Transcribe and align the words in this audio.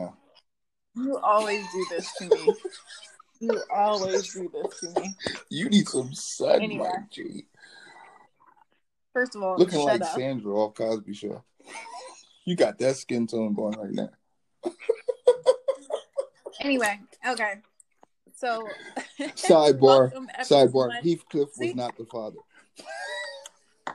Now. 0.00 0.16
You 0.94 1.18
always 1.18 1.64
do 1.72 1.86
this 1.90 2.12
to 2.18 2.28
me. 2.28 2.54
You 3.40 3.62
always 3.72 4.32
do 4.32 4.50
this 4.52 4.80
to 4.80 5.00
me. 5.00 5.14
You 5.48 5.68
need 5.68 5.88
some 5.88 6.12
sunlight, 6.12 6.62
Anyway. 6.62 6.90
G. 7.10 7.46
First 9.12 9.36
of 9.36 9.42
all, 9.42 9.56
Looking 9.56 9.80
like 9.80 10.00
up. 10.00 10.14
Sandra 10.14 10.52
off 10.54 10.74
Cosby 10.74 11.14
Show. 11.14 11.44
You 12.44 12.56
got 12.56 12.78
that 12.78 12.96
skin 12.96 13.26
tone 13.26 13.54
going 13.54 13.78
right 13.78 13.92
now. 13.92 14.10
Anyway, 16.60 16.98
okay. 17.26 17.54
So 18.34 18.66
Sidebar. 19.20 20.12
Sidebar. 20.40 20.90
Heathcliff 21.02 21.50
was 21.58 21.74
not 21.74 21.96
the 21.96 22.04
father. 22.06 22.38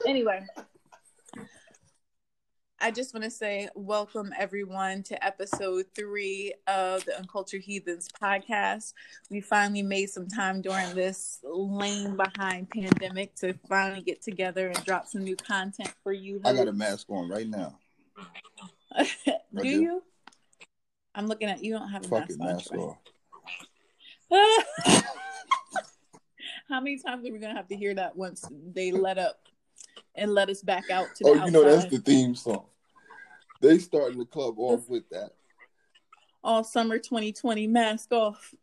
Anyway, 0.07 0.45
I 2.83 2.91
just 2.91 3.13
want 3.13 3.23
to 3.23 3.29
say 3.29 3.69
welcome 3.75 4.33
everyone 4.37 5.03
to 5.03 5.25
episode 5.25 5.85
three 5.95 6.53
of 6.67 7.05
the 7.05 7.17
Uncultured 7.17 7.61
Heathens 7.61 8.09
podcast. 8.21 8.91
We 9.29 9.39
finally 9.39 9.83
made 9.83 10.09
some 10.09 10.27
time 10.27 10.61
during 10.61 10.93
this 10.93 11.39
lame 11.45 12.17
behind 12.17 12.69
pandemic 12.71 13.35
to 13.35 13.53
finally 13.69 14.01
get 14.01 14.21
together 14.21 14.67
and 14.67 14.83
drop 14.83 15.07
some 15.07 15.23
new 15.23 15.37
content 15.37 15.93
for 16.03 16.11
you. 16.11 16.41
I 16.43 16.51
got 16.51 16.67
a 16.67 16.73
mask 16.73 17.09
on 17.09 17.29
right 17.29 17.47
now. 17.47 17.79
do, 18.97 19.05
do. 19.61 19.69
you? 19.69 20.03
I'm 21.15 21.27
looking 21.27 21.47
at 21.47 21.63
you. 21.63 21.71
Don't 21.79 21.87
have 21.87 22.05
a 22.05 22.09
mask 22.09 22.73
it, 22.73 22.79
on. 22.79 22.97
mask 24.29 25.05
How 26.67 26.81
many 26.81 26.99
times 26.99 27.25
are 27.25 27.31
we 27.31 27.39
gonna 27.39 27.55
have 27.55 27.69
to 27.69 27.77
hear 27.77 27.95
that 27.95 28.17
once 28.17 28.43
they 28.73 28.91
let 28.91 29.17
up 29.17 29.37
and 30.15 30.33
let 30.33 30.49
us 30.49 30.61
back 30.61 30.89
out 30.89 31.07
to 31.15 31.23
oh, 31.23 31.27
the 31.27 31.29
Oh, 31.29 31.33
outside? 31.35 31.45
you 31.45 31.51
know 31.51 31.63
that's 31.63 31.89
the 31.89 31.99
theme 31.99 32.35
song. 32.35 32.65
They 33.63 33.77
starting 33.79 34.19
the 34.19 34.25
club 34.25 34.55
off 34.59 34.89
with 34.89 35.07
that. 35.11 35.31
All 36.43 36.65
summer 36.65 36.99
2020 36.99 37.65
mask 37.67 38.11
off. 38.11 38.53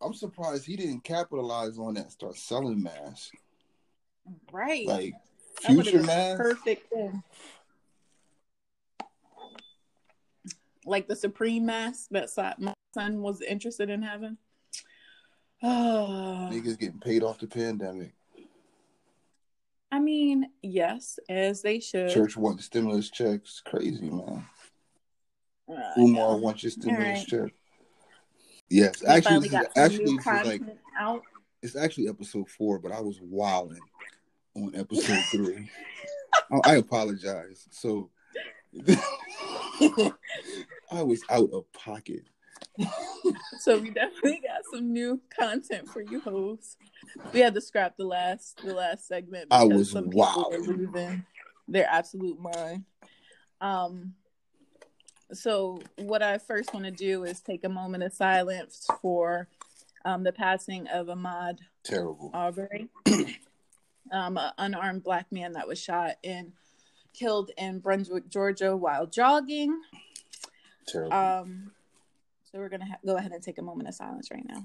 I'm 0.00 0.14
surprised 0.14 0.64
he 0.64 0.76
didn't 0.76 1.02
capitalize 1.02 1.78
on 1.80 1.94
that. 1.94 2.12
Start 2.12 2.36
selling 2.36 2.80
masks, 2.80 3.32
Right. 4.52 4.86
like 4.86 5.14
future 5.62 6.00
masks. 6.04 6.40
Perfect 6.40 6.92
thing. 6.92 7.22
Like 10.86 11.08
the 11.08 11.16
Supreme 11.16 11.66
mask 11.66 12.10
that 12.12 12.30
my 12.60 12.72
son 12.94 13.22
was 13.22 13.42
interested 13.42 13.90
in 13.90 14.00
having. 14.00 14.38
Oh, 15.60 16.48
Niggas 16.52 16.78
getting 16.78 17.00
paid 17.00 17.24
off 17.24 17.40
the 17.40 17.48
pandemic. 17.48 18.14
I 19.92 19.98
mean, 19.98 20.50
yes, 20.62 21.18
as 21.28 21.62
they 21.62 21.80
should. 21.80 22.10
Church 22.10 22.36
wants 22.36 22.64
stimulus 22.66 23.10
checks. 23.10 23.60
Crazy, 23.66 24.08
man. 24.08 24.46
Uh, 25.68 26.00
Umar 26.00 26.34
yeah. 26.36 26.40
wants 26.40 26.62
your 26.62 26.70
stimulus 26.70 27.06
Alright. 27.06 27.26
check. 27.26 27.52
Yes, 28.68 29.02
We 29.02 29.08
actually, 29.08 29.48
this 29.48 29.60
is, 29.60 29.66
actually, 29.76 30.16
this 30.16 30.26
is 30.26 30.46
like 30.46 30.62
out. 30.98 31.22
it's 31.60 31.74
actually 31.74 32.08
episode 32.08 32.48
four, 32.48 32.78
but 32.78 32.92
I 32.92 33.00
was 33.00 33.18
wilding 33.20 33.80
on 34.54 34.72
episode 34.76 35.22
three. 35.30 35.68
I, 36.52 36.72
I 36.72 36.74
apologize. 36.76 37.66
So 37.70 38.10
I 40.92 41.02
was 41.02 41.22
out 41.30 41.50
of 41.52 41.72
pocket. 41.72 42.22
So 43.58 43.78
we 43.78 43.90
definitely 43.90 44.40
got 44.42 44.62
some 44.72 44.92
new 44.92 45.20
content 45.38 45.88
for 45.88 46.00
you 46.00 46.20
hoes. 46.20 46.76
We 47.32 47.40
had 47.40 47.54
to 47.54 47.60
scrap 47.60 47.96
the 47.96 48.06
last 48.06 48.60
the 48.64 48.74
last 48.74 49.06
segment 49.06 49.48
I 49.50 49.64
because 49.64 49.78
was 49.78 49.90
some 49.90 50.08
people 50.08 50.48
were 50.50 50.58
losing 50.58 51.24
their 51.68 51.86
absolute 51.90 52.38
mind. 52.40 52.84
Um 53.60 54.14
so 55.32 55.80
what 55.96 56.22
I 56.22 56.38
first 56.38 56.72
want 56.72 56.86
to 56.86 56.90
do 56.90 57.24
is 57.24 57.40
take 57.40 57.64
a 57.64 57.68
moment 57.68 58.02
of 58.02 58.12
silence 58.12 58.86
for 59.00 59.48
um, 60.04 60.24
the 60.24 60.32
passing 60.32 60.86
of 60.88 61.06
Ahmaud 61.06 61.58
Terrible. 61.82 62.30
Arbery, 62.34 62.88
um, 64.12 64.38
an 64.38 64.52
unarmed 64.58 65.04
black 65.04 65.30
man 65.30 65.52
that 65.52 65.68
was 65.68 65.78
shot 65.78 66.16
and 66.24 66.52
killed 67.12 67.50
in 67.56 67.78
Brunswick, 67.78 68.28
Georgia, 68.28 68.76
while 68.76 69.06
jogging. 69.06 69.80
Terrible. 70.86 71.12
Um, 71.12 71.70
so 72.52 72.58
we're 72.58 72.68
gonna 72.68 72.86
ha- 72.86 72.98
go 73.04 73.16
ahead 73.16 73.32
and 73.32 73.42
take 73.42 73.58
a 73.58 73.62
moment 73.62 73.88
of 73.88 73.94
silence 73.94 74.28
right 74.30 74.44
now. 74.46 74.64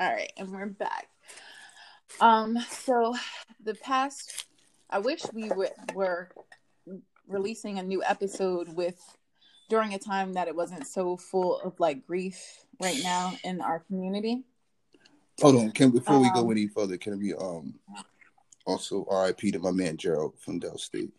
All 0.00 0.12
right, 0.12 0.32
and 0.36 0.50
we're 0.50 0.66
back. 0.66 1.08
Um, 2.20 2.58
so 2.68 3.14
the 3.62 3.74
past, 3.74 4.46
I 4.90 4.98
wish 4.98 5.22
we 5.32 5.50
would, 5.50 5.70
were 5.94 6.30
releasing 7.28 7.78
a 7.78 7.82
new 7.82 8.02
episode 8.02 8.74
with 8.74 8.98
during 9.68 9.94
a 9.94 9.98
time 9.98 10.34
that 10.34 10.48
it 10.48 10.56
wasn't 10.56 10.86
so 10.86 11.16
full 11.16 11.60
of 11.60 11.78
like 11.78 12.06
grief 12.06 12.64
right 12.82 12.98
now 13.02 13.34
in 13.44 13.60
our 13.60 13.80
community. 13.80 14.42
Hold 15.40 15.56
on. 15.56 15.70
Can 15.72 15.90
before 15.90 16.20
we 16.20 16.30
go 16.30 16.40
um, 16.40 16.50
any 16.50 16.66
further, 16.66 16.96
can 16.96 17.18
we 17.18 17.34
um 17.34 17.74
also 18.66 19.06
RIP 19.10 19.52
to 19.52 19.58
my 19.58 19.70
man 19.70 19.96
Gerald 19.96 20.34
from 20.38 20.58
Del 20.58 20.78
State. 20.78 21.12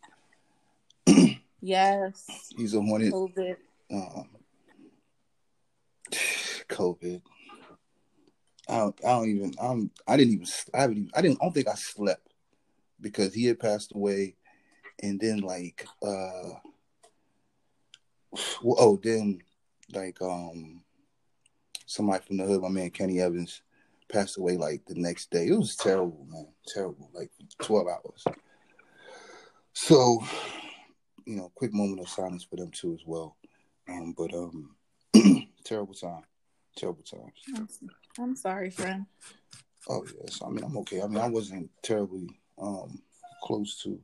Yes, 1.62 2.26
He's 2.56 2.76
a 2.76 2.82
hornet. 2.82 3.12
COVID. 3.12 3.56
um, 3.92 4.30
COVID. 6.70 7.22
I 8.68 8.78
don't, 8.78 9.06
I 9.06 9.10
don't 9.10 9.30
even. 9.30 9.54
I'm. 9.60 9.92
I 10.08 10.18
didn't 10.18 10.34
even. 10.34 10.48
I 10.74 10.82
haven't. 10.82 10.98
Even, 10.98 11.12
I 11.16 11.22
didn't. 11.22 11.38
I 11.42 11.46
don't 11.46 11.54
think 11.54 11.68
I 11.68 11.76
slept 11.76 12.34
because 13.02 13.34
he 13.34 13.46
had 13.46 13.60
passed 13.60 13.94
away, 13.96 14.36
and 15.02 15.20
then 15.20 15.40
like, 15.40 15.88
uh, 16.04 16.54
well, 18.62 18.76
oh, 18.80 19.00
then 19.02 19.42
like, 19.94 20.22
um, 20.22 20.82
somebody 21.86 22.24
from 22.26 22.38
the 22.38 22.46
hood, 22.46 22.62
my 22.62 22.70
man 22.70 22.90
Kenny 22.90 23.20
Evans, 23.20 23.62
passed 24.12 24.38
away 24.38 24.58
like 24.58 24.86
the 24.86 24.96
next 24.96 25.30
day. 25.30 25.48
It 25.48 25.58
was 25.58 25.76
terrible, 25.76 26.28
man. 26.30 26.48
Terrible. 26.68 27.09
Like 27.14 27.31
twelve 27.59 27.88
hours. 27.88 28.26
So, 29.74 30.24
you 31.26 31.36
know, 31.36 31.52
quick 31.53 31.74
moment 31.74 32.00
of 32.00 32.08
silence 32.08 32.46
for 32.46 32.56
them 32.56 32.72
too 32.72 32.94
as 32.94 33.02
well. 33.06 33.36
Um, 33.90 34.16
but 34.18 34.34
um, 34.34 34.76
terrible 35.66 35.94
time, 35.94 36.24
terrible 36.78 37.03
times. 37.03 37.68
I'm, 38.18 38.36
sorry, 38.36 38.70
friend. 38.70 39.06
Oh 39.90 40.03
yes, 40.20 40.42
I 40.44 40.50
mean 40.50 40.64
I'm 40.64 40.78
okay. 40.78 41.02
I 41.02 41.08
mean 41.08 41.20
I 41.20 41.28
wasn't 41.28 41.70
terribly 41.84 42.40
um 42.58 43.02
close 43.44 43.84
to 43.84 44.02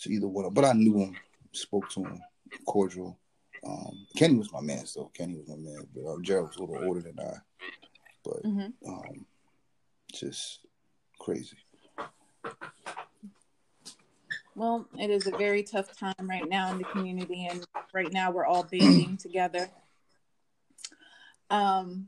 to 0.00 0.10
either 0.10 0.26
one, 0.26 0.46
of 0.46 0.54
but 0.54 0.64
I 0.64 0.72
knew 0.72 0.98
him, 0.98 1.16
spoke 1.52 1.88
to 1.90 2.00
him, 2.00 2.20
cordial. 2.66 3.16
Um, 3.64 4.06
Kenny 4.16 4.36
was 4.36 4.52
my 4.52 4.60
man, 4.60 4.86
so 4.86 5.10
Kenny 5.14 5.36
was 5.36 5.48
my 5.48 5.56
man. 5.56 5.86
But 5.94 6.06
uh, 6.06 6.16
Gerald 6.22 6.48
was 6.48 6.56
a 6.56 6.60
little 6.60 6.84
older 6.84 7.02
than 7.02 7.20
I, 7.20 7.36
but 8.24 8.42
hmm 8.42 8.66
um, 8.88 9.26
just 10.12 10.60
crazy. 11.20 11.58
Well, 14.56 14.86
it 14.96 15.10
is 15.10 15.26
a 15.26 15.36
very 15.36 15.64
tough 15.64 15.98
time 15.98 16.14
right 16.30 16.48
now 16.48 16.70
in 16.70 16.78
the 16.78 16.84
community, 16.84 17.48
and 17.50 17.66
right 17.92 18.12
now 18.12 18.30
we're 18.30 18.46
all 18.46 18.62
banding 18.62 19.16
together. 19.20 19.68
Um, 21.50 22.06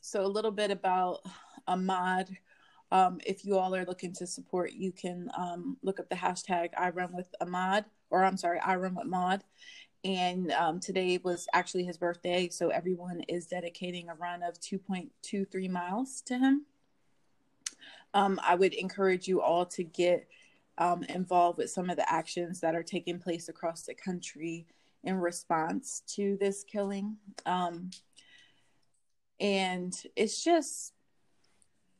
so 0.00 0.24
a 0.24 0.28
little 0.28 0.52
bit 0.52 0.70
about 0.70 1.22
Ahmaud. 1.68 2.36
Um, 2.92 3.18
if 3.26 3.44
you 3.44 3.58
all 3.58 3.74
are 3.74 3.84
looking 3.84 4.12
to 4.14 4.28
support, 4.28 4.72
you 4.72 4.92
can 4.92 5.28
um, 5.36 5.76
look 5.82 5.98
up 5.98 6.08
the 6.08 6.14
hashtag 6.14 6.68
I 6.78 6.90
Run 6.90 7.12
with 7.12 7.34
Ahmaud, 7.42 7.84
or 8.10 8.22
I'm 8.22 8.36
sorry, 8.36 8.60
I 8.60 8.76
Run 8.76 8.94
with 8.94 9.08
Ahmaud. 9.08 9.40
And 10.04 10.52
um, 10.52 10.78
today 10.78 11.18
was 11.24 11.48
actually 11.52 11.82
his 11.82 11.98
birthday, 11.98 12.48
so 12.48 12.68
everyone 12.68 13.22
is 13.22 13.46
dedicating 13.46 14.08
a 14.08 14.14
run 14.14 14.44
of 14.44 14.60
2.23 14.60 15.68
miles 15.68 16.20
to 16.26 16.38
him. 16.38 16.64
Um, 18.14 18.38
I 18.44 18.54
would 18.54 18.74
encourage 18.74 19.26
you 19.26 19.40
all 19.40 19.66
to 19.66 19.82
get 19.82 20.28
um, 20.78 21.02
involved 21.04 21.58
with 21.58 21.70
some 21.70 21.90
of 21.90 21.96
the 21.96 22.12
actions 22.12 22.60
that 22.60 22.74
are 22.74 22.82
taking 22.82 23.18
place 23.18 23.48
across 23.48 23.82
the 23.82 23.94
country 23.94 24.66
in 25.04 25.16
response 25.16 26.02
to 26.06 26.36
this 26.40 26.64
killing. 26.64 27.16
Um, 27.44 27.90
and 29.40 29.94
it's 30.16 30.42
just, 30.42 30.92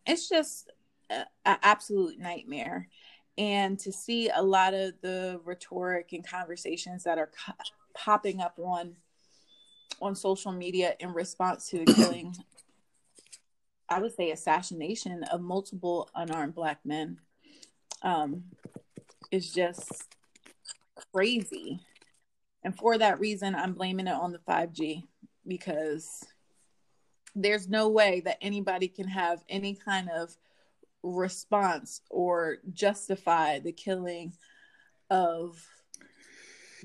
it's 0.07 0.29
just 0.29 0.71
an 1.11 1.27
absolute 1.45 2.19
nightmare. 2.19 2.89
And 3.39 3.79
to 3.81 3.93
see 3.93 4.29
a 4.29 4.43
lot 4.43 4.75
of 4.75 4.95
the 5.01 5.41
rhetoric 5.45 6.13
and 6.13 6.27
conversations 6.27 7.05
that 7.05 7.19
are 7.19 7.31
co- 7.47 7.55
popping 7.95 8.41
up 8.41 8.59
on 8.59 8.97
on 10.01 10.17
social 10.17 10.53
media 10.53 10.95
in 10.99 11.13
response 11.13 11.69
to 11.69 11.85
the 11.85 11.93
killing, 11.95 12.35
I 13.89 14.01
would 14.01 14.15
say 14.15 14.31
assassination 14.31 15.23
of 15.25 15.41
multiple 15.41 16.11
unarmed 16.15 16.55
black 16.55 16.81
men, 16.85 17.21
um, 18.03 18.45
is 19.33 19.51
just 19.51 20.05
crazy. 21.13 21.81
And 22.63 22.77
for 22.77 22.99
that 22.99 23.19
reason, 23.19 23.55
I'm 23.55 23.73
blaming 23.73 24.07
it 24.07 24.15
on 24.15 24.31
the 24.31 24.39
5G 24.39 25.03
because 25.47 26.25
there's 27.35 27.69
no 27.69 27.89
way 27.89 28.21
that 28.21 28.39
anybody 28.41 28.87
can 28.87 29.09
have 29.09 29.43
any 29.49 29.75
kind 29.75 30.09
of 30.11 30.37
response 31.03 32.03
or 32.11 32.59
justify 32.73 33.59
the 33.59 33.73
killing 33.73 34.33
of 35.11 35.67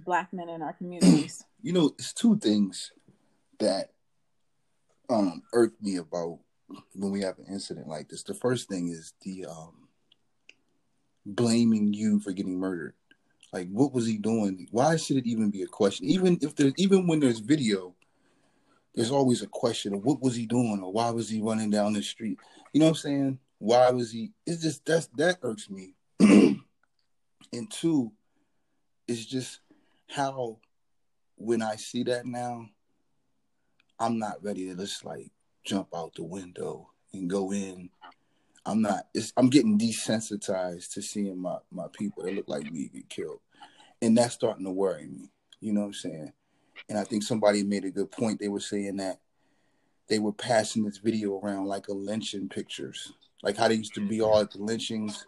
black 0.04 0.34
men 0.34 0.50
in 0.50 0.62
our 0.62 0.74
communities. 0.74 1.44
You 1.64 1.74
know, 1.74 1.88
it's 1.98 2.14
two 2.14 2.38
things 2.38 2.92
that 3.60 3.90
um 5.10 5.42
me 5.82 5.98
about 5.98 6.38
when 6.94 7.12
we 7.12 7.22
have 7.22 7.40
an 7.40 7.46
incident 7.52 7.88
like 7.88 8.08
this. 8.08 8.24
The 8.24 8.36
first 8.36 8.70
thing 8.70 8.90
is 8.90 9.16
the 9.24 9.48
um 9.48 9.87
blaming 11.27 11.94
you 11.94 12.19
for 12.19 12.31
getting 12.31 12.57
murdered. 12.57 12.94
Like, 13.53 13.69
what 13.69 13.94
was 13.94 14.06
he 14.06 14.18
doing? 14.18 14.68
Why 14.71 14.95
should 14.97 15.18
it 15.18 15.25
even 15.25 15.50
be 15.50 15.62
a 15.62 15.68
question? 15.68 16.07
Even 16.07 16.38
if 16.41 16.56
there's, 16.56 16.74
even 16.77 17.07
when 17.07 17.19
there's 17.19 17.39
video, 17.39 17.95
there's 18.95 19.12
always 19.12 19.41
a 19.41 19.47
question 19.47 19.94
of 19.94 20.03
what 20.03 20.21
was 20.21 20.35
he 20.35 20.45
doing 20.45 20.81
or 20.81 20.91
why 20.91 21.09
was 21.12 21.29
he 21.29 21.41
running 21.41 21.69
down 21.69 21.94
the 21.94 22.01
street? 22.01 22.39
You 22.74 22.79
know 22.79 22.88
what 22.88 22.91
I'm 22.91 22.95
saying? 22.95 23.39
Why 23.59 23.89
was 23.91 24.12
he? 24.12 24.31
It's 24.45 24.62
just 24.62 24.85
that's 24.85 25.07
that 25.18 25.38
irks 25.41 25.69
me. 25.69 25.94
and 26.19 26.62
two, 27.69 28.12
it's 29.07 29.25
just 29.25 29.59
how 30.09 30.57
when 31.38 31.62
I 31.62 31.75
see 31.75 32.03
that 32.03 32.25
now, 32.25 32.68
I'm 34.00 34.19
not 34.19 34.44
ready 34.44 34.68
to 34.68 34.75
just 34.75 35.06
like 35.06 35.31
jump 35.63 35.89
out 35.95 36.13
the 36.15 36.24
window 36.24 36.89
and 37.13 37.29
go 37.29 37.51
in. 37.51 37.89
I'm 38.68 38.81
not. 38.81 39.08
It's, 39.14 39.31
I'm 39.38 39.50
getting 39.50 39.80
desensitized 39.80 40.92
to 40.94 41.02
seeing 41.02 41.40
my 41.40 41.58
my 41.72 41.86
people 41.94 42.24
that 42.24 42.36
look 42.36 42.50
like 42.50 42.69
me 42.69 42.90
get 42.94 43.10
killed, 43.10 43.40
and 44.02 44.18
that's 44.18 44.34
starting 44.34 44.66
to 44.66 44.72
worry 44.72 45.08
me. 45.08 45.31
You 45.62 45.72
know 45.74 45.81
what 45.81 45.88
I'm 45.88 45.94
saying? 45.94 46.34
And 46.90 47.00
I 47.00 47.06
think 47.06 47.24
somebody 47.24 47.64
made 47.64 47.86
a 47.86 47.90
good 47.92 48.12
point. 48.12 48.40
They 48.40 48.50
were 48.50 48.60
saying 48.60 48.98
that 48.98 49.19
they 50.10 50.19
were 50.19 50.34
passing 50.34 50.84
this 50.84 50.98
video 50.98 51.40
around 51.40 51.66
like 51.66 51.88
a 51.88 51.94
lynching 51.94 52.50
pictures, 52.50 53.14
like 53.42 53.56
how 53.56 53.69
they 53.69 53.75
used 53.75 53.96
to 53.96 54.08
be 54.08 54.22
all 54.22 54.40
at 54.40 54.52
the 54.52 54.60
lynchings. 54.60 55.25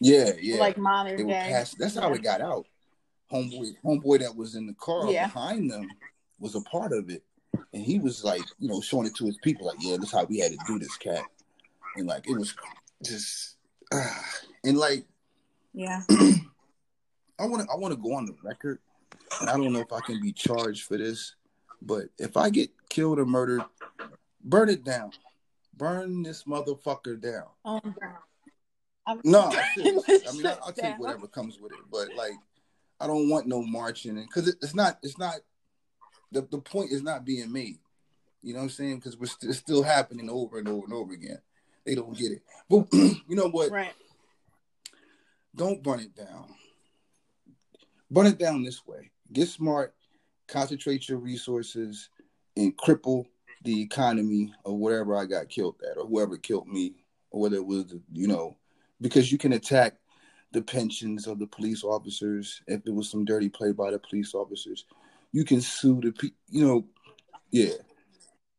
Yeah, 0.00 0.32
yeah. 0.40 0.58
Like 0.58 0.76
they 0.76 0.82
modern 0.82 1.26
were 1.26 1.32
day. 1.32 1.46
passing. 1.50 1.78
That's 1.78 1.96
how 1.96 2.12
it 2.14 2.22
got 2.22 2.40
out. 2.40 2.66
Homeboy, 3.30 3.72
homeboy 3.84 4.20
that 4.20 4.34
was 4.34 4.54
in 4.54 4.66
the 4.66 4.74
car 4.74 5.10
Yeah. 5.10 5.26
behind 5.26 5.70
them 5.70 5.88
was 6.38 6.54
a 6.54 6.60
part 6.62 6.92
of 6.92 7.10
it, 7.10 7.22
and 7.72 7.82
he 7.82 7.98
was 7.98 8.24
like, 8.24 8.42
you 8.58 8.68
know, 8.68 8.80
showing 8.80 9.06
it 9.06 9.14
to 9.16 9.26
his 9.26 9.38
people, 9.38 9.66
like, 9.66 9.78
yeah, 9.80 9.96
this 9.96 10.06
is 10.08 10.12
how 10.12 10.24
we 10.24 10.38
had 10.38 10.52
to 10.52 10.58
do 10.66 10.78
this, 10.78 10.96
cat. 10.96 11.24
And 11.96 12.06
like, 12.06 12.28
it 12.28 12.36
was 12.38 12.54
just, 13.04 13.56
and 14.64 14.78
like, 14.78 15.04
Yeah. 15.72 16.02
I 17.38 17.46
want 17.46 17.62
to 17.62 17.72
I 17.72 17.76
want 17.76 17.92
to 17.92 18.00
go 18.00 18.14
on 18.14 18.26
the 18.26 18.36
record, 18.44 18.78
and 19.40 19.50
I 19.50 19.56
don't 19.56 19.72
know 19.72 19.80
if 19.80 19.92
I 19.92 20.00
can 20.00 20.20
be 20.20 20.32
charged 20.32 20.84
for 20.84 20.96
this, 20.96 21.34
but 21.80 22.04
if 22.18 22.36
I 22.36 22.50
get 22.50 22.70
killed 22.88 23.18
or 23.18 23.26
murdered, 23.26 23.64
burn 24.44 24.68
it 24.68 24.84
down, 24.84 25.10
burn 25.76 26.22
this 26.22 26.44
motherfucker 26.44 27.20
down. 27.20 27.46
Oh, 27.64 27.80
I'm 29.06 29.20
No, 29.24 29.50
serious. 29.74 30.04
I 30.08 30.32
mean, 30.32 30.46
I, 30.46 30.50
shit 30.50 30.58
I'll 30.64 30.72
take 30.72 30.98
whatever 30.98 31.26
comes 31.26 31.58
with 31.58 31.72
it, 31.72 31.80
but 31.90 32.14
like, 32.16 32.34
I 33.00 33.08
don't 33.08 33.28
want 33.28 33.48
no 33.48 33.62
marching, 33.62 34.18
and 34.18 34.28
because 34.28 34.46
it, 34.48 34.56
it's 34.62 34.74
not 34.74 34.98
it's 35.02 35.18
not 35.18 35.36
the 36.30 36.42
the 36.42 36.58
point 36.58 36.92
is 36.92 37.02
not 37.02 37.24
being 37.24 37.50
made. 37.50 37.78
You 38.42 38.52
know 38.52 38.60
what 38.60 38.64
I'm 38.64 38.70
saying? 38.70 38.96
Because 38.96 39.16
we're 39.16 39.26
st- 39.26 39.50
it's 39.50 39.58
still 39.58 39.82
happening 39.82 40.30
over 40.30 40.58
and 40.58 40.68
over 40.68 40.84
and 40.84 40.92
over 40.92 41.12
again. 41.12 41.38
They 41.84 41.94
don't 41.94 42.16
get 42.16 42.32
it, 42.32 42.42
but 42.68 42.86
you 42.92 43.36
know 43.36 43.48
what? 43.48 43.70
Right. 43.70 43.94
don't 45.54 45.82
burn 45.82 46.00
it 46.00 46.14
down. 46.14 46.54
Burn 48.10 48.26
it 48.26 48.38
down 48.38 48.62
this 48.62 48.86
way. 48.86 49.10
Get 49.32 49.48
smart, 49.48 49.94
concentrate 50.46 51.08
your 51.08 51.18
resources, 51.18 52.08
and 52.56 52.76
cripple 52.76 53.26
the 53.64 53.80
economy 53.80 54.52
of 54.64 54.74
whatever 54.74 55.16
I 55.16 55.24
got 55.24 55.48
killed 55.48 55.76
at, 55.90 55.96
or 55.96 56.06
whoever 56.06 56.36
killed 56.36 56.68
me, 56.68 56.94
or 57.30 57.40
whether 57.40 57.56
it 57.56 57.66
was, 57.66 57.94
you 58.12 58.28
know, 58.28 58.56
because 59.00 59.32
you 59.32 59.38
can 59.38 59.54
attack 59.54 59.96
the 60.52 60.62
pensions 60.62 61.26
of 61.26 61.38
the 61.38 61.46
police 61.46 61.82
officers 61.82 62.62
if 62.66 62.86
it 62.86 62.94
was 62.94 63.10
some 63.10 63.24
dirty 63.24 63.48
play 63.48 63.72
by 63.72 63.90
the 63.90 63.98
police 63.98 64.34
officers. 64.34 64.84
You 65.32 65.44
can 65.44 65.60
sue 65.60 66.00
the, 66.00 66.30
you 66.48 66.66
know, 66.66 66.84
yeah. 67.50 67.72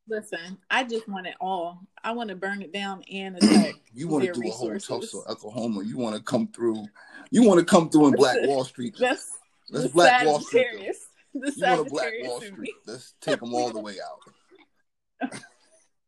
Listen, 0.07 0.57
I 0.69 0.83
just 0.83 1.07
want 1.07 1.27
it 1.27 1.35
all. 1.39 1.79
I 2.03 2.11
want 2.11 2.29
to 2.29 2.35
burn 2.35 2.61
it 2.61 2.73
down 2.73 3.03
and 3.11 3.37
attack. 3.37 3.75
You 3.95 4.07
want 4.07 4.25
to 4.25 4.33
do 4.33 4.47
a 4.47 4.49
whole 4.51 4.71
resources. 4.71 5.11
Tulsa, 5.11 5.31
Oklahoma. 5.31 5.83
You 5.85 5.99
want 5.99 6.15
to 6.15 6.21
come 6.23 6.47
through. 6.47 6.87
You 7.29 7.43
want 7.43 7.59
to 7.59 7.65
come 7.65 7.91
through 7.91 8.07
in 8.07 8.13
Black 8.15 8.37
Wall 8.41 8.63
Street. 8.63 8.95
That's 8.99 9.29
Let's 9.69 9.85
the 9.85 9.91
Black 9.93 10.25
Wall 10.25 10.39
Street. 10.41 10.65
The 11.35 11.53
You 11.55 11.63
want 11.67 11.83
to 11.87 11.89
Black 11.93 12.11
Wall. 12.23 12.41
Street. 12.41 12.73
Let's 12.87 13.13
take 13.21 13.39
them 13.39 13.53
all 13.53 13.69
the 13.69 13.79
way 13.79 13.97
out. 15.21 15.31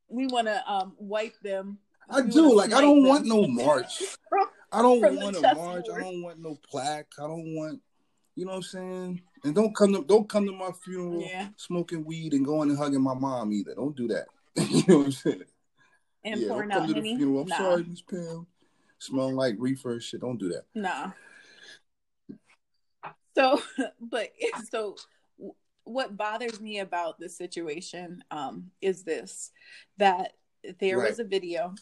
We 0.10 0.26
want 0.28 0.48
to 0.48 0.68
um 0.72 0.94
wipe 0.98 1.40
them. 1.42 1.78
I 2.10 2.22
We 2.22 2.32
do. 2.32 2.54
Like, 2.56 2.74
I 2.74 2.82
don't 2.82 3.02
them. 3.02 3.08
want 3.10 3.26
no 3.26 3.48
march. 3.48 4.02
From- 4.30 4.48
I 4.72 4.82
don't 4.82 5.02
want 5.02 5.36
a 5.36 5.42
march. 5.56 5.86
I 5.94 6.00
don't 6.00 6.22
want 6.24 6.40
no 6.40 6.58
plaque. 6.70 7.08
I 7.20 7.24
don't 7.24 7.56
want, 7.56 7.82
you 8.36 8.46
know 8.46 8.52
what 8.52 8.58
I'm 8.58 8.64
saying? 8.64 9.22
And 9.44 9.56
don't 9.56 9.76
come 9.76 9.94
to 9.94 10.04
don't 10.04 10.28
come 10.28 10.46
to 10.46 10.52
my 10.52 10.72
funeral 10.72 11.22
Yeah. 11.22 11.48
smoking 11.56 12.04
weed 12.04 12.34
and 12.34 12.46
going 12.46 12.70
and 12.70 12.78
hugging 12.78 13.02
my 13.02 13.14
mom 13.14 13.54
either. 13.54 13.76
Don't 13.76 13.96
do 13.96 14.08
that. 14.10 14.26
you 14.70 14.84
know 14.88 14.98
what 15.00 15.06
I'm 15.08 15.12
saying? 15.12 15.44
and 16.24 16.42
yeah, 16.42 16.48
pouring 16.48 16.70
don't 16.70 16.82
come 16.82 16.82
out 16.84 16.88
to 16.88 16.94
the 16.94 17.00
honey. 17.00 17.16
funeral. 17.18 17.42
I'm 17.42 17.48
nah, 17.48 17.58
sorry, 17.58 17.84
Miss 17.84 18.02
Pam. 18.02 18.48
Smelling 19.00 19.36
like 19.36 19.56
reefer 19.60 20.00
shit. 20.00 20.22
Don't 20.22 20.38
do 20.38 20.50
that. 20.50 20.64
nah. 20.74 21.12
So, 23.36 23.62
but 24.02 24.32
so 24.72 24.96
what 25.84 26.18
bothers 26.18 26.60
me 26.60 26.80
about 26.80 27.20
this 27.20 27.38
situation 27.38 28.24
um, 28.32 28.72
is 28.82 29.04
this 29.04 29.52
that 29.98 30.34
there 30.80 30.98
Right. 30.98 31.10
was 31.10 31.20
a 31.20 31.24
video 31.24 31.76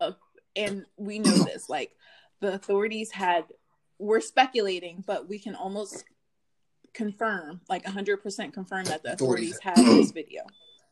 of, 0.00 0.16
and 0.54 0.84
we 0.96 1.18
know 1.18 1.36
this 1.44 1.68
like 1.68 1.92
the 2.40 2.52
authorities 2.54 3.10
had 3.10 3.44
we're 4.00 4.20
speculating 4.20 5.04
but 5.06 5.28
we 5.28 5.38
can 5.38 5.54
almost 5.54 6.04
confirm 6.94 7.60
like 7.68 7.84
100% 7.84 8.52
confirm 8.52 8.84
that 8.86 9.02
the 9.02 9.12
authorities 9.12 9.58
had 9.60 9.76
this 9.76 10.10
video 10.20 10.42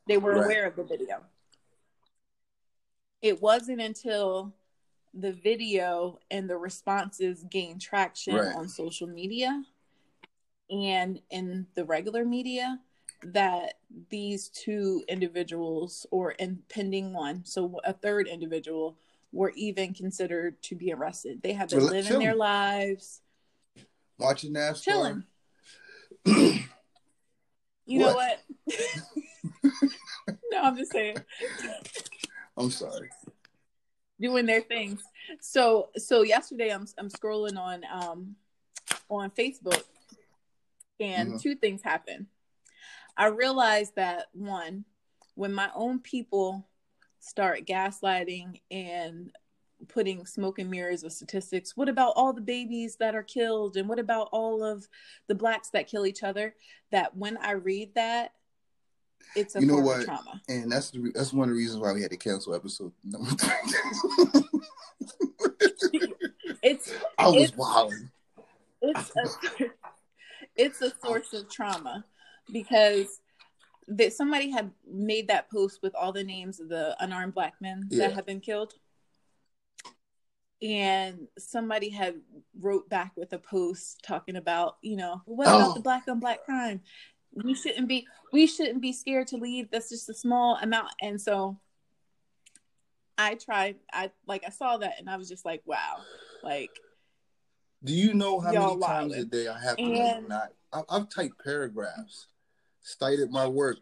they 0.07 0.19
were 0.19 0.33
Right. 0.35 0.45
aware 0.45 0.67
of 0.67 0.77
the 0.77 0.85
video 0.85 1.23
it 3.23 3.43
wasn't 3.43 3.81
until 3.81 4.55
the 5.15 5.33
video 5.33 6.19
and 6.31 6.49
the 6.49 6.57
responses 6.57 7.45
gained 7.51 7.81
traction 7.81 8.35
Right. 8.35 8.55
on 8.55 8.69
social 8.69 9.09
media 9.09 9.65
and 10.71 11.21
in 11.31 11.67
the 11.75 11.85
regular 11.85 12.25
media 12.25 12.79
that 13.23 13.79
these 14.11 14.49
two 14.51 15.03
individuals 15.09 16.07
or 16.11 16.35
impending 16.39 17.13
one 17.13 17.45
so 17.45 17.81
a 17.85 17.93
third 17.93 18.29
individual 18.29 18.97
were 19.33 19.53
even 19.57 19.93
considered 19.95 20.61
to 20.63 20.75
be 20.75 20.93
arrested 20.93 21.41
they 21.43 21.53
have 21.53 21.69
been 21.71 21.81
Rela- 21.81 21.91
living 21.91 22.19
their 22.19 22.35
lives 22.35 23.21
Watching 24.19 24.53
NASCAR. 24.55 24.83
chilling 24.83 25.25
you 27.87 27.99
know 27.99 28.15
what 28.15 28.41
no 30.51 30.63
i'm 30.63 30.77
just 30.77 30.93
saying 30.93 31.19
I'm 32.57 32.71
sorry. 32.73 33.09
doing 34.21 34.45
their 34.47 34.63
things. 34.63 35.01
So 35.41 35.91
so 35.97 36.23
yesterday 36.23 36.71
I'm 36.71 36.87
I'm 36.99 37.09
scrolling 37.09 37.57
on 37.57 37.85
um 37.89 38.35
on 39.09 39.31
Facebook 39.31 39.83
and 40.99 41.35
Mhm. 41.35 41.41
two 41.41 41.55
things 41.55 41.83
happened. 41.83 42.27
I 43.17 43.27
realized 43.27 43.95
that 43.95 44.27
one, 44.33 44.85
when 45.37 45.53
my 45.55 45.71
own 45.73 46.01
people 46.01 46.69
start 47.21 47.65
gaslighting 47.67 48.61
and 48.71 49.31
putting 49.89 50.27
smoke 50.27 50.59
and 50.59 50.71
mirrors 50.71 51.03
with 51.03 51.13
statistics, 51.13 51.77
what 51.77 51.89
about 51.89 52.13
all 52.17 52.33
the 52.33 52.41
babies 52.41 52.97
that 52.97 53.15
are 53.15 53.23
killed 53.23 53.77
and 53.77 53.89
what 53.89 53.99
about 53.99 54.29
all 54.33 54.63
of 54.65 54.89
the 55.29 55.35
blacks 55.35 55.71
that 55.71 55.87
kill 55.87 56.07
each 56.07 56.23
other? 56.23 56.55
That 56.91 57.17
when 57.17 57.37
I 57.37 57.53
read 57.53 57.95
that, 57.95 58.33
it's 59.37 59.55
a 59.57 59.61
You 59.61 59.67
know 59.67 59.79
what? 59.79 60.01
of 60.01 60.05
trauma. 60.07 60.41
And 60.49 60.71
that's 60.73 60.91
the 60.91 61.01
re- 61.01 61.13
that's 61.15 61.33
one 61.33 61.49
of 61.49 61.55
the 61.55 61.59
reasons 61.59 61.81
why 61.81 61.93
we 61.93 62.03
had 62.03 62.11
to 62.11 62.17
cancel 62.17 62.55
episode 62.55 62.93
number 63.05 63.31
three. 63.31 64.43
It's 66.63 66.93
I 67.19 67.29
was 67.29 67.53
It's- 68.83 69.11
it's 69.15 69.15
a, 69.61 69.65
it's 70.57 70.83
a 70.83 70.93
source 71.05 71.33
of 71.33 71.49
trauma 71.49 72.05
because 72.53 73.21
that 73.89 74.13
somebody 74.13 74.51
had 74.51 74.71
made 74.91 75.29
that 75.29 75.51
post 75.51 75.81
with 75.83 75.95
all 75.95 76.13
the 76.13 76.23
names 76.25 76.61
of 76.61 76.69
the 76.69 76.95
unarmed 77.01 77.35
black 77.35 77.55
men 77.61 77.87
Yeah. 77.91 78.09
that 78.09 78.15
have 78.15 78.27
been 78.27 78.41
killed 78.41 78.75
and 80.61 81.29
somebody 81.39 81.89
had 81.89 82.17
wrote 82.59 82.89
back 82.89 83.13
with 83.17 83.33
a 83.33 83.39
post 83.39 84.01
talking 84.05 84.37
about 84.37 84.77
you 84.83 84.97
know 84.97 85.23
what 85.25 85.47
about 85.47 85.71
Oh. 85.71 85.75
the 85.75 85.81
black 85.81 86.09
on 86.09 86.19
black 86.19 86.45
crime 86.45 86.81
we 87.33 87.55
shouldn't 87.55 87.87
be 87.87 88.07
we 88.33 88.47
shouldn't 88.47 88.81
be 88.81 88.93
scared 88.93 89.29
to 89.29 89.37
leave 89.37 89.71
that's 89.71 89.89
just 89.89 90.09
a 90.09 90.15
small 90.15 90.57
amount 90.61 90.89
and 91.01 91.21
so 91.21 91.59
i 93.17 93.35
tried 93.37 93.77
i 93.93 94.11
like 94.27 94.43
i 94.47 94.51
saw 94.51 94.77
that 94.79 94.95
and 94.99 95.09
i 95.09 95.17
was 95.17 95.29
just 95.29 95.45
like 95.45 95.63
wow 95.65 95.99
like 96.43 96.71
Do 97.85 97.93
you 97.93 98.13
know 98.15 98.41
how 98.41 98.51
many 98.53 98.81
times 98.81 99.15
a 99.15 99.25
day 99.25 99.47
I 99.47 99.59
have 99.61 99.77
to 99.77 99.83
And- 99.83 100.29
not? 100.29 100.53
I, 100.73 100.83
I've 100.91 101.09
typed 101.09 101.43
paragraphs, 101.43 102.27
cited 102.89 103.31
my 103.31 103.47
work, 103.47 103.79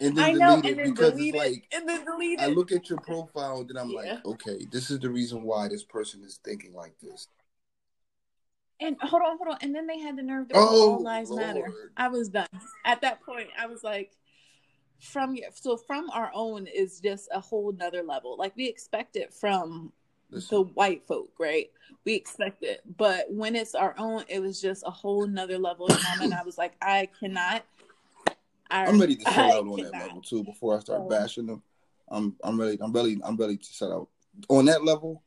and 0.00 0.16
then 0.16 0.24
i 0.24 0.32
know 0.32 0.60
delete 0.60 0.64
and 0.64 0.72
it 0.72 0.76
then 0.76 0.90
because 0.90 1.12
delete 1.12 1.34
it's 1.34 1.44
like 1.44 1.68
and 1.72 1.88
then 1.88 2.04
delete 2.04 2.40
I 2.40 2.46
look 2.46 2.70
at 2.72 2.88
your 2.88 3.00
profile 3.00 3.60
and 3.60 3.68
then 3.68 3.76
I'm 3.76 3.90
Yeah. 3.90 4.14
like, 4.14 4.26
okay, 4.26 4.64
this 4.70 4.90
is 4.90 5.00
the 5.00 5.10
reason 5.10 5.42
why 5.42 5.66
this 5.68 5.82
person 5.82 6.22
is 6.22 6.38
thinking 6.44 6.72
like 6.72 6.94
this. 7.00 7.26
and 8.80 8.96
hold 9.02 9.22
on 9.22 9.36
hold 9.38 9.48
on 9.48 9.58
and 9.60 9.74
then 9.74 9.86
they 9.88 9.98
had 9.98 10.16
the 10.16 10.22
nerve 10.22 10.48
to 10.48 10.54
Oh, 10.56 10.60
all 10.60 11.02
lives 11.02 11.32
matter 11.32 11.72
i 11.96 12.06
was 12.06 12.28
done 12.28 12.46
at 12.84 13.00
that 13.00 13.20
point 13.22 13.48
i 13.58 13.66
was 13.66 13.82
like 13.82 14.12
from 15.00 15.34
your 15.34 15.48
so 15.52 15.76
from 15.76 16.08
our 16.10 16.30
own 16.32 16.68
is 16.68 17.00
just 17.00 17.28
a 17.32 17.40
whole 17.40 17.72
nother 17.72 18.04
level 18.04 18.36
like 18.36 18.56
we 18.56 18.68
expect 18.68 19.16
it 19.16 19.34
from 19.34 19.92
the 20.30 20.62
white 20.74 21.02
folk, 21.06 21.30
right? 21.40 21.70
We 22.04 22.14
expect 22.14 22.62
it. 22.62 22.82
But 22.98 23.32
when 23.32 23.56
it's 23.56 23.74
our 23.74 23.94
own, 23.98 24.24
it 24.28 24.40
was 24.40 24.60
just 24.60 24.82
a 24.86 24.90
whole 24.90 25.26
nother 25.26 25.58
level 25.58 25.88
and 26.22 26.34
I 26.34 26.42
was 26.42 26.58
like, 26.58 26.74
I 26.82 27.08
cannot. 27.18 27.64
I'm 28.70 29.00
ready 29.00 29.16
to 29.16 29.24
set 29.30 29.38
out 29.38 29.66
on 29.66 29.76
that 29.82 29.92
level 29.92 30.22
too. 30.22 30.44
Before 30.44 30.76
I 30.76 30.80
start 30.80 31.02
So- 31.02 31.08
bashing 31.08 31.46
them, 31.46 31.62
I'm 32.08 32.36
I'm 32.42 32.60
ready. 32.60 32.78
I'm 32.80 32.92
ready. 32.92 33.20
I'm 33.22 33.36
ready 33.36 33.56
to 33.56 33.64
set 33.64 33.90
out 33.90 34.08
on 34.48 34.66
that 34.66 34.84
level. 34.84 35.22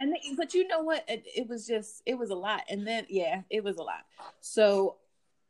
And 0.00 0.10
then, 0.10 0.36
but 0.36 0.52
you 0.52 0.66
know 0.66 0.82
what? 0.82 1.04
It, 1.06 1.24
it 1.36 1.48
was 1.48 1.64
just, 1.64 2.02
it 2.06 2.18
was 2.18 2.30
a 2.30 2.34
lot. 2.34 2.62
And 2.68 2.84
then, 2.84 3.06
yeah, 3.08 3.42
it 3.50 3.62
was 3.62 3.76
a 3.76 3.82
lot. 3.84 4.04
So 4.40 4.96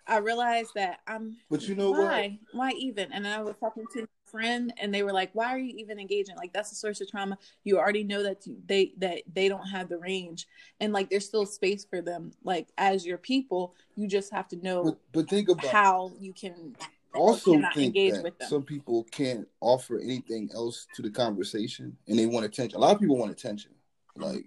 I 0.06 0.18
realized 0.18 0.72
that 0.74 1.00
I'm. 1.06 1.38
But 1.50 1.66
you 1.66 1.74
know 1.74 1.90
what? 1.92 2.02
why? 2.02 2.38
Why 2.52 2.72
even? 2.72 3.12
And 3.12 3.24
then 3.24 3.38
I 3.38 3.42
was 3.42 3.54
talking 3.58 3.86
to 3.94 4.06
friend, 4.32 4.72
and 4.78 4.92
they 4.92 5.04
were 5.04 5.12
like, 5.12 5.30
"Why 5.34 5.54
are 5.54 5.58
you 5.58 5.74
even 5.76 6.00
engaging? 6.00 6.34
Like 6.36 6.52
that's 6.52 6.72
a 6.72 6.74
source 6.74 7.00
of 7.00 7.08
trauma. 7.08 7.38
You 7.62 7.78
already 7.78 8.02
know 8.02 8.22
that 8.24 8.44
they 8.66 8.94
that 8.96 9.22
they 9.32 9.48
don't 9.48 9.66
have 9.68 9.88
the 9.88 9.98
range, 9.98 10.48
and 10.80 10.92
like 10.92 11.10
there's 11.10 11.26
still 11.26 11.46
space 11.46 11.84
for 11.84 12.00
them. 12.00 12.32
Like 12.42 12.68
as 12.78 13.06
your 13.06 13.18
people, 13.18 13.74
you 13.94 14.08
just 14.08 14.32
have 14.32 14.48
to 14.48 14.56
know 14.56 14.82
But 14.84 14.98
but 15.12 15.28
think 15.28 15.48
about 15.48 15.70
how 15.70 16.12
you 16.18 16.32
can. 16.32 16.74
also 17.14 17.60
think 17.74 17.76
engage 17.76 18.14
that 18.14 18.22
with 18.22 18.38
them. 18.38 18.48
some 18.48 18.62
people 18.62 19.04
can't 19.10 19.46
offer 19.60 19.98
anything 20.00 20.48
else 20.54 20.88
to 20.94 21.02
the 21.02 21.10
conversation 21.10 21.94
and 22.08 22.18
they 22.18 22.24
want 22.24 22.46
attention. 22.46 22.78
A 22.78 22.80
lot 22.80 22.94
of 22.94 23.00
people 23.00 23.18
want 23.18 23.30
attention. 23.30 23.72
Like, 24.16 24.46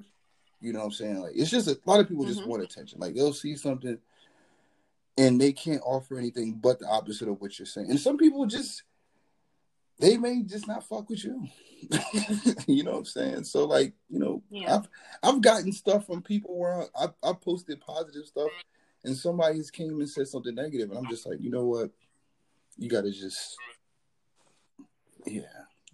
you 0.61 0.73
know 0.73 0.79
what 0.79 0.85
I'm 0.85 0.91
saying? 0.91 1.19
Like 1.19 1.33
it's 1.35 1.51
just 1.51 1.67
a, 1.67 1.77
lot 1.85 1.99
of 1.99 2.09
people 2.09 2.25
just 2.25 2.41
Mhm. 2.41 2.47
want 2.47 2.63
attention. 2.63 2.99
Like 2.99 3.13
they'll 3.13 3.33
see 3.33 3.55
something 3.55 3.99
and 5.17 5.39
they 5.39 5.53
can't 5.53 5.81
offer 5.85 6.17
anything 6.17 6.53
but 6.53 6.79
the 6.79 6.87
opposite 6.87 7.27
of 7.29 7.39
what 7.39 7.57
you're 7.57 7.65
saying. 7.65 7.89
And 7.89 7.99
some 7.99 8.17
people 8.17 8.45
just 8.45 8.83
they 9.99 10.17
may 10.17 10.41
just 10.43 10.67
not 10.67 10.87
fuck 10.87 11.09
with 11.09 11.23
you. 11.23 11.47
you 12.67 12.83
know 12.83 12.91
what 12.91 12.97
I'm 12.99 13.05
saying? 13.05 13.43
So 13.45 13.65
like, 13.65 13.93
you 14.09 14.19
know, 14.19 14.41
Yeah. 14.49 14.75
I've 14.77 14.87
I've 15.23 15.41
gotten 15.41 15.71
stuff 15.71 16.05
from 16.05 16.21
people 16.21 16.57
where 16.57 16.85
I, 16.95 17.07
I 17.23 17.33
posted 17.33 17.79
positive 17.81 18.25
stuff 18.25 18.51
and 19.03 19.15
somebody 19.15 19.57
just 19.57 19.73
came 19.73 19.99
and 19.99 20.09
said 20.09 20.27
something 20.27 20.55
negative 20.55 20.89
and 20.89 20.97
I'm 20.97 21.07
just 21.07 21.25
like, 21.27 21.39
you 21.41 21.51
know 21.51 21.65
what? 21.65 21.91
You 22.77 22.89
gotta 22.89 23.11
just 23.11 23.57
Yeah. 25.25 25.41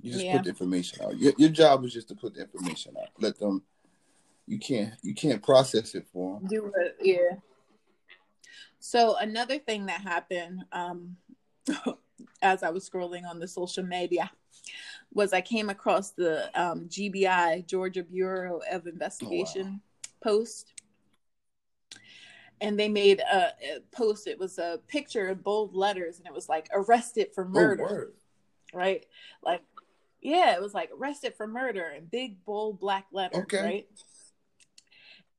You 0.01 0.11
just 0.13 0.25
Yeah. 0.25 0.33
put 0.37 0.43
the 0.43 0.49
information 0.49 1.03
out. 1.03 1.17
Your, 1.17 1.33
your 1.37 1.49
job 1.49 1.83
is 1.85 1.93
just 1.93 2.07
to 2.07 2.15
put 2.15 2.33
the 2.33 2.41
information 2.41 2.95
out. 2.99 3.09
Let 3.19 3.37
them 3.39 3.63
you 4.47 4.57
can't 4.59 4.93
you 5.03 5.13
can't 5.13 5.43
process 5.43 5.93
it 5.93 6.07
for 6.11 6.39
them. 6.39 6.47
do 6.49 6.71
it 6.77 6.97
yeah 7.01 7.37
so 8.79 9.15
another 9.17 9.59
thing 9.59 9.85
that 9.85 10.01
happened 10.01 10.65
um 10.71 11.15
as 12.41 12.63
i 12.63 12.69
was 12.69 12.89
scrolling 12.89 13.25
on 13.25 13.39
the 13.39 13.47
social 13.47 13.83
media 13.83 14.31
was 15.13 15.33
i 15.33 15.41
came 15.41 15.69
across 15.69 16.11
the 16.11 16.49
um 16.59 16.87
gbi 16.87 17.65
georgia 17.65 18.03
bureau 18.03 18.61
of 18.71 18.87
investigation 18.87 19.81
post. 20.21 20.73
And 22.61 22.79
they 22.79 22.89
made 22.89 23.21
a, 23.21 23.47
a 23.47 23.79
post 23.91 24.27
it 24.27 24.37
was 24.37 24.59
a 24.59 24.79
picture 24.87 25.29
in 25.29 25.39
bold 25.39 25.73
letters 25.75 26.19
and 26.19 26.27
it 26.27 26.33
was 26.33 26.47
like 26.47 26.69
arrested 26.71 27.29
for 27.33 27.43
murder. 27.43 28.09
Oh, 28.73 28.77
right? 28.77 29.05
Like 29.43 29.63
yeah 30.21 30.53
it 30.53 30.61
was 30.61 30.73
like 30.73 30.91
arrested 30.95 31.33
for 31.35 31.47
murder 31.47 31.91
in 31.97 32.05
big 32.05 32.45
bold 32.45 32.79
black 32.79 33.07
letters 33.11 33.39
Okay. 33.43 33.61
right? 33.63 33.87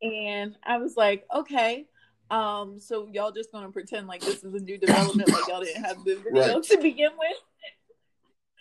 And 0.02 0.56
i 0.64 0.78
was 0.78 0.96
like 0.96 1.24
okay 1.34 1.86
um 2.32 2.80
so 2.80 3.08
y'all 3.12 3.30
just 3.30 3.52
gonna 3.52 3.70
pretend 3.70 4.08
like 4.08 4.22
this 4.22 4.42
is 4.42 4.54
a 4.54 4.58
new 4.58 4.78
development 4.78 5.28
like 5.28 5.46
y'all 5.46 5.62
didn't 5.62 5.84
have 5.84 6.02
the 6.04 6.16
video 6.16 6.54
Right. 6.54 6.62
to 6.62 6.78
begin 6.78 7.10
with? 7.18 7.36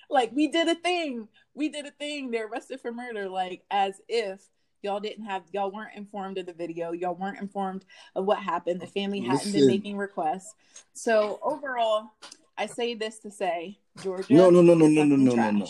Like 0.09 0.31
we 0.33 0.49
did 0.49 0.67
a 0.67 0.75
thing. 0.75 1.29
We 1.53 1.69
did 1.69 1.85
a 1.85 1.91
thing. 1.91 2.31
They're 2.31 2.47
arrested 2.47 2.81
for 2.81 2.91
murder. 2.91 3.29
Like 3.29 3.63
as 3.71 4.01
if 4.09 4.41
y'all 4.81 4.99
didn't 4.99 5.23
have 5.25 5.43
y'all 5.53 5.71
weren't 5.71 5.95
informed 5.95 6.37
of 6.37 6.45
the 6.45 6.53
video. 6.53 6.91
Y'all 6.91 7.15
weren't 7.15 7.39
informed 7.39 7.85
of 8.15 8.25
what 8.25 8.39
happened. 8.39 8.81
The 8.81 8.87
family 8.87 9.21
hadn't 9.21 9.53
been 9.53 9.67
making 9.67 9.97
requests. 9.97 10.53
So 10.93 11.39
overall 11.41 12.11
i 12.57 12.65
say 12.65 12.93
this 12.93 13.17
to 13.19 13.31
say 13.31 13.79
georgia 14.03 14.33
No, 14.33 14.49
no, 14.49 14.61
no, 14.61 14.73
no, 14.73 14.85
no, 14.85 15.03
no, 15.05 15.15
no, 15.15 15.33
no, 15.33 15.51
no. 15.51 15.67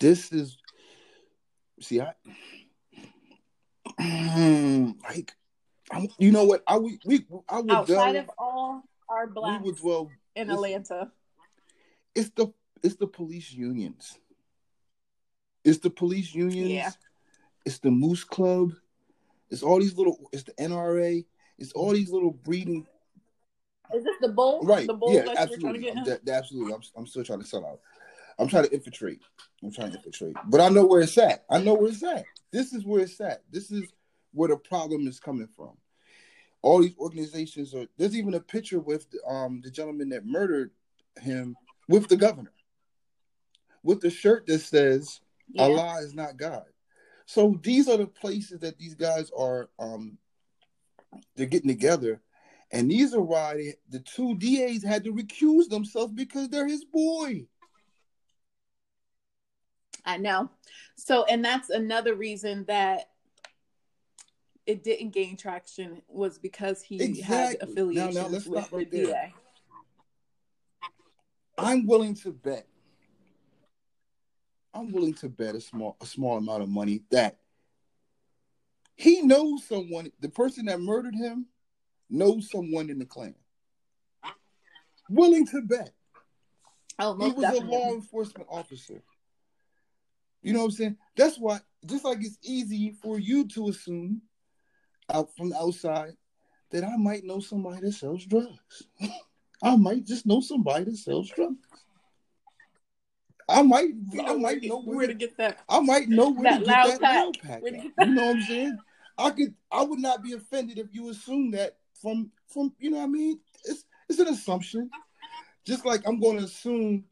This 0.00 0.32
is 0.32 0.58
see 1.80 2.00
I 2.00 2.12
like 5.08 5.34
I, 5.90 6.08
you 6.18 6.32
know 6.32 6.44
what 6.44 6.62
I 6.66 6.78
we, 6.78 6.98
we 7.04 7.24
I 7.48 7.60
would 7.60 7.70
outside 7.70 8.12
delve, 8.12 8.24
of 8.24 8.30
all 8.38 8.82
our 9.08 9.26
we 9.26 9.32
blacks 9.32 9.64
would 9.64 9.76
dwell 9.76 10.10
in 10.34 10.48
listen. 10.48 10.64
Atlanta. 10.64 11.12
it's 12.14 12.30
the 12.30 12.48
it's 12.82 12.96
the 12.96 13.06
police 13.06 13.52
unions. 13.52 14.18
It's 15.64 15.78
the 15.78 15.90
police 15.90 16.34
unions. 16.34 16.70
Yeah. 16.70 16.90
It's 17.64 17.78
the 17.78 17.90
Moose 17.90 18.24
Club. 18.24 18.72
It's 19.50 19.62
all 19.62 19.80
these 19.80 19.96
little. 19.96 20.28
It's 20.32 20.44
the 20.44 20.52
NRA. 20.52 21.24
It's 21.58 21.72
all 21.72 21.92
these 21.92 22.10
little 22.10 22.30
breeding. 22.30 22.86
Is 23.94 24.04
this 24.04 24.16
the 24.20 24.28
bull? 24.28 24.60
Right. 24.62 24.86
The 24.86 24.94
bull 24.94 25.12
yeah. 25.12 25.22
that 25.22 25.50
you're 25.50 25.58
trying 25.58 25.74
to 25.74 25.78
Absolutely. 25.78 25.80
get 25.80 25.96
I'm, 25.96 26.04
that- 26.04 26.28
absolutely. 26.28 26.74
I'm, 26.74 26.80
I'm 26.96 27.06
still 27.06 27.24
trying 27.24 27.40
to 27.40 27.46
sell 27.46 27.64
out. 27.66 27.80
I'm 28.38 28.48
trying 28.48 28.64
to 28.64 28.72
infiltrate. 28.72 29.20
I'm 29.62 29.72
trying 29.72 29.90
to 29.90 29.96
infiltrate. 29.96 30.36
But 30.46 30.60
I 30.60 30.68
know 30.68 30.84
where 30.84 31.00
it's 31.00 31.16
at. 31.16 31.44
I 31.48 31.58
know 31.58 31.74
where 31.74 31.88
it's 31.88 32.02
at. 32.02 32.24
This 32.52 32.72
is 32.72 32.84
where 32.84 33.02
it's 33.02 33.20
at. 33.20 33.42
This 33.50 33.70
is 33.70 33.84
where 34.36 34.50
the 34.50 34.56
problem 34.56 35.08
is 35.08 35.18
coming 35.18 35.48
from. 35.56 35.72
All 36.62 36.82
these 36.82 36.96
organizations 36.98 37.74
are. 37.74 37.86
There's 37.96 38.16
even 38.16 38.34
a 38.34 38.40
picture 38.40 38.80
with 38.80 39.06
um 39.26 39.60
the 39.64 39.70
gentleman 39.70 40.10
that 40.10 40.26
murdered 40.26 40.70
him 41.20 41.56
with 41.88 42.08
the 42.08 42.16
governor, 42.16 42.52
with 43.82 44.00
the 44.00 44.10
shirt 44.10 44.46
that 44.46 44.60
says 44.60 45.20
Yeah. 45.52 45.62
Allah 45.62 46.00
is 46.02 46.14
not 46.14 46.36
God. 46.36 46.66
So 47.24 47.58
these 47.62 47.88
are 47.88 47.96
the 47.96 48.06
places 48.06 48.60
that 48.60 48.78
these 48.78 48.94
guys 48.94 49.30
are 49.36 49.70
um 49.78 50.18
they're 51.34 51.46
getting 51.46 51.68
together. 51.68 52.20
And 52.72 52.90
these 52.90 53.14
are 53.14 53.22
why 53.22 53.54
they, 53.54 53.74
the 53.90 54.00
two 54.00 54.36
DAs 54.36 54.82
had 54.82 55.04
to 55.04 55.14
recuse 55.14 55.68
themselves 55.68 56.12
because 56.12 56.48
they're 56.48 56.66
his 56.66 56.84
boy. 56.84 57.46
I 60.04 60.16
know. 60.18 60.50
So, 60.96 61.24
and 61.24 61.44
that's 61.44 61.70
another 61.70 62.14
reason 62.14 62.64
that 62.66 63.10
it 64.66 64.82
didn't 64.82 65.10
gain 65.10 65.36
traction 65.36 66.02
was 66.08 66.38
because 66.38 66.82
he 66.82 66.98
had 67.20 67.54
Exactly. 67.54 67.58
Now- 67.66 67.72
affiliations 67.72 68.14
now 68.14 68.26
let's 68.28 68.46
with 68.46 68.72
right 68.72 68.90
the. 68.90 69.06
DA. 69.06 69.34
I'm 71.58 71.86
willing 71.86 72.14
to 72.16 72.32
bet. 72.32 72.66
I'm 74.74 74.92
willing 74.92 75.14
to 75.14 75.28
bet 75.28 75.54
a 75.54 75.60
small 75.60 75.96
a 76.02 76.06
small 76.06 76.36
amount 76.36 76.62
of 76.62 76.68
money 76.68 77.02
that 77.10 77.38
he 78.96 79.22
knows 79.22 79.64
someone, 79.64 80.10
the 80.20 80.28
person 80.28 80.66
that 80.66 80.80
murdered 80.80 81.14
him 81.14 81.46
knows 82.10 82.50
someone 82.50 82.90
in 82.90 82.98
the 82.98 83.06
Klan. 83.06 83.34
Willing 85.08 85.46
to 85.48 85.62
bet. 85.62 85.92
Oh, 86.98 87.16
he 87.18 87.30
was 87.32 87.44
a 87.44 87.64
law 87.64 87.92
enforcement 87.92 88.48
officer. 88.50 89.02
You 90.42 90.52
know 90.52 90.60
what 90.60 90.66
I'm 90.66 90.70
saying? 90.72 90.96
That's 91.16 91.38
why, 91.38 91.60
just 91.84 92.04
like 92.04 92.18
it's 92.20 92.38
easy 92.42 92.92
for 93.02 93.18
you 93.18 93.46
to 93.48 93.68
assume 93.68 94.22
out 95.12 95.34
from 95.36 95.50
the 95.50 95.56
outside 95.56 96.12
that 96.70 96.84
I 96.84 96.96
might 96.96 97.24
know 97.24 97.40
somebody 97.40 97.80
that 97.82 97.92
sells 97.92 98.24
drugs. 98.24 98.82
I 99.62 99.76
might 99.76 100.04
just 100.04 100.26
know 100.26 100.40
somebody 100.40 100.84
that 100.84 100.96
sells 100.96 101.30
drugs. 101.30 101.56
I 103.48 103.62
might, 103.62 103.88
You 104.10 104.22
I 104.22 104.24
know, 104.26 104.38
might 104.38 104.42
where, 104.42 104.60
to 104.60 104.68
know 104.68 104.78
get, 104.80 104.86
where, 104.88 104.96
where 104.96 105.06
to, 105.06 105.14
get 105.14 105.36
that. 105.38 105.58
I 105.68 105.80
might 105.80 106.08
know 106.08 106.30
where 106.32 106.42
that 106.44 106.58
to 106.58 106.64
get 106.64 106.66
loud 106.66 106.90
that 106.90 107.00
pack. 107.00 107.14
loud 107.24 107.38
pack. 107.40 107.62
Where 107.62 107.70
to 107.72 107.76
at. 107.78 107.82
get 107.84 107.96
that- 107.96 108.06
You 108.08 108.14
know 108.14 108.26
what 108.26 108.36
I'm 108.36 108.42
saying? 108.42 108.78
I 109.18 109.30
could, 109.30 109.54
I 109.72 109.82
would 109.82 109.98
not 110.00 110.22
be 110.22 110.32
offended 110.32 110.78
if 110.78 110.88
you 110.92 111.08
assume 111.10 111.52
that 111.52 111.76
from 112.02 112.30
from 112.48 112.74
you 112.78 112.90
know 112.90 112.98
what 112.98 113.04
I 113.04 113.08
mean. 113.08 113.40
It's 113.64 113.84
it's 114.10 114.18
an 114.18 114.28
assumption. 114.28 114.90
Just 115.64 115.86
like 115.86 116.02
I'm 116.06 116.20
going 116.20 116.36
to 116.38 116.44
assume 116.44 117.04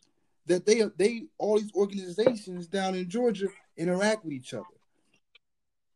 that 0.46 0.66
they 0.66 0.82
they 0.98 1.22
all 1.38 1.58
these 1.58 1.72
organizations 1.74 2.66
down 2.66 2.94
in 2.94 3.08
Georgia 3.08 3.46
interact 3.78 4.22
with 4.24 4.34
each 4.34 4.52
other. 4.52 4.64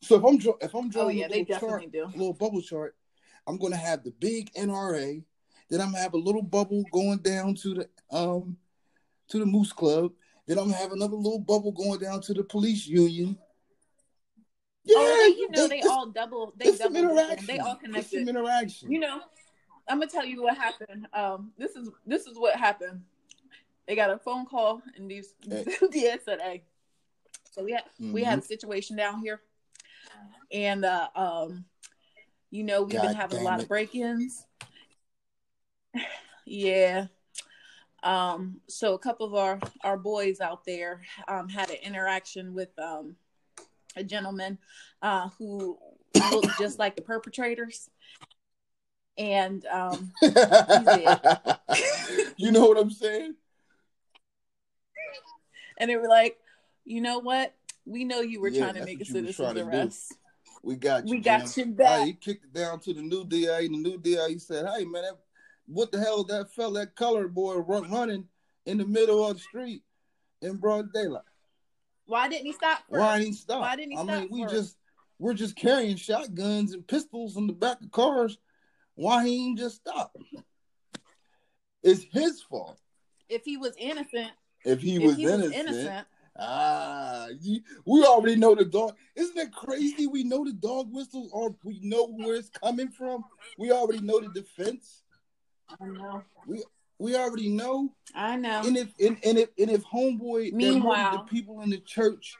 So 0.02 0.16
if 0.16 0.24
I'm 0.24 0.36
if 0.60 0.74
I'm 0.74 0.86
Oh 0.86 0.90
drawing 0.90 1.18
yeah, 1.18 1.26
a 1.26 1.28
little 1.28 1.58
chart, 1.58 1.92
do. 1.92 2.06
little 2.14 2.32
bubble 2.32 2.62
chart, 2.62 2.94
I'm 3.46 3.58
going 3.58 3.72
to 3.72 3.78
have 3.78 4.04
the 4.04 4.12
big 4.12 4.52
NRA. 4.54 5.22
Then 5.70 5.80
I'm 5.82 5.88
gonna 5.92 6.02
have 6.02 6.14
a 6.14 6.18
little 6.18 6.42
bubble 6.42 6.84
going 6.92 7.18
down 7.18 7.54
to 7.56 7.74
the 7.74 7.88
um 8.16 8.56
to 9.28 9.38
the 9.38 9.44
Moose 9.46 9.72
Club. 9.72 10.12
Then 10.46 10.58
I'm 10.58 10.64
gonna 10.66 10.76
have 10.76 10.92
another 10.92 11.16
little 11.16 11.38
bubble 11.40 11.72
going 11.72 12.00
down 12.00 12.22
to 12.22 12.32
the 12.32 12.42
police 12.42 12.86
union. 12.86 13.36
Yeah, 14.84 14.94
oh, 14.96 15.16
they, 15.20 15.36
you 15.36 15.50
know 15.50 15.68
they 15.68 15.78
it's- 15.78 15.90
all 15.90 16.06
double. 16.06 16.54
They 16.56 16.74
double. 16.74 16.96
interaction. 16.96 17.46
They 17.46 17.58
all 17.58 17.76
connected. 17.76 18.26
interaction. 18.26 18.90
You 18.90 19.00
know, 19.00 19.20
I'm 19.86 19.98
gonna 19.98 20.10
tell 20.10 20.24
you 20.24 20.42
what 20.42 20.56
happened. 20.56 21.06
Um, 21.12 21.52
this 21.58 21.76
is 21.76 21.90
this 22.06 22.26
is 22.26 22.38
what 22.38 22.56
happened. 22.56 23.02
They 23.86 23.94
got 23.94 24.10
a 24.10 24.18
phone 24.18 24.46
call 24.46 24.80
and 24.96 25.10
these 25.10 25.34
Hey. 25.50 25.64
said, 26.24 26.40
"Hey." 26.40 26.62
So 27.50 27.62
we 27.62 27.72
had 27.72 27.84
we 27.98 28.24
had 28.24 28.38
a 28.38 28.42
situation 28.42 28.96
down 28.96 29.20
here, 29.20 29.42
and 30.52 30.84
uh, 30.84 31.08
um, 31.14 31.64
you 32.50 32.62
know 32.62 32.82
we've 32.82 32.96
God 32.96 33.02
been 33.02 33.14
having 33.14 33.40
a 33.40 33.42
lot 33.42 33.58
it. 33.58 33.62
of 33.62 33.68
break-ins. 33.68 34.44
yeah. 36.46 37.06
Um, 38.02 38.60
so 38.68 38.94
a 38.94 38.98
couple 38.98 39.26
of 39.26 39.34
our 39.34 39.58
our 39.82 39.96
boys 39.96 40.40
out 40.40 40.64
there 40.64 41.02
um 41.26 41.48
had 41.48 41.70
an 41.70 41.78
interaction 41.82 42.54
with 42.54 42.70
um 42.78 43.16
a 43.96 44.04
gentleman 44.04 44.56
uh 45.02 45.30
who 45.36 45.76
looked 46.30 46.58
just 46.58 46.78
like 46.78 46.94
the 46.94 47.02
perpetrators. 47.02 47.90
And 49.16 49.66
um 49.66 50.12
you 52.36 52.52
know 52.52 52.66
what 52.66 52.78
I'm 52.78 52.90
saying? 52.90 53.34
and 55.78 55.88
they 55.88 55.96
were 55.96 56.08
like, 56.08 56.36
you 56.84 57.00
know 57.00 57.20
what? 57.20 57.54
We 57.88 58.04
know 58.04 58.20
you 58.20 58.40
were 58.40 58.50
Yeah, 58.50 58.64
trying 58.64 58.74
to 58.74 58.84
make 58.84 59.00
a 59.00 59.04
citizen's 59.04 59.36
trying 59.36 59.54
to 59.54 59.62
do. 59.62 59.68
arrest. 59.68 60.14
We 60.62 60.76
got 60.76 61.06
you. 61.08 61.16
We 61.16 61.20
got 61.20 61.56
your 61.56 61.66
back. 61.66 61.88
Right, 61.98 62.06
he 62.06 62.12
kicked 62.12 62.44
it 62.44 62.52
down 62.52 62.80
to 62.80 62.92
the 62.92 63.00
new 63.00 63.24
DA, 63.24 63.66
the 63.68 63.76
new 63.76 63.98
DA 63.98 64.28
he 64.28 64.38
said, 64.38 64.66
"Hey 64.66 64.84
man, 64.84 65.02
that, 65.02 65.18
what 65.66 65.90
the 65.90 65.98
hell 65.98 66.22
that 66.24 66.52
fella, 66.52 66.80
that 66.80 66.96
colored 66.96 67.34
boy, 67.34 67.54
run, 67.56 67.90
running 67.90 68.28
in 68.66 68.76
the 68.76 68.84
middle 68.86 69.24
of 69.26 69.36
the 69.36 69.40
street 69.40 69.82
in 70.42 70.56
broad 70.56 70.92
daylight? 70.92 71.22
Why 72.04 72.28
didn't 72.28 72.46
he 72.46 72.52
stop? 72.52 72.80
First? 72.90 73.00
Why 73.00 73.18
didn't 73.18 73.26
he 73.28 73.32
stop? 73.34 73.60
Why 73.60 73.76
didn't 73.76 73.92
he 73.92 73.98
I 73.98 74.02
stop 74.02 74.20
mean, 74.20 74.28
we 74.30 74.42
first? 74.42 74.54
just 74.54 74.76
we're 75.18 75.34
just 75.34 75.56
carrying 75.56 75.96
shotguns 75.96 76.74
and 76.74 76.86
pistols 76.86 77.36
in 77.36 77.46
the 77.46 77.52
back 77.54 77.80
of 77.82 77.90
cars. 77.90 78.36
Why 78.96 79.26
he 79.26 79.46
ain't 79.46 79.58
just 79.58 79.76
stop? 79.76 80.14
It's 81.82 82.04
his 82.12 82.42
fault. 82.42 82.78
If 83.28 83.44
he 83.44 83.56
was 83.56 83.74
innocent, 83.78 84.32
If 84.64 84.80
he 84.80 84.96
if 84.96 85.02
was 85.02 85.16
he 85.16 85.22
innocent, 85.24 85.44
was 85.44 85.52
innocent, 85.54 86.06
Ah, 86.38 87.26
we 87.84 88.04
already 88.04 88.36
know 88.36 88.54
the 88.54 88.64
dog. 88.64 88.94
Isn't 89.16 89.36
it 89.36 89.52
crazy? 89.52 90.06
We 90.06 90.22
know 90.22 90.44
the 90.44 90.52
dog 90.52 90.88
whistles, 90.92 91.30
or 91.32 91.56
we 91.64 91.80
know 91.82 92.06
where 92.06 92.36
it's 92.36 92.50
coming 92.50 92.90
from. 92.90 93.24
We 93.58 93.72
already 93.72 94.00
know 94.00 94.20
the 94.20 94.28
defense. 94.28 95.02
I 95.80 95.86
know. 95.86 96.22
We 96.46 96.62
we 96.98 97.16
already 97.16 97.48
know. 97.48 97.92
I 98.14 98.36
know. 98.36 98.62
And 98.64 98.76
if 98.76 98.88
and, 99.00 99.18
and 99.24 99.38
if 99.38 99.48
and 99.58 99.70
if 99.70 99.84
homeboy 99.84 100.52
Meanwhile- 100.52 101.12
the 101.18 101.30
people 101.30 101.60
in 101.62 101.70
the 101.70 101.78
church 101.78 102.36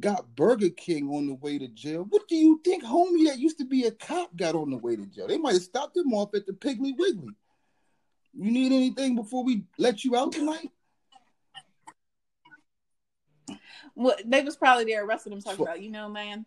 got 0.00 0.34
Burger 0.36 0.70
King 0.70 1.08
on 1.08 1.26
the 1.26 1.34
way 1.34 1.58
to 1.58 1.68
jail, 1.68 2.04
what 2.08 2.28
do 2.28 2.36
you 2.36 2.60
think 2.64 2.84
homie 2.84 3.26
that 3.28 3.38
used 3.38 3.58
to 3.58 3.64
be 3.64 3.84
a 3.84 3.90
cop 3.92 4.36
got 4.36 4.54
on 4.54 4.70
the 4.70 4.76
way 4.76 4.96
to 4.96 5.06
jail? 5.06 5.26
They 5.28 5.38
might 5.38 5.54
have 5.54 5.62
stopped 5.62 5.96
him 5.96 6.12
off 6.12 6.34
at 6.34 6.46
the 6.46 6.52
Piggly 6.52 6.96
Wiggly. 6.98 7.32
You 8.34 8.50
need 8.50 8.72
anything 8.72 9.14
before 9.14 9.42
we 9.42 9.62
let 9.78 10.04
you 10.04 10.14
out 10.16 10.32
tonight? 10.32 10.70
Well, 13.96 14.14
they 14.24 14.42
was 14.42 14.56
probably 14.56 14.84
there 14.84 15.04
arresting 15.04 15.32
him, 15.32 15.40
talking 15.40 15.64
about, 15.64 15.82
you 15.82 15.90
know, 15.90 16.08
man, 16.08 16.44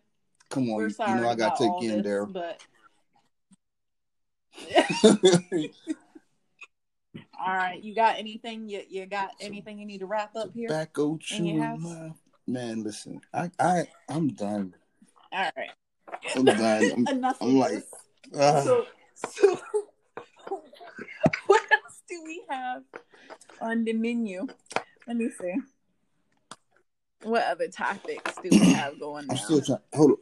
Come 0.48 0.70
on, 0.70 0.76
we're 0.76 0.84
you 0.84 0.90
sorry 0.90 1.20
know 1.20 1.28
I 1.28 1.34
gotta 1.34 1.64
take 1.64 1.82
you 1.82 1.92
in 1.92 2.02
there. 2.02 2.26
but 2.26 2.60
all 7.40 7.54
right, 7.54 7.82
you 7.82 7.94
got 7.94 8.18
anything? 8.18 8.68
You 8.68 8.82
you 8.88 9.06
got 9.06 9.30
anything 9.40 9.78
you 9.78 9.86
need 9.86 9.98
to 9.98 10.06
wrap 10.06 10.34
up 10.36 10.52
here? 10.54 10.68
Tobacco 10.68 11.12
in 11.12 11.18
chewing 11.20 11.60
house? 11.60 12.14
Man, 12.46 12.82
listen, 12.82 13.20
I, 13.32 13.50
I, 13.60 13.86
I'm 14.08 14.28
done. 14.28 14.74
All 15.32 15.50
right, 15.56 15.70
I'm 16.34 16.44
done. 16.44 16.92
I'm, 17.08 17.16
enough. 17.16 17.36
I'm 17.40 17.56
like, 17.56 17.84
ah. 18.36 18.60
so, 18.62 18.86
so 19.14 19.60
what 21.46 21.62
else 21.72 22.02
do 22.08 22.22
we 22.24 22.42
have 22.48 22.82
on 23.60 23.84
the 23.84 23.92
menu? 23.92 24.48
Let 25.06 25.16
me 25.16 25.30
see. 25.30 25.54
What 27.22 27.42
other 27.44 27.68
topics 27.68 28.34
do 28.42 28.48
we 28.50 28.58
have 28.72 28.98
going 28.98 29.24
on? 29.24 29.30
I'm 29.30 29.36
now? 29.36 29.42
still 29.42 29.60
trying. 29.60 29.80
Hold 29.94 30.12
up. 30.12 30.18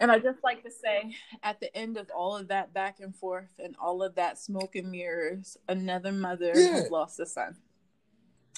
And 0.00 0.12
I 0.12 0.20
just 0.20 0.38
like 0.44 0.62
to 0.62 0.70
say, 0.70 1.12
at 1.42 1.58
the 1.58 1.76
end 1.76 1.96
of 1.96 2.08
all 2.14 2.36
of 2.36 2.48
that 2.48 2.72
back 2.72 3.00
and 3.00 3.14
forth 3.14 3.50
and 3.58 3.74
all 3.80 4.02
of 4.04 4.14
that 4.14 4.38
smoke 4.38 4.76
and 4.76 4.90
mirrors, 4.92 5.56
another 5.68 6.12
mother 6.12 6.52
Yeah. 6.54 6.74
has 6.74 6.90
lost 6.90 7.18
a 7.18 7.26
son. 7.26 7.56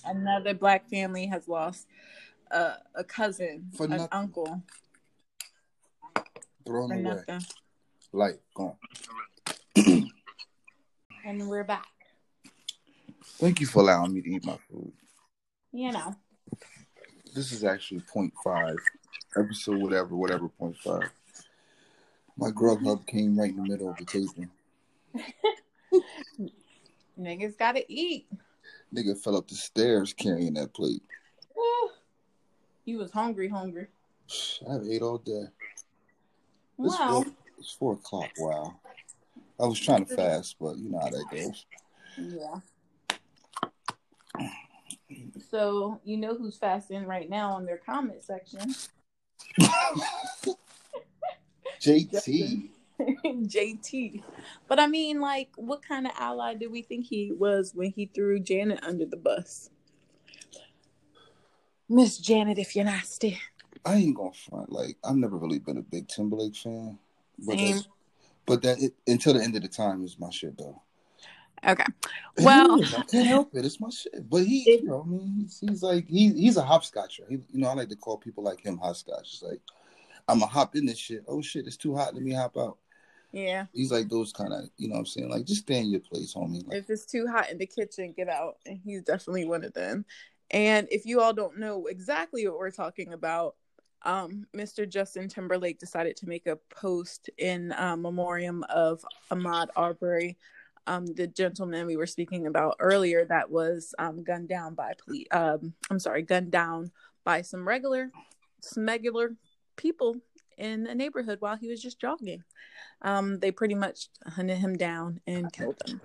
Another 0.04 0.52
black 0.52 0.88
family 0.90 1.26
has 1.26 1.48
lost 1.48 1.86
a, 2.50 2.74
a 2.94 3.04
cousin, 3.04 3.70
For 3.74 3.84
an 3.84 3.90
nothing. 3.90 4.08
uncle 4.12 4.62
Thrown 6.66 6.88
for 6.90 6.94
away. 6.94 7.02
nothing. 7.02 7.40
Light 8.12 8.40
gone. 8.54 8.76
And 11.24 11.48
we're 11.48 11.64
back. 11.64 11.86
Thank 13.38 13.60
you 13.60 13.66
for 13.66 13.80
allowing 13.80 14.12
me 14.12 14.20
to 14.20 14.28
eat 14.28 14.44
my 14.44 14.58
food. 14.70 14.92
You 15.72 15.92
know. 15.92 16.14
This 17.34 17.52
is 17.52 17.64
actually 17.64 18.00
point 18.00 18.32
five 18.42 18.76
episode, 19.36 19.80
whatever, 19.80 20.16
whatever 20.16 20.48
point 20.48 20.76
five. 20.78 21.10
My 22.36 22.50
Grubhub 22.50 23.06
came 23.06 23.38
right 23.38 23.50
in 23.50 23.56
the 23.56 23.68
middle 23.68 23.90
of 23.90 23.96
the 23.96 24.04
taping. 24.04 24.50
Niggas 27.20 27.58
gotta 27.58 27.84
eat. 27.88 28.26
Nigga 28.94 29.16
fell 29.16 29.36
up 29.36 29.46
the 29.46 29.54
stairs 29.54 30.12
carrying 30.12 30.54
that 30.54 30.72
plate. 30.74 31.02
Woo. 31.54 31.90
You 32.84 32.98
was 32.98 33.12
hungry, 33.12 33.48
hungry. 33.48 33.86
I've 34.68 34.86
ate 34.88 35.02
all 35.02 35.18
day. 35.18 35.44
It's, 36.78 36.98
Well, 36.98 37.22
four, 37.22 37.32
it's 37.58 37.72
four 37.72 37.92
o'clock. 37.94 38.30
Wow. 38.38 38.74
I 39.60 39.66
was 39.66 39.78
trying 39.78 40.06
to 40.06 40.16
fast, 40.16 40.56
but 40.58 40.78
you 40.78 40.90
know 40.90 40.98
how 41.00 41.10
that 41.10 41.24
goes. 41.30 41.66
yeah. 42.16 42.60
So 45.50 46.00
you 46.04 46.16
know 46.16 46.36
who's 46.36 46.56
fasting 46.56 47.06
right 47.06 47.28
now 47.28 47.52
on 47.52 47.66
their 47.66 47.78
comment 47.78 48.22
section? 48.22 48.74
JT. 51.80 52.68
JT. 53.24 54.22
But 54.68 54.78
I 54.78 54.86
mean, 54.86 55.20
like, 55.20 55.48
what 55.56 55.82
kind 55.82 56.06
of 56.06 56.12
ally 56.18 56.54
did 56.54 56.70
we 56.70 56.82
think 56.82 57.06
he 57.06 57.32
was 57.32 57.72
when 57.74 57.90
he 57.90 58.06
threw 58.06 58.38
Janet 58.38 58.80
under 58.82 59.06
the 59.06 59.16
bus? 59.16 59.70
Miss 61.88 62.18
Janet, 62.18 62.58
if 62.58 62.76
you're 62.76 62.84
nasty. 62.84 63.40
I 63.84 63.96
ain't 63.96 64.16
gonna 64.16 64.32
front. 64.32 64.70
Like 64.70 64.96
I've 65.02 65.16
never 65.16 65.36
really 65.36 65.58
been 65.58 65.78
a 65.78 65.82
big 65.82 66.06
Timberlake 66.06 66.54
fan, 66.54 66.98
but 67.38 67.58
Same. 67.58 67.80
but 68.46 68.62
that 68.62 68.80
it, 68.80 68.94
until 69.06 69.34
the 69.34 69.42
end 69.42 69.56
of 69.56 69.62
the 69.62 69.68
time 69.68 70.04
is 70.04 70.18
my 70.18 70.30
shit 70.30 70.56
though. 70.58 70.80
Okay. 71.66 71.84
Well. 72.38 72.82
I 72.84 73.02
can't 73.02 73.26
help 73.26 73.54
it. 73.54 73.64
It's 73.64 73.80
my 73.80 73.90
shit. 73.90 74.28
But 74.28 74.44
he, 74.44 74.78
you 74.80 74.84
know, 74.84 75.02
I 75.06 75.08
mean, 75.08 75.34
he's, 75.42 75.60
he's 75.60 75.82
like 75.82 76.08
he's 76.08 76.34
he's 76.34 76.56
a 76.56 76.62
hopscotcher. 76.62 77.28
He, 77.28 77.34
you 77.52 77.60
know, 77.60 77.68
I 77.68 77.74
like 77.74 77.88
to 77.90 77.96
call 77.96 78.16
people 78.16 78.42
like 78.42 78.60
him 78.60 78.78
hopscotch. 78.78 79.34
It's 79.34 79.42
like 79.42 79.60
I'm 80.28 80.42
a 80.42 80.46
hop 80.46 80.76
in 80.76 80.86
this 80.86 80.98
shit. 80.98 81.24
Oh 81.28 81.42
shit, 81.42 81.66
it's 81.66 81.76
too 81.76 81.94
hot. 81.94 82.14
Let 82.14 82.22
me 82.22 82.32
hop 82.32 82.56
out. 82.56 82.78
yeah. 83.32 83.66
He's 83.74 83.92
like 83.92 84.08
those 84.08 84.32
kind 84.32 84.52
of, 84.52 84.70
you 84.76 84.88
know, 84.88 84.94
what 84.94 85.00
I'm 85.00 85.06
saying, 85.06 85.28
like 85.28 85.44
just 85.44 85.62
stay 85.62 85.78
in 85.80 85.90
your 85.90 86.00
place, 86.00 86.34
homie. 86.34 86.66
Like, 86.66 86.78
If 86.78 86.90
it's 86.90 87.04
too 87.04 87.26
hot 87.26 87.50
in 87.50 87.58
the 87.58 87.66
kitchen, 87.66 88.14
get 88.16 88.28
out. 88.28 88.56
And 88.64 88.80
he's 88.84 89.02
definitely 89.02 89.44
one 89.44 89.64
of 89.64 89.74
them. 89.74 90.04
And 90.50 90.88
if 90.90 91.06
you 91.06 91.20
all 91.20 91.32
don't 91.32 91.58
know 91.58 91.86
exactly 91.86 92.46
what 92.46 92.58
we're 92.58 92.70
talking 92.70 93.12
about, 93.12 93.54
um, 94.02 94.46
Mr. 94.56 94.88
Justin 94.88 95.28
Timberlake 95.28 95.78
decided 95.78 96.16
to 96.16 96.28
make 96.28 96.46
a 96.46 96.56
post 96.70 97.28
in 97.38 97.72
uh, 97.72 97.96
memoriam 97.96 98.64
of 98.68 99.04
Ahmaud 99.30 99.68
Arbery, 99.76 100.38
um, 100.86 101.06
the 101.06 101.26
gentleman 101.26 101.86
we 101.86 101.96
were 101.96 102.06
speaking 102.06 102.46
about 102.46 102.76
earlier 102.80 103.24
that 103.26 103.50
was 103.50 103.94
um, 103.98 104.22
gunned 104.22 104.48
down 104.48 104.74
by 104.74 104.92
police. 105.04 105.26
Um, 105.30 105.74
I'm 105.90 105.98
sorry, 105.98 106.22
gunned 106.22 106.50
down 106.50 106.90
by 107.24 107.42
some 107.42 107.66
regular, 107.66 108.10
smuggler 108.60 109.36
people 109.76 110.16
in 110.58 110.86
a 110.86 110.94
neighborhood 110.94 111.40
while 111.40 111.56
he 111.56 111.68
was 111.68 111.82
just 111.82 112.00
jogging. 112.00 112.42
Um, 113.02 113.38
they 113.38 113.50
pretty 113.50 113.74
much 113.74 114.08
hunted 114.26 114.58
him 114.58 114.76
down 114.76 115.20
and 115.26 115.52
killed 115.52 115.80
him. 115.86 116.00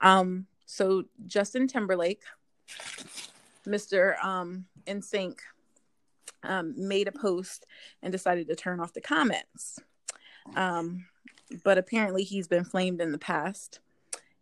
Um, 0.00 0.46
so 0.66 1.04
Justin 1.26 1.66
Timberlake, 1.66 2.22
Mr. 3.66 4.22
Um, 4.22 4.66
NSYNC, 4.86 5.38
um, 6.44 6.74
made 6.76 7.08
a 7.08 7.12
post 7.12 7.66
and 8.02 8.12
decided 8.12 8.46
to 8.48 8.54
turn 8.54 8.78
off 8.78 8.92
the 8.92 9.00
comments. 9.00 9.80
But 11.64 11.78
apparently 11.78 12.24
he's 12.24 12.46
been 12.46 12.64
flamed 12.64 13.00
in 13.00 13.12
the 13.12 13.18
past, 13.18 13.80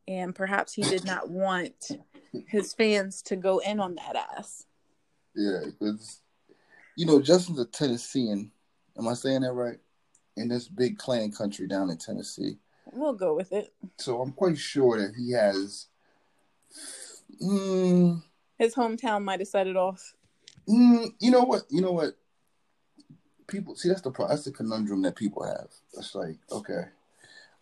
and 0.09 0.35
perhaps 0.35 0.73
he 0.73 0.83
did 0.83 1.05
not 1.05 1.29
want 1.31 1.91
his 2.47 2.73
fans 2.75 3.23
to 3.23 3.37
go 3.37 3.59
in 3.59 3.81
on 3.81 3.95
that 3.97 4.17
ass. 4.37 4.67
Yeah, 5.35 5.61
because 5.67 6.21
you 6.97 7.07
know 7.07 7.21
Justin's 7.21 7.59
a 7.61 7.65
Tennessean. 7.67 8.51
Am 8.99 9.07
I 9.09 9.15
saying 9.15 9.43
that 9.43 9.53
right? 9.53 9.79
In 10.37 10.49
this 10.49 10.69
big 10.69 10.99
Klan 10.99 11.33
country 11.33 11.67
down 11.67 11.91
in 11.91 11.97
Tennessee, 11.99 12.59
We'll 12.93 13.15
go 13.15 13.35
with 13.35 13.53
it. 13.53 13.73
so 13.99 14.21
I'm 14.21 14.33
quite 14.33 14.59
sure 14.59 14.99
that 14.99 15.15
he 15.17 15.33
has. 15.33 15.87
Mm, 17.43 18.23
His 18.59 18.75
hometown 18.75 19.25
might 19.25 19.41
have 19.41 19.49
set 19.49 19.67
it 19.67 19.77
off. 19.77 20.15
mm, 20.69 21.13
you 21.21 21.31
know 21.31 21.43
what? 21.43 21.63
You 21.71 21.81
know 21.83 21.93
what? 21.93 22.17
People 23.47 23.77
see 23.77 23.89
that's 23.89 24.01
the 24.01 24.11
that's 24.29 24.45
the 24.45 24.51
conundrum 24.53 25.03
that 25.03 25.17
people 25.17 25.45
have. 25.45 25.69
It's 25.95 26.15
like, 26.15 26.37
okay, 26.51 26.85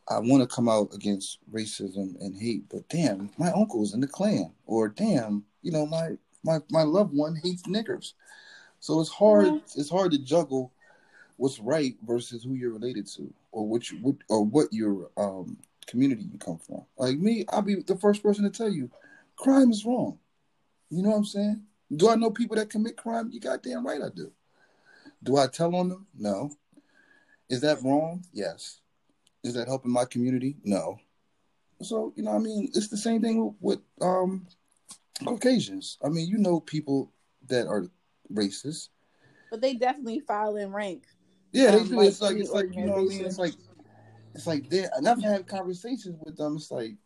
I 0.08 0.18
want 0.18 0.42
to 0.42 0.54
come 0.54 0.68
out 0.68 0.92
against 0.94 1.38
racism 1.52 2.20
and 2.20 2.36
hate, 2.36 2.68
but 2.68 2.88
damn, 2.88 3.30
my 3.38 3.50
uncle's 3.52 3.94
in 3.94 4.00
the 4.00 4.06
Klan, 4.06 4.52
or 4.66 4.88
damn, 4.88 5.44
you 5.62 5.72
know, 5.72 5.86
my 5.86 6.10
my 6.42 6.58
my 6.70 6.82
loved 6.82 7.14
one 7.14 7.36
hates 7.42 7.62
niggers. 7.62 8.12
So 8.80 9.00
it's 9.00 9.10
hard. 9.10 9.46
Yeah. 9.46 9.58
It's 9.76 9.90
hard 9.90 10.12
to 10.12 10.18
juggle 10.18 10.72
what's 11.36 11.58
right 11.58 11.96
versus 12.06 12.44
who 12.44 12.54
you're 12.54 12.72
related 12.72 13.06
to, 13.14 13.32
or 13.50 13.66
what 13.66 13.90
you, 13.90 13.98
what 13.98 14.16
or 14.28 14.44
what 14.44 14.72
your 14.72 15.10
um 15.16 15.56
community 15.86 16.26
you 16.30 16.38
come 16.38 16.58
from. 16.58 16.84
Like 16.98 17.18
me, 17.18 17.46
I'll 17.48 17.62
be 17.62 17.76
the 17.76 17.96
first 17.96 18.22
person 18.22 18.44
to 18.44 18.50
tell 18.50 18.70
you, 18.70 18.90
crime 19.36 19.70
is 19.70 19.84
wrong. 19.84 20.18
You 20.90 21.02
know 21.02 21.10
what 21.10 21.16
I'm 21.16 21.24
saying? 21.24 21.62
Do 21.96 22.08
I 22.08 22.14
know 22.14 22.30
people 22.30 22.56
that 22.56 22.70
commit 22.70 22.96
crime? 22.96 23.30
You 23.32 23.40
goddamn 23.40 23.86
right 23.86 24.02
I 24.02 24.08
do. 24.14 24.32
Do 25.22 25.38
I 25.38 25.46
tell 25.46 25.74
on 25.74 25.88
them? 25.88 26.06
No. 26.14 26.50
Is 27.48 27.60
that 27.62 27.82
wrong? 27.82 28.24
Yes. 28.32 28.80
Is 29.44 29.54
that 29.54 29.68
helping 29.68 29.92
my 29.92 30.06
community? 30.06 30.56
No. 30.64 30.98
So, 31.82 32.14
you 32.16 32.22
know, 32.22 32.32
I 32.32 32.38
mean, 32.38 32.70
it's 32.74 32.88
the 32.88 32.96
same 32.96 33.20
thing 33.20 33.44
with, 33.44 33.54
with 33.60 33.80
um 34.00 34.46
Caucasians. 35.22 35.98
I 36.02 36.08
mean, 36.08 36.26
you 36.26 36.38
know 36.38 36.60
people 36.60 37.12
that 37.48 37.66
are 37.66 37.86
racist. 38.32 38.88
But 39.50 39.60
they 39.60 39.74
definitely 39.74 40.20
file 40.20 40.56
in 40.56 40.72
rank. 40.72 41.04
Yeah, 41.52 41.70
they 41.70 41.80
Um, 41.80 41.88
do. 41.88 41.96
like 41.96 42.08
it's 42.08 42.20
like 42.22 42.36
it's 42.36 42.50
like 42.50 42.74
you 42.74 42.86
know 42.86 42.92
what 42.92 43.02
I 43.02 43.04
mean. 43.04 43.24
It's 43.24 43.38
like 43.38 43.54
it's 44.34 44.46
like 44.46 44.68
they 44.70 44.86
and 44.96 45.06
I've 45.06 45.22
had 45.22 45.46
conversations 45.46 46.16
with 46.24 46.36
them. 46.36 46.56
It's 46.56 46.70
like 46.70 46.96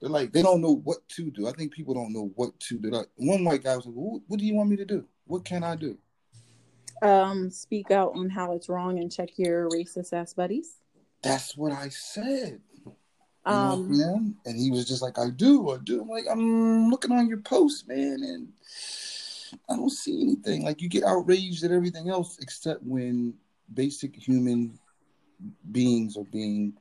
they're 0.00 0.10
like 0.10 0.32
they 0.32 0.42
don't 0.42 0.60
know 0.60 0.76
what 0.84 1.08
to 1.10 1.30
do. 1.30 1.48
I 1.48 1.52
think 1.52 1.72
people 1.72 1.94
don't 1.94 2.12
know 2.12 2.30
what 2.36 2.58
to 2.60 2.78
do. 2.78 2.90
Like 2.90 3.08
one 3.16 3.44
white 3.44 3.64
guy 3.64 3.76
was 3.76 3.86
like, 3.86 3.94
"What, 3.94 4.22
what 4.28 4.38
do 4.38 4.46
you 4.46 4.54
want 4.54 4.68
me 4.68 4.76
to 4.76 4.84
do? 4.84 5.06
What 5.26 5.44
can 5.44 5.64
I 5.64 5.74
do?" 5.74 5.96
Um, 7.00 7.50
speak 7.50 7.90
out 7.90 8.12
on 8.14 8.30
how 8.30 8.52
it's 8.52 8.68
wrong 8.68 9.00
and 9.00 9.10
check 9.10 9.30
your 9.36 9.68
racist 9.70 10.12
ass 10.12 10.34
buddies. 10.34 10.81
That's 11.22 11.56
what 11.56 11.72
I 11.72 11.88
said. 11.88 12.60
You 12.84 12.92
know, 13.44 13.72
Um, 13.74 13.98
man. 13.98 14.36
And 14.46 14.58
he 14.58 14.70
was 14.70 14.86
just 14.86 15.02
like, 15.02 15.18
I 15.18 15.30
do, 15.30 15.70
I 15.70 15.78
do. 15.82 16.02
I'm 16.02 16.08
like, 16.08 16.26
I'm 16.30 16.90
looking 16.90 17.12
on 17.12 17.28
your 17.28 17.38
post, 17.38 17.88
man, 17.88 18.22
and 18.22 18.52
I 19.68 19.76
don't 19.76 19.90
see 19.90 20.22
anything. 20.22 20.64
Like 20.64 20.80
you 20.80 20.88
get 20.88 21.04
outraged 21.04 21.64
at 21.64 21.70
everything 21.72 22.08
else 22.08 22.38
except 22.40 22.82
when 22.82 23.34
basic 23.74 24.14
human 24.16 24.78
beings 25.72 26.16
are 26.16 26.24
being 26.24 26.72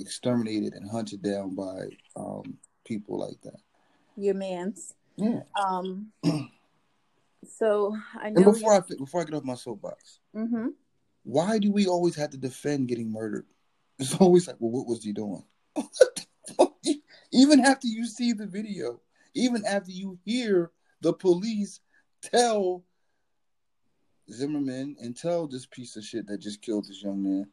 exterminated 0.00 0.74
and 0.74 0.90
hunted 0.90 1.22
down 1.22 1.54
by 1.54 1.88
um, 2.16 2.56
people 2.84 3.18
like 3.18 3.40
that. 3.42 3.60
your 4.16 4.34
man's. 4.34 4.94
Yeah. 5.16 5.42
Um, 5.62 6.12
so 7.46 7.96
I 8.20 8.30
know. 8.30 8.42
And 8.42 8.52
before 8.52 8.74
I 8.74 8.80
before 8.98 9.20
I 9.20 9.24
get 9.24 9.34
off 9.34 9.44
my 9.44 9.54
soapbox, 9.54 10.20
hmm 10.34 10.68
why 11.26 11.58
do 11.58 11.72
we 11.72 11.86
always 11.86 12.14
have 12.16 12.28
to 12.30 12.36
defend 12.36 12.88
getting 12.88 13.10
murdered? 13.10 13.46
It's 13.98 14.14
always 14.16 14.46
like, 14.46 14.56
well, 14.58 14.72
what 14.72 14.86
was 14.86 15.04
he 15.04 15.12
doing? 15.12 15.44
even 17.32 17.60
after 17.60 17.86
you 17.86 18.06
see 18.06 18.32
the 18.32 18.46
video, 18.46 19.00
even 19.34 19.64
after 19.64 19.90
you 19.90 20.18
hear 20.24 20.70
the 21.00 21.12
police 21.12 21.80
tell 22.22 22.84
Zimmerman 24.32 24.96
and 25.00 25.16
tell 25.16 25.46
this 25.46 25.66
piece 25.66 25.96
of 25.96 26.04
shit 26.04 26.26
that 26.26 26.38
just 26.38 26.62
killed 26.62 26.86
this 26.86 27.02
young 27.02 27.22
man, 27.22 27.46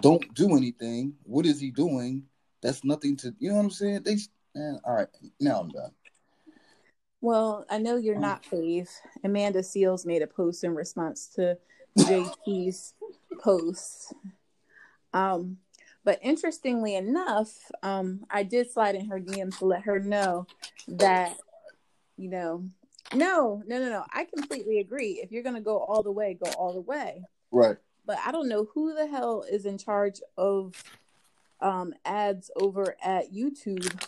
don't 0.00 0.32
do 0.34 0.56
anything. 0.56 1.14
What 1.24 1.46
is 1.46 1.60
he 1.60 1.70
doing? 1.70 2.24
That's 2.60 2.84
nothing 2.84 3.16
to, 3.18 3.34
you 3.38 3.50
know 3.50 3.56
what 3.56 3.64
I'm 3.64 3.70
saying? 3.70 4.02
They, 4.04 4.16
man, 4.54 4.80
all 4.84 4.94
right, 4.94 5.08
now 5.40 5.60
I'm 5.60 5.68
done. 5.68 5.92
Well, 7.20 7.64
I 7.70 7.78
know 7.78 7.96
you're 7.96 8.16
Um, 8.16 8.22
not 8.22 8.42
Fave. 8.42 8.88
Amanda 9.22 9.60
Seales 9.60 10.06
made 10.06 10.22
a 10.22 10.26
post 10.26 10.64
in 10.64 10.74
response 10.74 11.28
to 11.36 11.56
JT's 11.98 12.94
post. 13.40 14.14
Um, 15.12 15.58
but 16.04 16.18
interestingly 16.22 16.96
enough, 16.96 17.52
um, 17.82 18.24
I 18.30 18.42
did 18.42 18.70
slide 18.70 18.94
in 18.94 19.06
her 19.08 19.20
DM 19.20 19.56
to 19.58 19.64
let 19.66 19.82
her 19.82 20.00
know 20.00 20.46
that, 20.88 21.36
you 22.16 22.28
know, 22.28 22.64
no, 23.14 23.62
no, 23.66 23.78
no, 23.78 23.88
no. 23.88 24.04
I 24.12 24.24
completely 24.24 24.80
agree. 24.80 25.20
If 25.22 25.30
you're 25.30 25.42
gonna 25.42 25.60
go 25.60 25.78
all 25.78 26.02
the 26.02 26.10
way, 26.10 26.38
go 26.42 26.50
all 26.52 26.72
the 26.72 26.80
way. 26.80 27.22
Right. 27.50 27.76
But 28.04 28.18
I 28.24 28.32
don't 28.32 28.48
know 28.48 28.68
who 28.74 28.94
the 28.94 29.06
hell 29.06 29.44
is 29.48 29.64
in 29.66 29.78
charge 29.78 30.20
of 30.36 30.82
um, 31.60 31.94
ads 32.04 32.50
over 32.56 32.96
at 33.02 33.32
YouTube. 33.32 34.06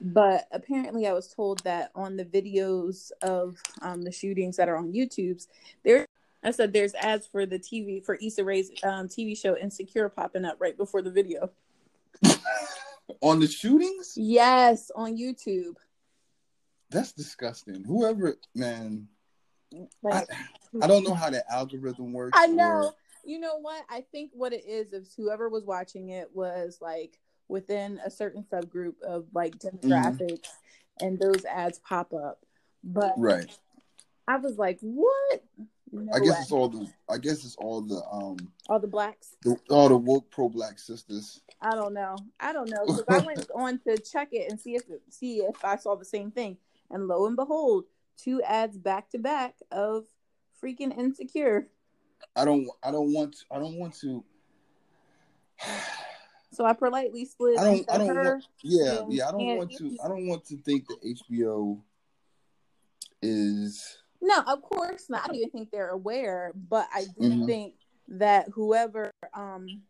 But 0.00 0.46
apparently, 0.52 1.06
I 1.06 1.12
was 1.12 1.28
told 1.28 1.60
that 1.64 1.90
on 1.94 2.16
the 2.16 2.24
videos 2.24 3.12
of 3.22 3.58
um, 3.82 4.02
the 4.02 4.12
shootings 4.12 4.56
that 4.56 4.68
are 4.68 4.76
on 4.76 4.92
YouTube's, 4.92 5.48
there. 5.84 6.06
I 6.46 6.52
said 6.52 6.72
there's 6.72 6.94
ads 6.94 7.26
for 7.26 7.44
the 7.44 7.58
TV 7.58 8.04
for 8.04 8.14
Issa 8.14 8.44
Rae's 8.44 8.70
um, 8.84 9.08
TV 9.08 9.36
show 9.36 9.56
Insecure 9.56 10.08
popping 10.08 10.44
up 10.44 10.56
right 10.60 10.76
before 10.76 11.02
the 11.02 11.10
video. 11.10 11.50
On 13.20 13.40
the 13.40 13.48
shootings? 13.48 14.14
Yes, 14.16 14.90
on 14.94 15.16
YouTube. 15.16 15.74
That's 16.90 17.12
disgusting. 17.12 17.82
Whoever, 17.84 18.36
man, 18.54 19.08
Like, 20.02 20.28
I 20.80 20.86
don't 20.86 21.02
know 21.04 21.14
how 21.14 21.30
the 21.30 21.42
algorithm 21.52 22.12
works. 22.12 22.38
I 22.38 22.46
know. 22.46 22.86
or- 22.86 22.94
You 23.24 23.40
know 23.40 23.58
what? 23.60 23.84
I 23.88 24.02
think 24.12 24.30
what 24.34 24.52
it 24.52 24.64
is 24.66 24.92
is 24.92 25.14
whoever 25.16 25.48
was 25.48 25.64
watching 25.64 26.10
it 26.10 26.30
was 26.34 26.78
like 26.80 27.18
within 27.48 28.00
a 28.04 28.10
certain 28.10 28.44
subgroup 28.52 29.00
of 29.02 29.26
like 29.34 29.56
demographics, 29.58 30.48
and 31.00 31.18
those 31.18 31.44
ads 31.44 31.78
pop 31.80 32.12
up. 32.12 32.38
But 32.84 33.14
right. 33.16 33.50
I 34.28 34.36
was 34.36 34.58
like, 34.58 34.78
what? 34.80 35.42
No 35.92 36.12
I 36.12 36.18
guess 36.18 36.34
way. 36.34 36.40
it's 36.40 36.52
all 36.52 36.68
the. 36.68 36.88
I 37.08 37.18
guess 37.18 37.44
it's 37.44 37.56
all 37.56 37.80
the 37.80 38.02
um 38.10 38.36
all 38.68 38.80
the 38.80 38.88
blacks. 38.88 39.36
the, 39.42 39.56
all 39.70 39.88
the 39.88 39.96
woke 39.96 40.30
pro 40.30 40.48
black 40.48 40.78
sisters. 40.78 41.40
I 41.60 41.70
don't 41.74 41.94
know. 41.94 42.16
I 42.40 42.52
don't 42.52 42.68
know 42.68 42.84
because 42.86 43.04
I 43.08 43.18
went 43.18 43.48
on 43.54 43.78
to 43.86 43.96
check 43.98 44.28
it 44.32 44.50
and 44.50 44.60
see 44.60 44.74
if 44.74 44.82
see 45.10 45.38
if 45.38 45.64
I 45.64 45.76
saw 45.76 45.94
the 45.94 46.04
same 46.04 46.30
thing, 46.30 46.56
and 46.90 47.06
lo 47.06 47.26
and 47.26 47.36
behold, 47.36 47.84
two 48.16 48.42
ads 48.42 48.76
back 48.76 49.10
to 49.10 49.18
back 49.18 49.54
of 49.70 50.04
freaking 50.62 50.96
insecure. 50.96 51.68
I 52.34 52.44
don't. 52.44 52.68
I 52.82 52.90
don't 52.90 53.12
want. 53.12 53.36
I 53.50 53.58
don't 53.58 53.78
want 53.78 53.94
to. 54.00 54.24
So 56.52 56.64
I 56.64 56.72
politely 56.72 57.26
slid 57.26 57.58
I 57.58 57.64
don't. 57.64 57.90
I 57.90 57.98
don't. 57.98 58.16
Want, 58.16 58.44
yeah. 58.62 58.98
and- 59.00 59.12
Yeah. 59.12 59.28
I 59.28 59.32
don't 59.32 59.56
want 59.58 59.72
to. 59.76 59.98
I 60.02 60.08
don't 60.08 60.26
want 60.26 60.46
to 60.46 60.56
think 60.56 60.86
that 60.86 61.02
HBO 61.02 61.82
is. 63.20 63.98
No, 64.20 64.40
of 64.46 64.62
course 64.62 65.08
not. 65.10 65.24
I 65.24 65.26
don't 65.28 65.36
even 65.36 65.50
think 65.50 65.70
they're 65.70 65.90
aware, 65.90 66.52
but 66.54 66.88
I 66.94 67.04
do 67.04 67.28
Mhm. 67.30 67.46
think 67.46 67.74
that 68.08 68.48
whoever 68.50 69.10
um 69.34 69.82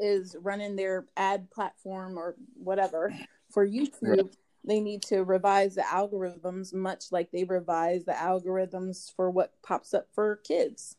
is 0.00 0.34
running 0.40 0.74
their 0.76 1.06
ad 1.16 1.50
platform 1.50 2.18
or 2.18 2.34
whatever 2.54 3.14
for 3.50 3.66
YouTube, 3.66 4.02
Right. 4.02 4.36
they 4.64 4.80
need 4.80 5.02
to 5.02 5.22
revise 5.22 5.76
the 5.76 5.82
algorithms 5.82 6.72
much 6.74 7.12
like 7.12 7.30
they 7.30 7.44
revise 7.44 8.04
the 8.04 8.12
algorithms 8.12 9.14
for 9.14 9.30
what 9.30 9.52
pops 9.62 9.94
up 9.94 10.08
for 10.12 10.36
kids. 10.36 10.96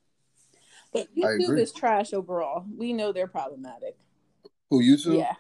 But 0.94 1.14
YouTube 1.14 1.60
is 1.60 1.74
trash 1.74 2.14
overall. 2.14 2.66
We 2.78 2.94
know 2.94 3.12
they're 3.12 3.28
problematic. 3.28 3.98
Who 4.70 4.82
YouTube? 4.82 5.18
Yeah. 5.18 5.36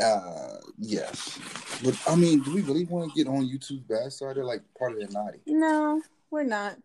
Uh, 0.00 0.60
yes. 0.78 1.36
But 1.82 2.00
I 2.06 2.14
mean, 2.14 2.40
do 2.44 2.54
we 2.54 2.62
really 2.62 2.84
want 2.84 3.12
to 3.12 3.16
get 3.24 3.28
on 3.28 3.48
YouTube's 3.48 3.80
bad 3.88 4.12
side? 4.12 4.36
They're 4.36 4.44
like 4.44 4.62
part 4.78 4.92
of 4.92 4.98
the 5.00 5.12
naughty. 5.12 5.40
No, 5.46 6.00
we're 6.30 6.44
not. 6.44 6.76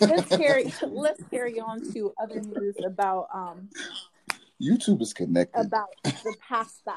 Let's 0.00 0.28
carry 0.36 0.72
let's 0.82 1.22
carry 1.30 1.60
on 1.60 1.92
to 1.92 2.12
other 2.20 2.40
news 2.40 2.76
about 2.84 3.28
um 3.32 3.68
YouTube 4.60 5.00
is 5.02 5.12
connected. 5.12 5.60
about 5.60 5.88
the 6.04 6.34
pasta. 6.48 6.94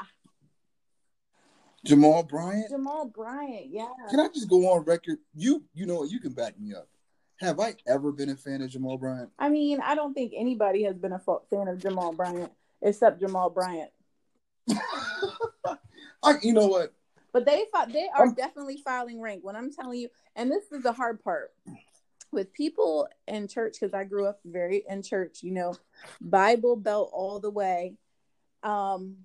Jamal 1.84 2.22
Bryant. 2.22 2.70
Jamal 2.70 3.06
Bryant, 3.06 3.66
yeah. 3.70 3.88
Can 4.10 4.20
I 4.20 4.28
just 4.28 4.48
go 4.48 4.72
on 4.72 4.84
record? 4.84 5.18
You, 5.34 5.64
you 5.74 5.86
know, 5.86 6.04
you 6.04 6.20
can 6.20 6.32
back 6.32 6.58
me 6.58 6.74
up. 6.74 6.88
Have 7.40 7.58
I 7.58 7.74
ever 7.88 8.12
been 8.12 8.30
a 8.30 8.36
fan 8.36 8.62
of 8.62 8.70
Jamal 8.70 8.98
Bryant? 8.98 9.30
I 9.38 9.48
mean, 9.48 9.80
I 9.80 9.96
don't 9.96 10.14
think 10.14 10.32
anybody 10.36 10.84
has 10.84 10.96
been 10.96 11.12
a 11.12 11.20
fan 11.50 11.66
of 11.66 11.78
Jamal 11.78 12.12
Bryant 12.12 12.52
except 12.82 13.20
Jamal 13.20 13.50
Bryant. 13.50 13.90
I, 16.22 16.34
you 16.42 16.52
know 16.52 16.68
what? 16.68 16.92
But 17.32 17.46
they 17.46 17.64
they 17.92 18.08
are 18.14 18.26
Um, 18.26 18.34
definitely 18.34 18.78
filing 18.84 19.20
rank. 19.20 19.42
When 19.42 19.56
I'm 19.56 19.72
telling 19.72 19.98
you, 20.00 20.08
and 20.36 20.50
this 20.50 20.64
is 20.70 20.82
the 20.82 20.92
hard 20.92 21.22
part 21.22 21.52
with 22.30 22.52
people 22.52 23.08
in 23.26 23.48
church 23.48 23.74
because 23.80 23.94
I 23.94 24.04
grew 24.04 24.26
up 24.26 24.40
very 24.44 24.84
in 24.88 25.02
church. 25.02 25.42
You 25.42 25.52
know, 25.52 25.74
Bible 26.20 26.76
belt 26.76 27.10
all 27.12 27.40
the 27.40 27.50
way. 27.50 27.96
um 28.62 29.16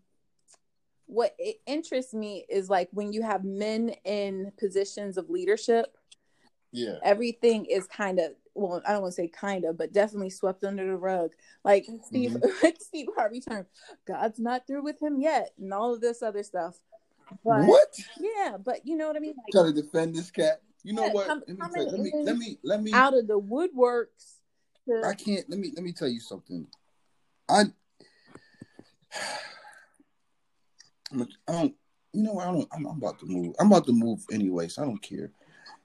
what 1.05 1.33
it 1.39 1.61
interests 1.65 2.13
me 2.13 2.45
is 2.49 2.69
like 2.69 2.89
when 2.91 3.13
you 3.13 3.21
have 3.21 3.45
men 3.45 3.89
in 4.03 4.51
positions 4.59 5.17
of 5.17 5.29
leadership 5.29 5.95
Yeah. 6.71 6.95
everything 7.03 7.65
is 7.65 7.87
kind 7.87 8.19
of 8.19 8.33
well 8.55 8.81
i 8.85 8.91
don't 8.91 9.03
want 9.03 9.13
to 9.13 9.21
say 9.21 9.27
kind 9.29 9.63
of 9.63 9.77
but 9.77 9.93
definitely 9.93 10.29
swept 10.29 10.65
under 10.65 10.85
the 10.85 10.97
rug 10.97 11.31
like 11.63 11.87
steve 12.05 12.35
like 12.61 12.77
steve 12.81 13.07
harvey 13.15 13.39
term 13.39 13.65
god's 14.05 14.37
not 14.39 14.67
through 14.67 14.83
with 14.83 15.01
him 15.01 15.21
yet 15.21 15.51
and 15.59 15.73
all 15.73 15.93
of 15.93 16.01
this 16.01 16.21
other 16.21 16.43
stuff 16.43 16.75
but 17.43 17.65
what? 17.65 17.99
yeah 18.19 18.57
but 18.63 18.85
you 18.85 18.95
know 18.95 19.07
what 19.07 19.15
i 19.15 19.19
mean 19.19 19.33
like 19.37 19.51
Trying 19.51 19.73
to 19.73 19.81
defend 19.81 20.15
this 20.15 20.31
cat. 20.31 20.61
You 20.83 20.93
know 20.93 21.05
Yeah, 21.07 21.13
what? 21.13 21.27
let, 21.27 21.47
me 21.49 21.55
let 21.75 21.99
me 21.99 22.13
let 22.23 22.37
me 22.37 22.57
let 22.63 22.81
me 22.81 22.93
out 22.93 23.13
of 23.13 23.27
the 23.27 23.39
woodworks 23.39 24.35
to, 24.87 25.01
I 25.05 25.13
can't 25.13 25.49
let 25.49 25.59
me 25.59 25.71
let 25.75 25.83
me 25.83 25.91
tell 25.91 26.07
you 26.07 26.19
something. 26.19 26.67
I 27.49 27.63
I 31.13 31.51
don't 31.51 31.75
you 32.13 32.23
know 32.23 32.33
what 32.33 32.47
I 32.47 32.51
don't 32.51 32.67
I'm, 32.71 32.85
I'm 32.85 32.97
about 32.97 33.19
to 33.19 33.25
move. 33.25 33.55
I'm 33.59 33.67
about 33.67 33.85
to 33.87 33.93
move 33.93 34.25
anyway, 34.31 34.67
so 34.67 34.83
I 34.83 34.85
don't 34.85 35.01
care. 35.01 35.31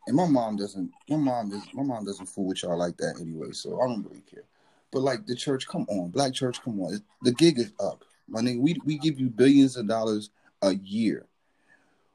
And 0.07 0.17
my 0.17 0.27
mom 0.27 0.57
doesn't 0.57 0.91
my 1.09 1.17
mom 1.17 1.53
is 1.53 1.63
my 1.75 1.83
mom 1.83 2.05
doesn't 2.05 2.27
fool 2.27 2.47
with 2.49 2.63
y'all 2.63 2.79
like 2.79 2.97
that 2.99 3.19
anyway, 3.21 3.53
so 3.53 3.81
I 3.81 3.87
don't 3.89 4.05
really 4.05 4.23
care. 4.23 4.45
But 4.91 5.01
like 5.03 5.27
the 5.27 5.35
church, 5.35 5.67
come 5.67 5.87
on, 5.89 6.11
black 6.11 6.35
church, 6.35 6.63
come 6.63 6.81
on. 6.81 7.03
The 7.23 7.33
gig 7.33 7.59
is 7.59 7.73
up. 7.81 8.05
My 8.29 8.41
nigga, 8.41 8.61
we 8.61 8.77
we 8.85 8.99
give 8.99 9.19
you 9.19 9.31
billions 9.31 9.77
of 9.77 9.89
dollars 9.89 10.31
a 10.61 10.75
year. 10.75 11.27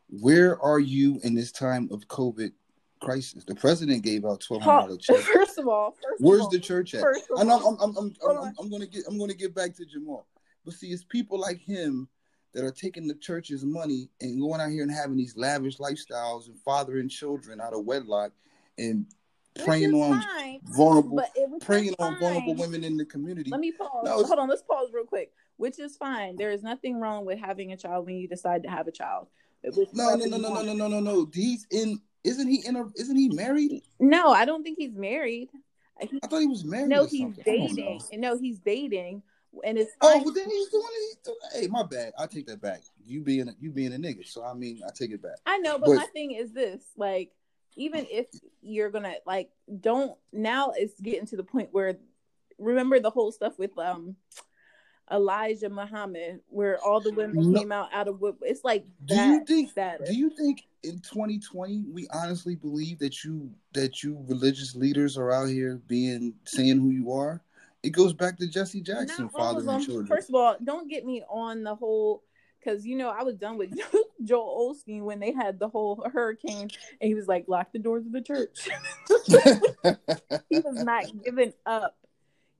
Where 0.10 0.62
are 0.62 0.80
you 0.80 1.20
in 1.24 1.36
this 1.36 1.52
time 1.52 1.90
of 1.92 2.08
COVID 2.08 2.52
crisis? 3.02 3.44
The 3.44 3.56
president 3.56 4.04
gave 4.04 4.26
out 4.26 4.42
twelve 4.42 4.64
hundred 4.64 4.88
Paul, 4.88 4.98
dollar 5.08 5.22
first 5.34 5.58
of 5.58 5.68
all 5.68 5.92
first 5.92 6.22
of 6.22 6.26
Where's 6.26 6.42
all, 6.42 6.50
the 6.50 6.60
church 6.60 6.94
at? 6.94 7.02
first 7.02 7.26
of 7.30 7.40
I 7.40 7.44
know 7.44 7.58
I'm 7.58 7.78
I'm 7.82 7.98
I'm, 7.98 8.16
I'm. 8.30 8.54
I'm, 8.60 8.70
gonna 8.70 8.88
get 8.88 9.04
I'm 9.08 9.18
gonna 9.18 9.34
get 9.34 9.54
back 9.54 9.76
to 9.76 9.86
Jamal. 9.86 10.28
But 10.64 10.76
see, 10.76 10.88
it's 10.88 11.04
people 11.04 11.40
like 11.40 11.60
him 11.60 12.08
that 12.54 12.64
are 12.64 12.72
taking 12.72 13.08
the 13.08 13.16
church's 13.16 13.64
money 13.64 14.10
and 14.22 14.40
going 14.40 14.62
out 14.62 14.72
here 14.72 14.84
and 14.84 14.92
having 14.92 15.18
these 15.18 15.38
lavish 15.38 15.78
lifestyles 15.78 16.48
and 16.48 16.58
fathering 16.60 17.10
children 17.10 17.62
out 17.62 17.74
of 17.74 17.86
wedlock 17.86 18.32
and 18.78 19.06
which 19.56 19.66
preying 19.66 19.94
on 19.94 20.22
fine, 20.22 20.60
vulnerable 20.64 21.18
but 21.18 21.32
it 21.36 21.50
was 21.50 21.64
preying 21.64 21.94
on 22.00 22.20
vulnerable 22.20 22.56
women 22.56 22.84
in 22.84 22.98
the 22.98 23.06
community. 23.06 23.50
Let 23.50 23.60
me 23.60 23.72
pause. 23.72 24.04
No, 24.04 24.24
Hold 24.24 24.40
on, 24.40 24.50
let's 24.50 24.62
pause 24.62 24.90
real 24.94 25.06
quick. 25.06 25.32
Which 25.58 25.80
is 25.80 25.98
fine. 25.98 26.36
There 26.36 26.52
is 26.52 26.62
nothing 26.62 27.00
wrong 27.00 27.26
with 27.26 27.40
having 27.40 27.74
a 27.74 27.78
child 27.78 28.06
when 28.06 28.16
you 28.16 28.28
decide 28.28 28.64
to 28.64 28.70
have 28.70 28.88
a 28.88 28.92
child. 28.92 29.28
No, 29.94 30.16
no, 30.16 30.26
no, 30.26 30.38
no, 30.38 30.54
no, 30.54 30.62
no, 30.62 30.74
no, 30.74 30.88
no, 30.88 31.00
no. 31.00 31.30
He's 31.34 31.66
in. 31.72 32.00
Isn't 32.24 32.48
he 32.48 32.66
in 32.66 32.76
a? 32.76 32.86
Isn't 32.96 33.16
he 33.16 33.30
married? 33.30 33.82
No, 34.00 34.30
I 34.32 34.46
don't 34.46 34.64
think 34.64 34.78
he's 34.78 34.96
married. 34.96 35.50
He- 36.00 36.20
I 36.24 36.28
thought 36.28 36.40
he 36.40 36.48
was 36.48 36.64
married. 36.64 36.90
no, 36.90 37.06
he's 37.06 37.22
something. 37.22 37.44
I 37.48 37.58
don't 37.58 37.76
dating. 37.76 38.22
No, 38.22 38.38
he's 38.38 38.60
dating, 38.60 39.24
and 39.64 39.78
it's 39.78 39.92
Oh, 40.02 40.22
well, 40.24 40.34
then 40.34 40.50
he's 40.50 40.70
doing 40.70 40.84
it. 40.86 41.02
He's 41.08 41.18
doing, 41.26 41.38
hey, 41.54 41.68
my 41.68 41.84
bad. 41.84 42.14
I 42.20 42.28
take 42.28 42.46
that 42.48 42.62
back. 42.62 42.82
You 43.06 43.22
being 43.22 43.48
a, 43.50 43.54
you 43.60 43.72
being 43.72 43.94
a 43.94 43.98
nigga. 43.98 44.28
So 44.28 44.44
I 44.44 44.54
mean, 44.54 44.82
I 44.86 44.92
take 44.94 45.12
it 45.12 45.22
back. 45.22 45.38
I 45.46 45.58
know, 45.60 45.78
but, 45.80 45.88
But- 45.88 45.96
my 45.96 46.06
thing 46.08 46.32
is 46.34 46.52
this: 46.52 46.82
like, 46.98 47.32
even 47.76 48.06
if 48.10 48.28
you're 48.62 48.90
gonna 48.92 49.16
like, 49.26 49.50
don't 49.80 50.18
now 50.34 50.72
it's 50.76 51.00
getting 51.00 51.26
to 51.28 51.38
the 51.38 51.44
point 51.44 51.70
where 51.72 51.98
remember 52.60 53.00
the 53.00 53.10
whole 53.12 53.32
stuff 53.32 53.58
with 53.58 53.78
um 53.78 54.16
Elijah 55.12 55.70
Muhammad, 55.70 56.42
where 56.50 56.78
all 56.80 57.00
the 57.00 57.12
women 57.12 57.52
No. 57.52 57.60
came 57.60 57.72
out 57.72 57.90
out 57.94 58.08
of 58.08 58.20
wood. 58.20 58.36
It's 58.42 58.64
like 58.64 58.86
Do 59.06 59.16
you 59.16 59.46
think? 59.46 59.72
status. 59.72 60.10
Do 60.10 60.16
you 60.16 60.30
think 60.30 60.64
in 60.84 61.00
2020 61.00 61.86
we 61.92 62.08
honestly 62.14 62.56
believe 62.56 63.00
that 63.00 63.24
you 63.24 63.50
that 63.74 64.04
you 64.04 64.18
religious 64.28 64.76
leaders 64.76 65.18
are 65.18 65.32
out 65.32 65.46
here 65.50 65.82
being 65.88 66.34
saying 66.46 66.80
who 66.80 66.90
you 66.90 67.12
are? 67.12 67.42
It 67.84 67.92
goes 67.92 68.12
back 68.14 68.38
to 68.40 68.48
Jesse 68.48 68.82
Jackson, 68.82 69.26
Not 69.26 69.34
fathering 69.34 69.66
them. 69.66 69.82
children. 69.82 70.08
First 70.08 70.30
of 70.30 70.36
all, 70.36 70.58
don't 70.64 70.90
get 70.90 71.06
me 71.06 71.24
on 71.30 71.64
the 71.64 71.76
whole 71.76 72.24
because 72.60 72.86
you 72.86 72.98
know 72.98 73.10
I 73.10 73.24
was 73.24 73.36
done 73.38 73.58
with 73.58 73.72
Joel 74.24 74.74
Osteen 74.76 75.04
when 75.04 75.20
they 75.20 75.32
had 75.32 75.58
the 75.60 75.70
whole 75.70 76.04
hurricane 76.12 76.70
and 77.00 77.08
he 77.08 77.14
was 77.16 77.28
like, 77.28 77.46
lock 77.48 77.72
the 77.72 77.80
doors 77.80 78.06
of 78.06 78.12
the 78.12 78.22
church. 78.22 78.68
he 80.50 80.60
was 80.60 80.84
not 80.84 81.06
giving 81.24 81.54
up. 81.66 81.96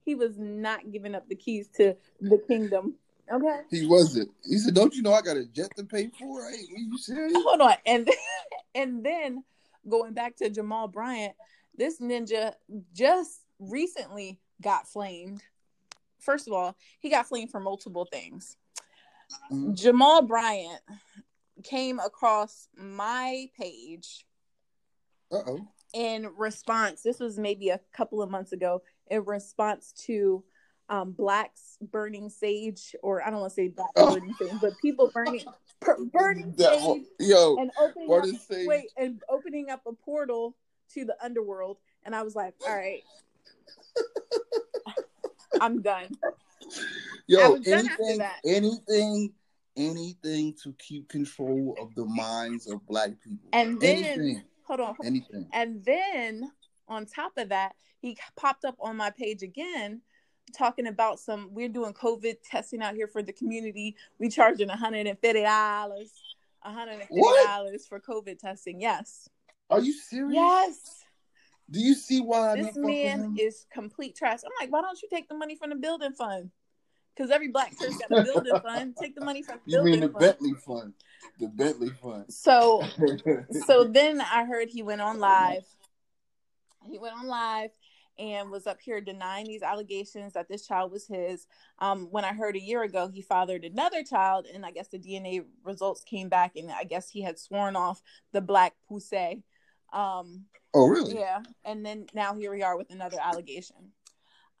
He 0.08 0.14
was 0.14 0.38
not 0.38 0.90
giving 0.90 1.14
up 1.14 1.28
the 1.28 1.34
keys 1.34 1.68
to 1.76 1.94
the 2.18 2.38
kingdom. 2.48 2.94
Okay. 3.30 3.60
he 3.70 3.86
wasn't. 3.86 4.30
He 4.42 4.56
said, 4.56 4.72
"Don't 4.72 4.94
you 4.94 5.02
know 5.02 5.12
I 5.12 5.20
got 5.20 5.36
a 5.36 5.44
jet 5.44 5.68
to 5.76 5.84
pay 5.84 6.08
for? 6.18 6.48
Hey, 6.50 6.56
are 6.56 6.78
you 6.78 6.96
serious?" 6.96 7.34
Hold 7.36 7.60
on. 7.60 7.74
And 7.84 8.06
then, 8.06 8.14
and 8.74 9.04
then 9.04 9.44
going 9.86 10.14
back 10.14 10.34
to 10.36 10.48
Jamal 10.48 10.88
Bryant, 10.88 11.34
this 11.76 12.00
ninja 12.00 12.54
just 12.94 13.42
recently 13.58 14.40
got 14.62 14.88
flamed. 14.88 15.42
First 16.20 16.46
of 16.46 16.54
all, 16.54 16.74
he 17.00 17.10
got 17.10 17.26
flamed 17.26 17.50
for 17.50 17.60
multiple 17.60 18.08
things. 18.10 18.56
Mhm. 19.52 19.74
Jamal 19.74 20.22
Bryant 20.22 20.80
came 21.64 21.98
across 21.98 22.68
my 22.74 23.50
page 23.58 24.24
Uh 25.30 25.42
oh. 25.46 25.68
in 25.92 26.30
response. 26.38 27.02
This 27.02 27.20
was 27.20 27.38
maybe 27.38 27.68
a 27.68 27.80
couple 27.92 28.22
of 28.22 28.30
months 28.30 28.52
ago 28.52 28.80
in 29.10 29.24
response 29.24 29.92
to 30.06 30.44
um, 30.88 31.12
blacks 31.12 31.76
burning 31.80 32.30
sage, 32.30 32.96
or 33.02 33.22
I 33.22 33.30
don't 33.30 33.40
want 33.40 33.50
to 33.52 33.54
say 33.54 33.68
black 33.68 33.90
Oh. 33.96 34.14
burning 34.14 34.34
sage, 34.38 34.52
but 34.60 34.78
people 34.78 35.10
burning 35.12 35.44
per- 35.80 36.02
burning 36.04 36.54
That 36.56 36.80
sage 36.80 37.04
yo, 37.20 37.56
and 37.58 37.70
opening 37.78 38.10
up, 38.12 38.24
saying? 38.48 38.66
wait 38.66 38.90
and 38.96 39.22
opening 39.28 39.70
up 39.70 39.82
a 39.86 39.92
portal 39.92 40.56
to 40.94 41.04
the 41.04 41.16
underworld. 41.22 41.78
And 42.04 42.14
I 42.16 42.22
was 42.22 42.34
like, 42.34 42.54
all 42.66 42.74
right, 42.74 43.02
I'm 45.60 45.82
done. 45.82 46.08
Yo, 47.26 47.58
done 47.58 47.90
anything, 47.98 48.22
anything, 48.46 49.32
anything 49.76 50.54
to 50.62 50.72
keep 50.78 51.08
control 51.08 51.76
of 51.80 51.94
the 51.94 52.04
minds 52.06 52.66
of 52.66 52.86
black 52.86 53.10
people. 53.22 53.48
And 53.52 53.78
then 53.80 54.04
anything, 54.04 54.42
hold 54.66 54.80
on, 54.80 54.96
anything. 55.04 55.46
And 55.52 55.84
then 55.84 56.50
on 56.88 57.06
top 57.06 57.32
of 57.36 57.50
that, 57.50 57.72
he 58.00 58.16
popped 58.36 58.64
up 58.64 58.76
on 58.80 58.96
my 58.96 59.10
page 59.10 59.42
again 59.42 60.02
talking 60.56 60.86
about 60.86 61.20
some 61.20 61.50
we're 61.52 61.68
doing 61.68 61.92
COVID 61.92 62.36
testing 62.42 62.82
out 62.82 62.94
here 62.94 63.06
for 63.06 63.22
the 63.22 63.32
community. 63.32 63.96
We 64.18 64.28
charging 64.28 64.68
$150. 64.68 65.16
$150 66.66 67.88
for 67.88 68.00
COVID 68.00 68.38
testing. 68.38 68.80
Yes. 68.80 69.28
Are 69.70 69.80
you 69.80 69.92
serious? 69.92 70.34
Yes. 70.34 71.04
Do 71.70 71.80
you 71.80 71.94
see 71.94 72.20
why 72.20 72.56
This 72.56 72.76
man 72.76 73.36
is 73.38 73.66
complete 73.72 74.16
trash. 74.16 74.40
I'm 74.44 74.50
like, 74.60 74.72
why 74.72 74.80
don't 74.80 75.00
you 75.02 75.08
take 75.12 75.28
the 75.28 75.34
money 75.34 75.54
from 75.54 75.70
the 75.70 75.76
building 75.76 76.12
fund? 76.12 76.50
Because 77.14 77.30
every 77.30 77.48
black 77.48 77.78
church 77.78 77.92
got 77.98 78.18
a 78.18 78.24
building 78.24 78.58
fund. 78.62 78.96
Take 78.98 79.14
the 79.14 79.24
money 79.24 79.42
from 79.42 79.58
the 79.66 79.72
You 79.72 79.84
mean 79.84 80.00
the 80.00 80.08
fund. 80.08 80.18
Bentley 80.20 80.54
fund? 80.54 80.94
The 81.38 81.48
Bentley 81.48 81.90
fund. 81.90 82.24
So 82.28 82.82
so 83.66 83.84
then 83.88 84.20
I 84.20 84.44
heard 84.44 84.68
he 84.70 84.82
went 84.82 85.00
on 85.00 85.18
live. 85.18 85.64
He 86.88 86.98
went 86.98 87.14
on 87.14 87.26
live 87.26 87.70
and 88.18 88.50
was 88.50 88.66
up 88.66 88.80
here 88.80 89.00
denying 89.00 89.46
these 89.46 89.62
allegations 89.62 90.32
that 90.32 90.48
this 90.48 90.66
child 90.66 90.90
was 90.90 91.06
his. 91.06 91.46
Um, 91.78 92.08
when 92.10 92.24
I 92.24 92.32
heard 92.32 92.56
a 92.56 92.60
year 92.60 92.82
ago 92.82 93.08
he 93.08 93.22
fathered 93.22 93.64
another 93.64 94.02
child, 94.02 94.46
and 94.52 94.66
I 94.66 94.72
guess 94.72 94.88
the 94.88 94.98
DNA 94.98 95.44
results 95.64 96.02
came 96.04 96.28
back, 96.28 96.56
and 96.56 96.70
I 96.70 96.84
guess 96.84 97.08
he 97.08 97.22
had 97.22 97.38
sworn 97.38 97.76
off 97.76 98.02
the 98.32 98.40
black 98.40 98.74
poussey. 98.90 99.42
Um, 99.92 100.46
oh, 100.74 100.88
really? 100.88 101.14
yeah, 101.14 101.42
and 101.64 101.86
then 101.86 102.06
now 102.12 102.34
here 102.34 102.50
we 102.50 102.62
are 102.62 102.76
with 102.76 102.90
another 102.90 103.18
allegation. 103.22 103.92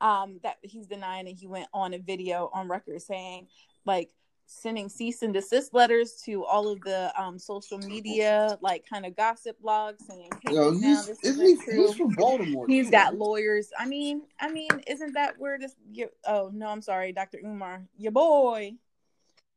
Um, 0.00 0.38
that 0.44 0.58
he's 0.62 0.86
denying 0.86 1.26
it. 1.26 1.34
He 1.34 1.48
went 1.48 1.66
on 1.74 1.92
a 1.92 1.98
video 1.98 2.50
on 2.54 2.68
record 2.68 3.02
saying, 3.02 3.48
like, 3.84 4.10
sending 4.50 4.88
cease 4.88 5.22
and 5.22 5.32
desist 5.34 5.74
letters 5.74 6.22
to 6.24 6.44
all 6.44 6.68
of 6.68 6.80
the 6.80 7.12
um 7.20 7.38
social 7.38 7.78
media, 7.78 8.58
like, 8.60 8.84
kind 8.88 9.06
of 9.06 9.14
gossip 9.14 9.56
blogs, 9.62 10.00
saying, 10.02 10.30
"Hey, 10.42 10.54
Yo, 10.54 10.70
now 10.70 10.78
he's, 10.80 11.06
this 11.06 11.18
isn't 11.22 11.46
he, 11.46 11.76
he's 11.76 11.94
from 11.94 12.08
Baltimore. 12.14 12.66
He's 12.66 12.86
too, 12.86 12.92
got 12.92 13.10
right? 13.10 13.18
lawyers. 13.18 13.70
I 13.78 13.86
mean, 13.86 14.22
I 14.40 14.50
mean, 14.50 14.70
isn't 14.86 15.12
that 15.12 15.38
where 15.38 15.58
this? 15.58 15.74
Your, 15.92 16.08
oh 16.26 16.50
no, 16.52 16.66
I'm 16.68 16.82
sorry, 16.82 17.12
Dr. 17.12 17.38
Umar, 17.44 17.82
your 17.96 18.12
boy, 18.12 18.72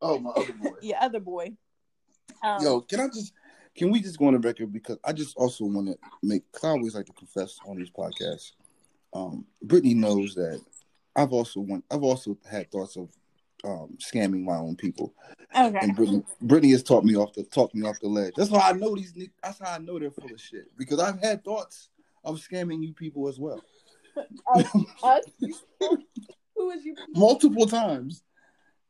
Oh, 0.01 0.19
my 0.19 0.31
other 0.31 0.53
boy. 0.53 0.69
your 0.81 0.97
other 0.99 1.19
boy. 1.19 1.51
Um, 2.43 2.63
Yo, 2.63 2.81
can 2.81 2.99
I 2.99 3.07
just 3.07 3.33
can 3.75 3.91
we 3.91 4.01
just 4.01 4.17
go 4.17 4.27
on 4.27 4.33
the 4.33 4.39
record 4.39 4.73
because 4.73 4.97
I 5.03 5.13
just 5.13 5.37
also 5.37 5.65
want 5.65 5.87
to 5.87 5.97
make 6.21 6.43
because 6.51 6.65
I 6.65 6.69
always 6.71 6.95
like 6.95 7.05
to 7.05 7.13
confess 7.13 7.59
on 7.65 7.77
these 7.77 7.91
podcasts. 7.91 8.51
Um, 9.13 9.45
Brittany 9.61 9.93
knows 9.93 10.35
that 10.35 10.61
I've 11.15 11.33
also 11.33 11.59
want 11.61 11.83
I've 11.91 12.03
also 12.03 12.37
had 12.49 12.71
thoughts 12.71 12.97
of 12.97 13.09
um, 13.63 13.97
scamming 13.99 14.43
my 14.43 14.55
own 14.55 14.75
people, 14.75 15.13
okay. 15.55 15.77
and 15.81 15.95
Brittany 15.95 16.23
Brittany 16.41 16.71
has 16.71 16.83
taught 16.83 17.03
me 17.03 17.15
off 17.15 17.33
the 17.33 17.43
talked 17.43 17.75
me 17.75 17.87
off 17.87 17.99
the 17.99 18.07
ledge. 18.07 18.33
That's 18.35 18.49
how 18.49 18.59
I 18.59 18.73
know 18.73 18.95
these. 18.95 19.13
That's 19.43 19.59
how 19.59 19.73
I 19.73 19.77
know 19.77 19.99
they're 19.99 20.11
full 20.11 20.31
of 20.31 20.41
shit 20.41 20.75
because 20.77 20.99
I've 20.99 21.19
had 21.19 21.43
thoughts 21.43 21.89
of 22.23 22.37
scamming 22.37 22.83
you 22.83 22.93
people 22.93 23.27
as 23.27 23.39
well 23.39 23.61
Us? 25.03 25.23
Who 26.55 26.69
is 26.71 26.85
you? 26.85 26.95
multiple 27.15 27.65
times, 27.65 28.23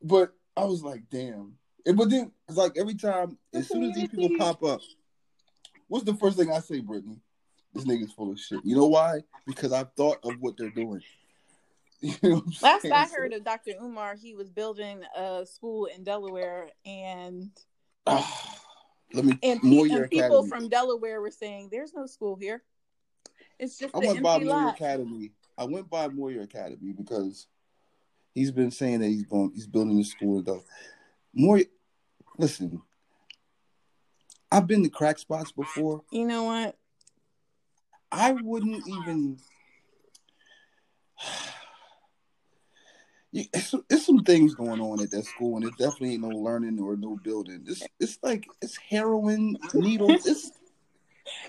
but 0.02 0.32
I 0.56 0.64
was 0.64 0.82
like, 0.82 1.04
damn. 1.10 1.54
And, 1.86 1.96
but 1.96 2.10
then 2.10 2.32
it's 2.48 2.58
like 2.58 2.76
every 2.76 2.94
time, 2.94 3.38
as 3.54 3.68
soon 3.68 3.84
as 3.84 3.94
these 3.94 4.08
people 4.08 4.30
pop 4.38 4.62
up, 4.62 4.80
what's 5.88 6.04
the 6.04 6.14
first 6.14 6.36
thing 6.36 6.50
I 6.50 6.60
say, 6.60 6.80
Brittany? 6.80 7.20
This 7.74 7.84
nigga's 7.84 8.12
full 8.12 8.30
of 8.30 8.38
shit. 8.38 8.60
You 8.64 8.76
know 8.76 8.86
why? 8.86 9.22
Because 9.46 9.72
I've 9.72 9.92
thought 9.94 10.18
of 10.24 10.34
what 10.40 10.56
they're 10.58 10.70
doing. 10.70 11.00
You 12.22 12.30
know 12.30 12.42
Last? 12.60 12.84
I 12.84 13.06
heard 13.06 13.32
of 13.32 13.44
Dr. 13.44 13.72
Umar, 13.80 14.16
he 14.16 14.34
was 14.34 14.50
building 14.50 15.02
a 15.16 15.46
school 15.46 15.86
in 15.86 16.02
Delaware, 16.02 16.68
and 16.84 17.50
let 18.06 19.24
me 19.24 19.38
and, 19.44 19.60
pe- 19.62 19.88
and 19.90 20.10
people 20.10 20.42
from 20.48 20.68
Delaware 20.68 21.20
were 21.20 21.30
saying, 21.30 21.68
"There's 21.70 21.94
no 21.94 22.06
school 22.06 22.34
here. 22.34 22.64
It's 23.60 23.78
just 23.78 23.94
I 23.94 24.00
went 24.00 24.20
by 24.20 24.38
Moyer. 24.38 24.70
Academy. 24.70 25.30
I 25.56 25.64
went 25.64 25.88
by 25.88 26.08
Moyer 26.08 26.40
Academy 26.40 26.92
because 26.92 27.46
he's 28.34 28.50
been 28.50 28.72
saying 28.72 29.00
that 29.00 29.08
he's 29.08 29.24
going, 29.24 29.52
he's 29.54 29.68
building 29.68 29.98
a 30.00 30.04
school. 30.04 30.42
Though 30.42 30.64
Moyer, 31.32 31.66
listen, 32.36 32.82
I've 34.50 34.66
been 34.66 34.82
to 34.82 34.88
crack 34.88 35.18
spots 35.18 35.52
before. 35.52 36.02
You 36.10 36.26
know 36.26 36.44
what? 36.44 36.76
I 38.10 38.32
wouldn't 38.32 38.88
even. 38.88 39.38
It's, 43.32 43.74
it's 43.88 44.04
some 44.04 44.24
things 44.24 44.54
going 44.54 44.80
on 44.80 45.00
at 45.00 45.10
that 45.10 45.24
school, 45.24 45.56
and 45.56 45.64
it 45.64 45.76
definitely 45.78 46.12
ain't 46.12 46.22
no 46.22 46.30
learning 46.30 46.78
or 46.78 46.96
no 46.96 47.16
building. 47.16 47.64
It's 47.66 47.82
it's 47.98 48.18
like 48.22 48.46
it's 48.60 48.76
heroin 48.76 49.56
needles. 49.74 50.26
It's 50.26 50.50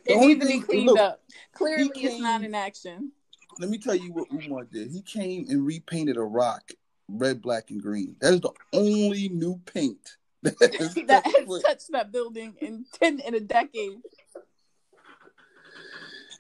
It 0.05 0.19
needs 0.19 0.39
to 0.41 0.47
be 0.47 0.59
cleaned 0.61 0.87
look, 0.87 0.99
up. 0.99 1.21
Clearly, 1.53 1.91
it's 1.95 2.21
not 2.21 2.43
in 2.43 2.53
action. 2.53 3.11
let 3.59 3.69
me 3.69 3.77
tell 3.77 3.95
you 3.95 4.13
what 4.13 4.27
Umar 4.31 4.65
did. 4.65 4.91
He 4.91 5.01
came 5.01 5.45
and 5.49 5.65
repainted 5.65 6.17
a 6.17 6.21
rock 6.21 6.71
red, 7.07 7.41
black, 7.41 7.69
and 7.69 7.81
green. 7.81 8.15
That 8.21 8.33
is 8.33 8.41
the 8.41 8.51
only 8.71 9.29
new 9.29 9.59
paint 9.65 10.17
that 10.43 10.75
has 10.75 10.93
that 11.07 11.23
touched 11.23 11.37
has 11.37 11.63
touched 11.63 11.91
that 11.91 12.11
building 12.11 12.55
in 12.61 12.85
ten 12.93 13.19
in 13.19 13.35
a 13.35 13.39
decade. 13.39 13.99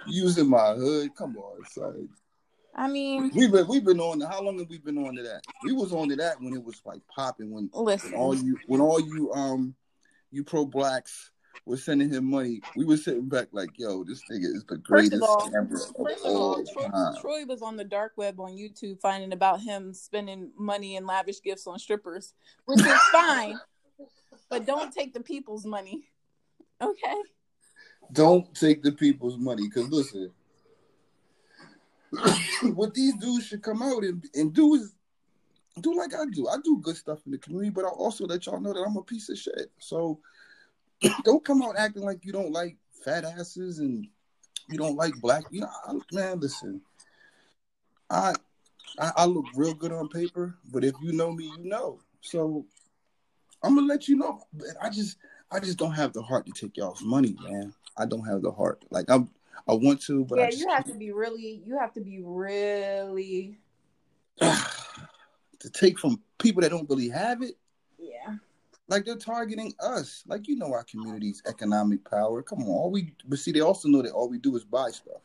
using 0.07 0.49
my 0.49 0.73
hood. 0.73 1.15
Come 1.15 1.37
on, 1.37 1.65
son. 1.65 2.09
I 2.75 2.87
mean, 2.87 3.31
We've 3.35 3.51
been 3.51 3.67
we've 3.67 3.85
been 3.85 3.99
on. 3.99 4.21
How 4.21 4.41
long 4.41 4.57
have 4.59 4.69
we 4.69 4.79
been 4.79 4.97
on 4.97 5.15
to 5.15 5.23
that? 5.23 5.41
We 5.63 5.73
was 5.73 5.93
on 5.93 6.09
to 6.09 6.15
that 6.15 6.41
when 6.41 6.53
it 6.53 6.63
was 6.63 6.81
like 6.85 7.01
popping. 7.07 7.51
When, 7.51 7.69
when 7.73 7.99
all 8.15 8.35
you 8.35 8.57
when 8.67 8.81
all 8.81 8.99
you 8.99 9.31
um 9.33 9.75
you 10.31 10.43
pro 10.43 10.65
blacks 10.65 11.31
were 11.65 11.77
sending 11.77 12.09
him 12.09 12.25
money, 12.25 12.61
we 12.75 12.83
were 12.83 12.97
sitting 12.97 13.29
back 13.29 13.47
like, 13.51 13.69
yo, 13.77 14.03
this 14.03 14.21
nigga 14.29 14.45
is 14.45 14.65
the 14.67 14.75
First 14.75 14.83
greatest 14.83 15.15
of 15.15 15.21
all, 15.23 15.51
first 15.51 16.25
of 16.25 16.35
all 16.35 16.63
Troy. 16.65 16.87
Troy 17.21 17.45
was 17.45 17.61
on 17.61 17.77
the 17.77 17.83
dark 17.83 18.13
web 18.17 18.39
on 18.39 18.51
YouTube 18.51 18.99
finding 18.99 19.33
about 19.33 19.61
him 19.61 19.93
spending 19.93 20.51
money 20.57 20.97
and 20.97 21.05
lavish 21.05 21.41
gifts 21.41 21.67
on 21.67 21.77
strippers, 21.77 22.33
which 22.65 22.79
is 22.79 23.01
fine, 23.11 23.59
but 24.49 24.65
don't 24.65 24.91
take 24.91 25.13
the 25.13 25.21
people's 25.21 25.65
money. 25.65 26.09
Okay. 26.81 27.15
Don't 28.11 28.53
take 28.55 28.83
the 28.83 28.91
people's 28.91 29.37
money 29.37 29.69
because 29.69 29.89
listen, 29.89 30.31
what 32.73 32.93
these 32.93 33.15
dudes 33.15 33.47
should 33.47 33.63
come 33.63 33.81
out 33.81 34.03
and, 34.03 34.23
and 34.35 34.53
do 34.53 34.75
is 34.75 34.93
do 35.81 35.95
like 35.95 36.13
I 36.13 36.25
do. 36.31 36.47
I 36.47 36.57
do 36.63 36.79
good 36.81 36.97
stuff 36.97 37.19
in 37.25 37.31
the 37.31 37.37
community, 37.37 37.71
but 37.71 37.85
I 37.85 37.89
also 37.89 38.25
let 38.25 38.45
y'all 38.45 38.59
know 38.59 38.73
that 38.73 38.85
I'm 38.85 38.97
a 38.97 39.03
piece 39.03 39.29
of 39.29 39.37
shit. 39.37 39.71
So 39.79 40.19
don't 41.23 41.43
come 41.43 41.61
out 41.61 41.77
acting 41.77 42.03
like 42.03 42.23
you 42.23 42.31
don't 42.31 42.51
like 42.51 42.77
fat 43.03 43.25
asses 43.25 43.79
and 43.79 44.07
you 44.69 44.77
don't 44.77 44.95
like 44.95 45.13
black. 45.21 45.43
You 45.49 45.61
know, 45.61 45.69
I, 45.87 45.93
man, 46.11 46.39
listen. 46.39 46.81
I, 48.09 48.33
I 48.99 49.11
I 49.17 49.25
look 49.25 49.45
real 49.55 49.73
good 49.73 49.91
on 49.91 50.09
paper, 50.09 50.55
but 50.71 50.83
if 50.83 50.93
you 51.01 51.13
know 51.13 51.31
me, 51.31 51.45
you 51.57 51.65
know. 51.65 51.99
So 52.21 52.65
I'm 53.63 53.75
gonna 53.75 53.87
let 53.87 54.07
you 54.07 54.17
know. 54.17 54.41
But 54.53 54.67
I 54.81 54.89
just 54.89 55.17
I 55.51 55.59
just 55.59 55.77
don't 55.77 55.93
have 55.93 56.13
the 56.13 56.21
heart 56.21 56.45
to 56.45 56.51
take 56.51 56.77
y'all's 56.77 57.01
money, 57.01 57.35
man. 57.41 57.73
I 57.97 58.05
don't 58.05 58.25
have 58.25 58.41
the 58.41 58.51
heart. 58.51 58.85
Like 58.91 59.09
I'm 59.09 59.29
I 59.67 59.73
want 59.73 60.01
to, 60.03 60.25
but 60.25 60.39
I 60.39 60.43
yeah, 60.43 60.49
just 60.49 60.61
you 60.61 60.69
have 60.69 60.85
to 60.85 60.93
be 60.95 61.11
really, 61.11 61.61
you 61.65 61.77
have 61.79 61.93
to 61.93 62.01
be 62.01 62.21
really, 62.21 63.57
to 64.39 65.69
take 65.71 65.99
from 65.99 66.21
people 66.37 66.61
that 66.61 66.71
don't 66.71 66.89
really 66.89 67.09
have 67.09 67.41
it. 67.41 67.55
yeah. 67.97 68.35
Like 68.89 69.05
they're 69.05 69.15
targeting 69.15 69.73
us. 69.79 70.23
Like 70.27 70.47
you 70.47 70.57
know 70.57 70.73
our 70.73 70.83
community's 70.83 71.41
economic 71.47 72.07
power. 72.09 72.41
Come 72.43 72.63
on, 72.63 72.67
all 72.67 72.91
we 72.91 73.15
but 73.25 73.39
see 73.39 73.51
they 73.51 73.61
also 73.61 73.87
know 73.87 74.01
that 74.01 74.11
all 74.11 74.29
we 74.29 74.39
do 74.39 74.55
is 74.55 74.65
buy 74.65 74.91
stuff. 74.91 75.21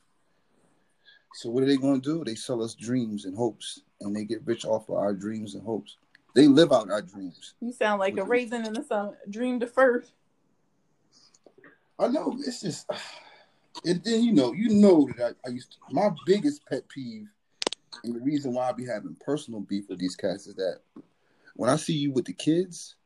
So 1.34 1.50
what 1.50 1.62
are 1.62 1.66
they 1.66 1.76
gonna 1.76 2.00
do? 2.00 2.24
They 2.24 2.36
sell 2.36 2.62
us 2.62 2.74
dreams 2.74 3.24
and 3.24 3.36
hopes, 3.36 3.80
and 4.00 4.14
they 4.14 4.24
get 4.24 4.46
rich 4.46 4.64
off 4.64 4.88
of 4.88 4.94
our 4.94 5.12
dreams 5.12 5.54
and 5.54 5.64
hopes. 5.64 5.96
They 6.34 6.46
live 6.46 6.72
out 6.72 6.90
our 6.90 7.02
dreams. 7.02 7.54
You 7.60 7.72
sound 7.72 7.98
like 7.98 8.16
a 8.16 8.24
raisin 8.24 8.64
in 8.64 8.72
the 8.72 8.84
sun. 8.84 9.14
Dream 9.28 9.58
deferred. 9.58 10.06
I 11.98 12.06
know 12.06 12.36
it's 12.46 12.60
just, 12.62 12.88
and 13.84 14.02
then 14.04 14.22
you 14.22 14.32
know, 14.32 14.52
you 14.52 14.68
know 14.70 15.08
that 15.16 15.36
I, 15.44 15.48
I 15.48 15.52
used 15.52 15.72
to. 15.72 15.78
My 15.90 16.10
biggest 16.26 16.66
pet 16.66 16.88
peeve, 16.88 17.28
and 18.04 18.14
the 18.14 18.20
reason 18.20 18.52
why 18.54 18.68
I 18.68 18.72
be 18.72 18.86
having 18.86 19.16
personal 19.24 19.60
beef 19.60 19.88
with 19.88 19.98
these 19.98 20.16
cats 20.16 20.46
is 20.46 20.54
that 20.56 20.80
when 21.54 21.70
I 21.70 21.76
see 21.76 21.94
you 21.94 22.12
with 22.12 22.24
the 22.24 22.32
kids, 22.32 22.96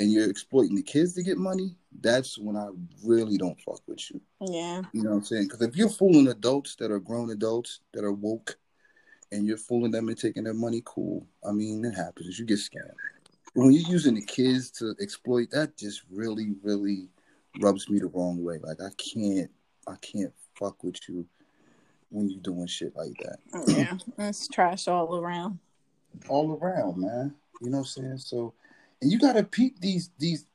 and 0.00 0.10
you're 0.10 0.30
exploiting 0.30 0.76
the 0.76 0.82
kids 0.82 1.12
to 1.14 1.22
get 1.22 1.36
money, 1.36 1.76
that's 2.00 2.38
when 2.38 2.56
I 2.56 2.68
really 3.04 3.36
don't 3.36 3.60
fuck 3.60 3.82
with 3.86 4.10
you. 4.10 4.20
Yeah. 4.40 4.82
You 4.94 5.02
know 5.02 5.10
what 5.10 5.16
I'm 5.16 5.24
saying? 5.24 5.44
Because 5.44 5.60
if 5.60 5.76
you're 5.76 5.90
fooling 5.90 6.28
adults 6.28 6.74
that 6.76 6.90
are 6.90 6.98
grown 6.98 7.30
adults 7.30 7.80
that 7.92 8.02
are 8.02 8.12
woke, 8.12 8.56
and 9.32 9.46
you're 9.46 9.56
fooling 9.56 9.92
them 9.92 10.08
and 10.08 10.18
taking 10.18 10.44
their 10.44 10.54
money, 10.54 10.82
cool. 10.84 11.26
I 11.46 11.52
mean, 11.52 11.84
it 11.84 11.92
happens. 11.92 12.38
You 12.38 12.46
get 12.46 12.58
scammed. 12.58 12.94
When 13.54 13.72
you're 13.72 13.88
using 13.88 14.14
the 14.14 14.24
kids 14.24 14.70
to 14.72 14.94
exploit, 15.00 15.50
that 15.50 15.76
just 15.76 16.02
really, 16.10 16.54
really 16.62 17.08
rubs 17.58 17.88
me 17.88 17.98
the 17.98 18.06
wrong 18.06 18.42
way. 18.42 18.58
Like 18.62 18.80
I 18.80 18.90
can't, 18.96 19.50
I 19.86 19.96
can't 20.00 20.32
fuck 20.54 20.82
with 20.84 20.96
you 21.08 21.26
when 22.10 22.28
you're 22.28 22.40
doing 22.40 22.66
shit 22.66 22.94
like 22.96 23.14
that. 23.22 23.38
Yeah. 23.66 23.96
It's 24.28 24.48
trash 24.48 24.88
all 24.88 25.16
around. 25.16 25.58
All 26.28 26.58
around, 26.60 26.98
man. 26.98 27.34
You 27.60 27.70
know 27.70 27.78
what 27.78 27.82
I'm 27.82 27.84
saying? 27.86 28.18
So, 28.18 28.52
and 29.00 29.10
you 29.10 29.18
gotta 29.18 29.42
peep 29.42 29.80
these 29.80 30.10
these. 30.18 30.46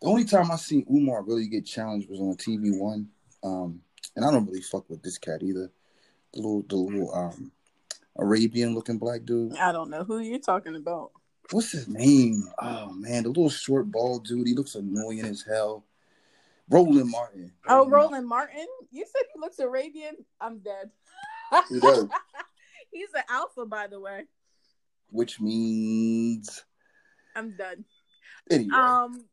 The 0.00 0.08
only 0.08 0.24
time 0.24 0.50
I 0.50 0.56
seen 0.56 0.86
Umar 0.90 1.22
really 1.22 1.48
get 1.48 1.64
challenged 1.64 2.10
was 2.10 2.20
on 2.20 2.36
TV 2.36 2.78
One, 2.78 3.08
um, 3.42 3.80
and 4.16 4.24
I 4.24 4.30
don't 4.30 4.46
really 4.46 4.60
fuck 4.60 4.88
with 4.90 5.02
this 5.02 5.18
cat 5.18 5.42
either. 5.42 5.70
The 6.32 6.40
little, 6.40 6.62
the 6.68 6.76
little 6.76 7.14
um, 7.14 7.52
Arabian 8.16 8.74
looking 8.74 8.98
black 8.98 9.24
dude. 9.24 9.56
I 9.56 9.72
don't 9.72 9.90
know 9.90 10.04
who 10.04 10.18
you're 10.18 10.38
talking 10.38 10.76
about. 10.76 11.12
What's 11.50 11.72
his 11.72 11.88
name? 11.88 12.44
Oh 12.58 12.92
man, 12.92 13.22
the 13.24 13.28
little 13.28 13.50
short 13.50 13.90
bald 13.90 14.26
dude. 14.26 14.46
He 14.46 14.54
looks 14.54 14.74
annoying 14.74 15.24
as 15.24 15.42
hell. 15.42 15.84
Roland 16.70 17.10
Martin. 17.10 17.52
Oh, 17.68 17.88
Roland 17.88 18.26
Martin. 18.26 18.66
You 18.90 19.04
said 19.04 19.22
he 19.32 19.40
looks 19.40 19.58
Arabian. 19.58 20.16
I'm 20.40 20.60
dead. 20.60 20.90
He 21.68 21.80
does. 21.80 22.08
He's 22.90 23.12
an 23.14 23.22
alpha, 23.28 23.66
by 23.66 23.86
the 23.86 24.00
way. 24.00 24.24
Which 25.10 25.40
means 25.40 26.64
I'm 27.36 27.56
done. 27.56 27.84
anyway. 28.50 28.74
Um, 28.74 29.24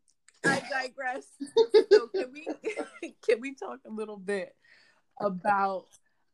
I 0.46 0.62
digress. 0.70 1.26
so 1.92 2.08
can 2.08 2.32
we 2.34 2.48
can 3.28 3.40
we 3.40 3.56
talk 3.56 3.80
a 3.86 3.90
little 3.92 4.18
bit 4.18 4.56
about 5.20 5.86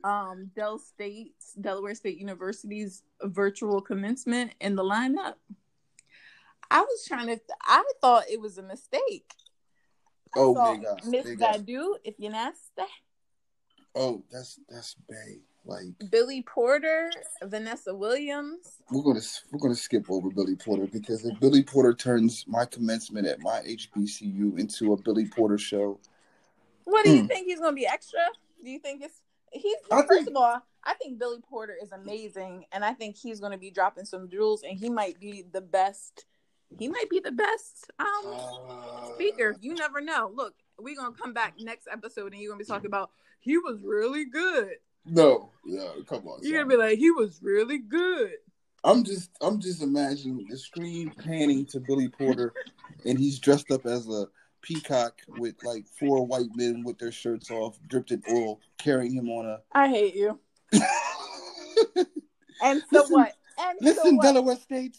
um 0.03 0.51
Del 0.55 0.79
State's 0.79 1.53
Delaware 1.59 1.95
State 1.95 2.17
University's 2.17 3.03
virtual 3.21 3.81
commencement 3.81 4.53
and 4.61 4.77
the 4.77 4.83
lineup? 4.83 5.35
I 6.69 6.81
was 6.81 7.05
trying 7.07 7.27
to. 7.27 7.39
I 7.61 7.83
thought 8.01 8.23
it 8.29 8.41
was 8.41 8.57
a 8.57 8.63
mistake. 8.63 9.31
Oh, 10.35 10.53
they 11.03 11.09
Miss 11.09 11.25
Badu, 11.27 11.95
if 12.03 12.15
you're 12.19 12.31
nasty, 12.31 12.83
oh, 13.95 14.23
that's 14.31 14.59
that's 14.69 14.95
Bay. 15.09 15.39
Like 15.65 15.87
Billy 16.09 16.43
Porter, 16.43 17.11
Vanessa 17.43 17.93
Williams. 17.93 18.77
we're 18.89 19.01
gonna 19.03 19.19
we're 19.51 19.59
gonna 19.59 19.75
skip 19.75 20.09
over 20.09 20.29
Billy 20.29 20.55
Porter 20.55 20.87
because 20.87 21.25
if 21.25 21.37
Billy 21.41 21.61
Porter 21.61 21.93
turns 21.93 22.45
my 22.47 22.63
commencement 22.63 23.27
at 23.27 23.41
my 23.41 23.59
HBCU 23.67 24.57
into 24.57 24.93
a 24.93 24.97
Billy 25.01 25.27
Porter 25.27 25.57
show, 25.57 25.99
What 26.85 27.03
do 27.03 27.11
you 27.13 27.23
Mm. 27.23 27.27
think 27.27 27.47
he's 27.47 27.59
to 27.75 27.75
be 27.75 27.85
extra? 27.85 28.19
Do 28.63 28.69
you 28.69 28.79
think 28.79 29.03
it's 29.03 29.21
he's 29.51 29.75
I 29.91 30.03
first 30.03 30.09
think- 30.25 30.29
of 30.29 30.35
all, 30.37 30.61
I 30.85 30.93
think 30.93 31.19
Billy 31.19 31.41
Porter 31.41 31.75
is 31.81 31.91
amazing, 31.91 32.65
and 32.71 32.85
I 32.85 32.93
think 32.93 33.17
he's 33.17 33.41
to 33.51 33.57
be 33.57 33.69
dropping 33.69 34.05
some 34.05 34.29
jewels, 34.29 34.63
and 34.63 34.77
he 34.79 34.89
might 34.89 35.19
be 35.19 35.41
the 35.51 35.59
best. 35.59 36.25
He 36.77 36.87
might 36.87 37.09
be 37.09 37.19
the 37.19 37.31
best 37.31 37.89
um 37.99 38.07
uh, 38.25 39.13
speaker. 39.13 39.55
You 39.61 39.73
never 39.73 40.01
know. 40.01 40.31
Look, 40.33 40.53
we're 40.79 40.95
gonna 40.95 41.15
come 41.15 41.33
back 41.33 41.55
next 41.59 41.87
episode, 41.91 42.33
and 42.33 42.41
you're 42.41 42.51
gonna 42.51 42.59
be 42.59 42.65
talking 42.65 42.87
about 42.87 43.11
he 43.39 43.57
was 43.57 43.81
really 43.83 44.25
good. 44.25 44.75
No, 45.05 45.51
yeah, 45.65 45.87
come 46.07 46.27
on. 46.27 46.39
You're 46.41 46.59
son. 46.61 46.67
gonna 46.69 46.77
be 46.77 46.89
like 46.89 46.97
he 46.99 47.11
was 47.11 47.39
really 47.41 47.79
good. 47.79 48.33
I'm 48.83 49.03
just 49.03 49.31
I'm 49.41 49.59
just 49.59 49.81
imagining 49.81 50.45
the 50.49 50.57
screen 50.57 51.11
panning 51.23 51.65
to 51.67 51.79
Billy 51.79 52.09
Porter, 52.09 52.53
and 53.05 53.17
he's 53.17 53.39
dressed 53.39 53.71
up 53.71 53.85
as 53.85 54.07
a 54.07 54.25
peacock 54.61 55.21
with 55.37 55.55
like 55.63 55.87
four 55.87 56.25
white 56.25 56.49
men 56.55 56.83
with 56.83 56.97
their 56.99 57.11
shirts 57.11 57.49
off, 57.49 57.79
dripped 57.87 58.11
in 58.11 58.21
oil, 58.29 58.59
carrying 58.77 59.13
him 59.13 59.29
on 59.29 59.45
a 59.45 59.61
I 59.71 59.87
hate 59.89 60.15
you. 60.15 60.39
And 62.61 62.81
so 62.91 62.99
Listen- 63.01 63.13
what? 63.13 63.33
And 63.59 63.77
so 63.79 63.85
Listen, 63.85 64.17
what? 64.17 64.23
Delaware 64.23 64.55
State, 64.55 64.97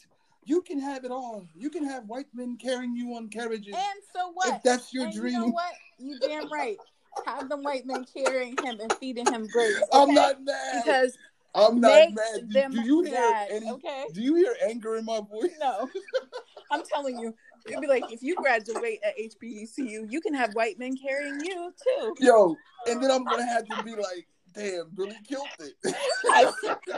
you 0.49 0.63
can 0.63 0.81
have 0.81 1.05
it 1.05 1.11
all. 1.11 1.47
You 1.55 1.69
can 1.69 1.85
have 1.85 2.05
white 2.07 2.27
men 2.33 2.57
carrying 2.57 2.97
you 2.97 3.15
on 3.15 3.29
carriages 3.29 3.75
And 3.75 4.03
so 4.15 4.31
what? 4.33 4.57
if 4.57 4.63
that's 4.63 4.95
your 4.95 5.05
and 5.05 5.13
dream. 5.13 5.35
You 5.35 5.41
know 5.41 5.47
what? 5.49 5.73
You 5.99 6.19
damn 6.21 6.51
right. 6.51 6.79
Have 7.27 7.49
them 7.49 7.63
white 7.63 7.85
men 7.85 8.07
carrying 8.17 8.57
him 8.63 8.81
and 8.81 8.93
feeding 8.95 9.27
him 9.27 9.47
grapes. 9.47 9.83
I'm 9.93 10.15
not 10.15 10.43
mad. 10.43 10.83
because 10.85 11.19
I'm 11.55 11.81
not 11.81 12.15
mad. 12.15 12.49
Do, 12.49 12.69
do 12.71 12.81
you 12.81 13.03
hear 13.03 13.35
any? 13.51 13.71
okay? 13.73 14.07
Do 14.15 14.23
you 14.23 14.37
hear 14.37 14.57
anger 14.67 14.97
in 14.97 15.05
my 15.05 15.21
voice? 15.21 15.51
No, 15.61 15.89
I'm 16.71 16.83
telling 16.85 17.19
you, 17.19 17.35
it'd 17.67 17.81
be 17.81 17.87
like 17.87 18.11
if 18.11 18.23
you 18.23 18.35
graduate 18.37 19.01
at 19.05 19.19
HBCU, 19.19 20.11
you 20.11 20.21
can 20.21 20.33
have 20.35 20.55
white 20.55 20.79
men 20.79 20.97
carrying 20.97 21.41
you 21.41 21.73
too. 21.83 22.15
Yo, 22.21 22.57
and 22.87 23.03
then 23.03 23.11
I'm 23.11 23.25
gonna 23.25 23.47
have 23.47 23.67
to 23.67 23.83
be 23.83 23.97
like, 23.97 24.29
damn, 24.55 24.91
Billy 24.95 25.17
killed 25.27 25.49
it. 25.61 25.75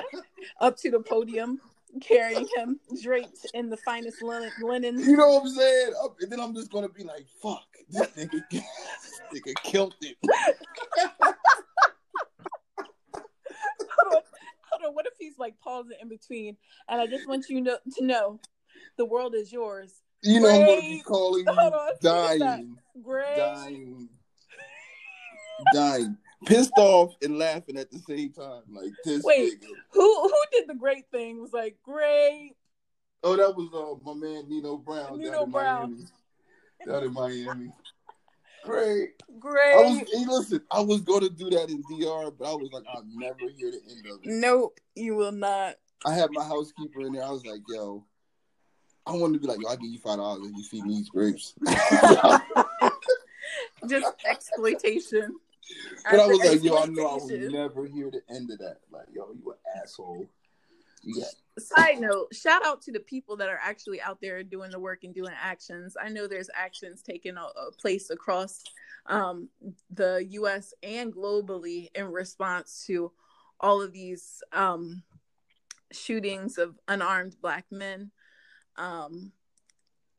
Up 0.61 0.77
to 0.79 0.91
the 0.91 1.01
podium, 1.01 1.61
carrying 2.01 2.47
him 2.57 2.79
draped 3.03 3.47
in 3.55 3.69
the 3.71 3.77
finest 3.79 4.23
linen. 4.23 4.51
linen. 4.63 4.99
you 4.99 5.17
know 5.17 5.29
what 5.29 5.43
I'm 5.43 5.49
saying? 5.49 5.93
Up- 6.03 6.17
And 6.21 6.31
then 6.31 6.41
I'm 6.41 6.55
just 6.55 6.71
gonna 6.71 6.89
be 6.89 7.05
like, 7.05 7.27
fuck, 7.43 7.67
this 7.89 8.07
nigga, 8.09 8.41
this 8.51 9.21
nigga 9.35 9.55
killed 9.63 9.95
it. 10.01 10.17
hold 10.23 11.35
on, 14.15 14.23
hold 14.71 14.83
on. 14.87 14.95
What 14.95 15.07
if 15.07 15.15
he's 15.19 15.39
like 15.39 15.59
pausing 15.61 15.97
in 16.01 16.09
between? 16.09 16.57
And 16.89 17.01
I 17.01 17.07
just 17.07 17.29
want 17.29 17.47
you 17.49 17.61
know, 17.61 17.79
to 17.99 18.05
know, 18.05 18.41
the 18.97 19.05
world 19.05 19.35
is 19.35 19.53
yours. 19.53 20.03
You 20.23 20.41
know 20.41 20.51
I'm 20.51 20.67
gonna 20.67 20.81
be 20.83 21.03
calling 21.07 21.47
you 21.47 21.53
look 21.53 22.01
dying, 22.01 22.39
dying, 22.39 24.09
dying, 25.73 26.17
pissed 26.47 26.73
off 26.77 27.15
and 27.23 27.39
laughing 27.39 27.77
at 27.77 27.91
the 27.91 27.99
same 27.99 28.33
time. 28.33 28.63
Like 28.71 28.93
this 29.05 29.23
Wait. 29.25 29.61
nigga. 29.61 29.67
Who 29.93 30.23
who 30.23 30.35
did 30.53 30.69
the 30.69 30.75
great 30.75 31.11
thing? 31.11 31.41
Was 31.41 31.53
like 31.53 31.77
great. 31.83 32.55
Oh, 33.23 33.37
that 33.37 33.55
was 33.55 33.69
uh, 33.75 34.03
my 34.05 34.15
man 34.15 34.49
Nino 34.49 34.79
Brown 34.79 35.19
Nino 35.19 35.33
down 35.33 35.43
in 35.43 35.51
Brown. 35.51 35.91
Miami. 35.91 36.07
Down 36.87 37.05
in 37.05 37.13
Miami. 37.13 37.71
Great. 38.65 39.11
Great. 39.39 39.75
I 39.75 39.77
was 39.77 39.99
hey, 40.13 40.25
listen, 40.27 40.63
I 40.71 40.81
was 40.81 41.03
gonna 41.03 41.29
do 41.29 41.51
that 41.51 41.69
in 41.71 41.83
DR, 41.83 42.31
but 42.31 42.51
I 42.51 42.55
was 42.55 42.71
like, 42.73 42.85
I'll 42.93 43.05
never 43.15 43.51
hear 43.57 43.71
the 43.71 43.81
end 43.91 44.07
of 44.07 44.21
it. 44.23 44.27
Nope, 44.27 44.81
you 44.95 45.15
will 45.15 45.33
not. 45.33 45.77
I 46.05 46.15
had 46.15 46.31
my 46.33 46.45
housekeeper 46.45 47.03
in 47.03 47.13
there. 47.13 47.25
I 47.25 47.31
was 47.31 47.45
like, 47.45 47.61
yo, 47.69 48.05
I 49.07 49.13
wanted 49.13 49.35
to 49.35 49.41
be 49.41 49.47
like, 49.47 49.61
yo, 49.61 49.69
I'll 49.69 49.77
give 49.77 49.91
you 49.91 49.99
five 49.99 50.17
dollars 50.17 50.47
if 50.47 50.57
you 50.57 50.65
feed 50.65 50.85
me 50.85 50.97
these 50.97 51.11
grapes. 51.11 51.55
Just 53.89 54.13
exploitation. 54.25 55.37
I 56.07 56.27
was 56.27 56.39
like, 56.39 56.63
yo, 56.63 56.77
I 56.77 56.87
know 56.87 57.07
I 57.07 57.15
will 57.15 57.51
never 57.51 57.87
hear 57.87 58.11
the 58.11 58.23
end 58.35 58.51
of 58.51 58.59
that. 58.59 58.79
Like, 58.91 59.07
yo, 59.13 59.33
you 59.33 59.53
an 59.53 59.83
asshole. 59.83 60.27
Got 61.15 61.35
Side 61.59 62.01
note, 62.01 62.35
shout 62.35 62.65
out 62.65 62.83
to 62.83 62.93
the 62.93 63.01
people 63.01 63.37
that 63.37 63.49
are 63.49 63.61
actually 63.63 64.01
out 64.01 64.21
there 64.21 64.43
doing 64.43 64.71
the 64.71 64.79
work 64.79 65.05
and 65.05 65.15
doing 65.15 65.33
actions. 65.39 65.97
I 66.01 66.09
know 66.09 66.27
there's 66.27 66.51
actions 66.55 67.03
taking 67.03 67.37
a, 67.37 67.43
a 67.43 67.73
place 67.79 68.11
across 68.11 68.63
um, 69.07 69.49
the 69.91 70.27
US 70.31 70.73
and 70.83 71.13
globally 71.13 71.89
in 71.95 72.07
response 72.07 72.85
to 72.87 73.13
all 73.61 73.83
of 73.83 73.93
these 73.93 74.43
um, 74.53 75.03
shootings 75.93 76.59
of 76.59 76.79
unarmed 76.89 77.37
black 77.41 77.67
men. 77.71 78.11
Um, 78.77 79.33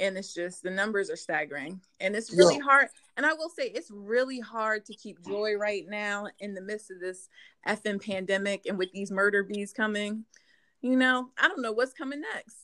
and 0.01 0.17
it's 0.17 0.33
just 0.33 0.63
the 0.63 0.71
numbers 0.71 1.09
are 1.09 1.15
staggering. 1.15 1.79
And 1.99 2.15
it's 2.15 2.33
really 2.35 2.57
Yo. 2.57 2.63
hard 2.63 2.87
and 3.15 3.25
i 3.25 3.33
will 3.33 3.49
say 3.49 3.67
it's 3.67 3.91
really 3.91 4.39
hard 4.39 4.85
to 4.85 4.93
keep 4.95 5.23
joy 5.25 5.53
right 5.55 5.85
now 5.87 6.27
in 6.39 6.53
the 6.53 6.61
midst 6.61 6.89
of 6.91 6.99
this 6.99 7.29
effing 7.67 8.03
pandemic 8.03 8.65
and 8.65 8.77
with 8.77 8.91
these 8.91 9.11
murder 9.11 9.43
bees 9.43 9.71
coming. 9.71 10.25
You 10.81 10.95
know 10.97 11.29
i 11.39 11.47
don't 11.47 11.61
know 11.61 11.71
what's 11.71 11.93
coming 11.93 12.21
next. 12.21 12.57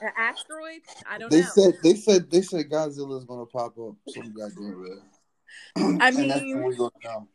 An 0.00 0.10
asteroid? 0.16 0.80
I 1.08 1.18
don't 1.18 1.30
they 1.30 1.42
know. 1.42 1.48
said 1.54 1.74
they 1.82 1.94
said 1.94 2.30
they 2.30 2.42
said 2.42 2.68
Godzilla's 2.70 3.24
gonna 3.24 3.46
pop 3.46 3.78
up 3.78 3.94
some 4.08 4.32
goddamn 4.32 4.82
way. 4.82 5.98
I 6.00 6.10
mean- 6.10 6.28
when 6.60 6.68
we 6.68 6.76
gonna 6.76 6.90
know. 7.04 7.28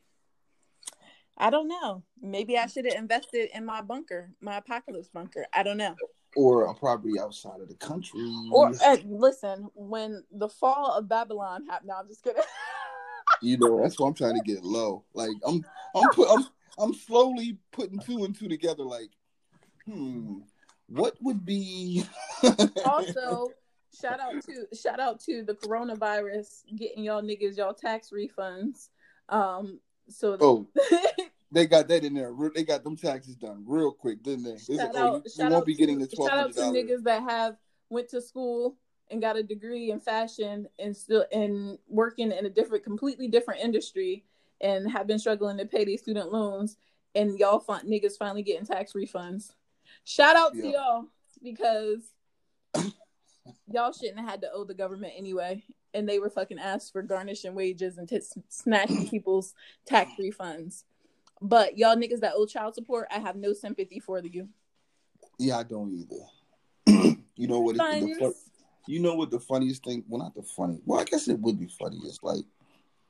i 1.37 1.49
don't 1.49 1.67
know. 1.67 2.03
Maybe 2.21 2.57
i 2.57 2.65
should 2.65 2.85
have 2.85 2.95
invested 2.95 3.49
in 3.53 3.65
my 3.65 3.81
bunker 3.81 4.31
my 4.41 4.57
apocalypse 4.57 5.09
bunker. 5.09 5.45
I 5.53 5.61
don't 5.63 5.77
know 5.77 5.95
Or 6.35 6.65
a 6.65 6.73
property 6.73 7.19
outside 7.19 7.59
of 7.61 7.67
the 7.67 7.75
country. 7.75 8.21
or 8.51 8.71
uh, 8.85 8.97
listen 9.05 9.69
when 9.75 10.23
the 10.31 10.47
fall 10.47 10.93
of 10.93 11.09
babylon 11.09 11.65
happened 11.65 11.89
no, 11.89 11.95
i'm 11.95 12.07
just 12.07 12.23
kidding 12.23 12.41
You 13.41 13.57
know, 13.57 13.81
that's 13.81 13.99
why 13.99 14.07
I'm 14.07 14.13
trying 14.13 14.35
to 14.35 14.43
get 14.43 14.63
low. 14.63 15.03
Like 15.13 15.31
I'm, 15.45 15.65
I'm, 15.95 16.09
put, 16.09 16.29
I'm, 16.29 16.45
I'm 16.77 16.93
slowly 16.93 17.57
putting 17.71 17.99
two 17.99 18.23
and 18.23 18.37
two 18.37 18.47
together. 18.47 18.83
Like, 18.83 19.09
hmm, 19.85 20.39
what 20.87 21.15
would 21.21 21.43
be? 21.43 22.05
also 22.85 23.49
shout 23.99 24.19
out 24.19 24.41
to 24.43 24.67
shout 24.75 24.99
out 24.99 25.19
to 25.19 25.43
the 25.43 25.53
coronavirus 25.53 26.63
getting 26.77 27.03
y'all 27.03 27.21
niggas 27.21 27.57
y'all 27.57 27.73
tax 27.73 28.09
refunds 28.09 28.87
um 29.27 29.81
so 30.07 30.37
oh, 30.39 30.65
they 31.51 31.67
got 31.67 31.87
that 31.89 32.03
in 32.03 32.13
there. 32.13 32.33
They 32.55 32.63
got 32.63 32.83
them 32.83 32.95
taxes 32.95 33.35
done 33.35 33.63
real 33.67 33.91
quick, 33.91 34.23
didn't 34.23 34.45
they? 34.45 34.51
They 34.51 34.77
said, 34.77 34.91
oh, 34.95 35.21
you, 35.25 35.43
you 35.43 35.49
won't 35.49 35.65
be 35.65 35.75
to, 35.75 35.79
getting 35.79 35.99
the 35.99 36.07
twelve 36.07 36.29
shout 36.29 36.39
out 36.39 36.53
to 36.53 36.61
niggas 36.61 37.03
that 37.03 37.23
have 37.23 37.57
went 37.89 38.09
to 38.09 38.21
school 38.21 38.77
and 39.09 39.21
got 39.21 39.35
a 39.35 39.43
degree 39.43 39.91
in 39.91 39.99
fashion 39.99 40.67
and 40.79 40.95
still 40.95 41.25
and 41.31 41.77
working 41.87 42.31
in 42.31 42.45
a 42.45 42.49
different 42.49 42.83
completely 42.83 43.27
different 43.27 43.59
industry 43.61 44.23
and 44.61 44.89
have 44.89 45.07
been 45.07 45.19
struggling 45.19 45.57
to 45.57 45.65
pay 45.65 45.83
their 45.83 45.97
student 45.97 46.31
loans 46.31 46.77
and 47.15 47.37
y'all 47.37 47.59
niggas 47.59 48.17
finally 48.17 48.43
getting 48.43 48.65
tax 48.65 48.93
refunds. 48.93 49.51
Shout 50.05 50.37
out 50.37 50.53
to 50.53 50.65
y'all 50.65 51.05
because 51.43 51.99
y'all 53.67 53.91
shouldn't 53.91 54.19
have 54.19 54.29
had 54.29 54.41
to 54.41 54.51
owe 54.53 54.63
the 54.63 54.73
government 54.73 55.13
anyway. 55.17 55.63
And 55.93 56.07
they 56.07 56.19
were 56.19 56.29
fucking 56.29 56.59
asked 56.59 56.93
for 56.93 57.01
garnishing 57.01 57.53
wages 57.53 57.97
and 57.97 58.07
t- 58.07 58.21
snatching 58.47 59.09
people's 59.09 59.53
tax 59.85 60.11
refunds 60.17 60.83
but 61.41 61.77
y'all 61.77 61.95
niggas 61.95 62.19
that 62.19 62.33
owe 62.35 62.45
child 62.45 62.75
support 62.75 63.07
i 63.11 63.19
have 63.19 63.35
no 63.35 63.53
sympathy 63.53 63.99
for 63.99 64.19
you 64.19 64.47
Yeah, 65.39 65.57
I 65.59 65.63
don't 65.63 65.91
either. 65.91 67.15
you 67.35 67.47
know 67.47 67.59
what? 67.61 67.75
it- 67.75 67.79
The, 68.19 68.33
you 68.87 68.99
know 68.99 69.15
what 69.15 69.29
the 69.31 69.39
funniest 69.39 69.83
thing? 69.83 70.03
Well, 70.07 70.21
not 70.21 70.33
the 70.35 70.41
funny. 70.43 70.79
Well, 70.85 70.99
I 70.99 71.03
guess 71.03 71.27
it 71.27 71.39
would 71.39 71.59
be 71.59 71.67
funny. 71.67 71.97
Is 71.97 72.19
like 72.23 72.43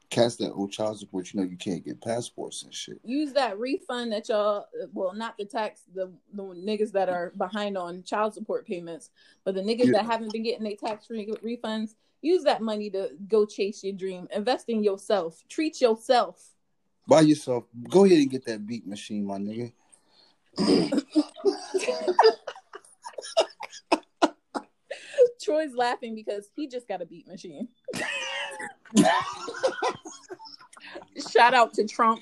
cats 0.10 0.36
that 0.38 0.52
owe 0.54 0.68
child 0.68 1.00
support. 1.00 1.34
You 1.34 1.40
know, 1.40 1.46
you 1.48 1.56
can't 1.58 1.84
get 1.84 2.02
passports 2.02 2.64
and 2.64 2.74
shit. 2.74 3.00
use 3.06 3.32
that 3.34 3.58
refund 3.58 4.12
that 4.12 4.28
y'all 4.30 4.66
well 4.94 5.14
not 5.14 5.38
the 5.38 5.46
tax 5.46 5.84
the 5.96 6.12
the 6.34 6.44
niggas 6.44 6.92
that 6.92 7.08
are 7.10 7.32
behind 7.38 7.78
on 7.78 8.04
child 8.04 8.34
support 8.34 8.68
payments 8.68 9.10
but 9.46 9.56
the 9.56 9.62
niggas 9.62 9.86
Yeah. 9.86 9.94
that 9.94 10.06
haven't 10.06 10.34
been 10.34 10.44
getting 10.44 10.64
their 10.66 10.76
tax 10.76 11.10
re- 11.10 11.34
refunds 11.44 11.96
use 12.22 12.44
that 12.44 12.62
money 12.62 12.90
to 12.92 13.10
go 13.28 13.46
chase 13.46 13.84
your 13.84 13.94
dream 13.94 14.28
invest 14.36 14.68
in 14.70 14.84
yourself 14.84 15.42
treat 15.50 15.80
yourself 15.82 16.50
Buy 17.08 17.22
yourself. 17.22 17.66
Go 17.90 18.06
ahead 18.06 18.20
and 18.20 18.30
get 18.30 18.46
that 18.46 18.66
beat 18.66 18.86
machine, 18.88 19.26
my 19.26 19.38
nigga. 19.38 19.72
troy's 25.44 25.74
laughing 25.74 26.14
because 26.14 26.50
he 26.56 26.68
just 26.68 26.88
got 26.88 27.02
a 27.02 27.06
beat 27.06 27.28
machine 27.28 27.68
shout 31.32 31.56
out 31.56 31.74
to 31.74 31.88
trump 31.88 32.22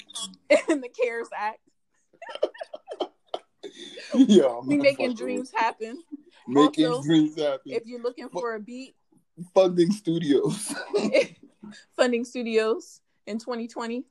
and 0.69 0.82
the 0.82 0.88
cares 0.88 1.27
act 1.36 1.59
yeah, 4.13 4.59
we 4.63 4.77
making 4.77 5.13
dreams 5.15 5.51
happen 5.53 6.01
making 6.47 6.86
Also, 6.86 7.03
dreams 7.03 7.36
happen. 7.38 7.59
if 7.65 7.86
you're 7.86 8.01
looking 8.01 8.30
for 8.30 8.55
a 8.55 8.59
beat 8.59 8.95
Funding 9.53 9.91
studios. 9.91 10.73
funding 11.95 12.25
studios 12.25 13.01
in 13.25 13.39
2020. 13.39 14.05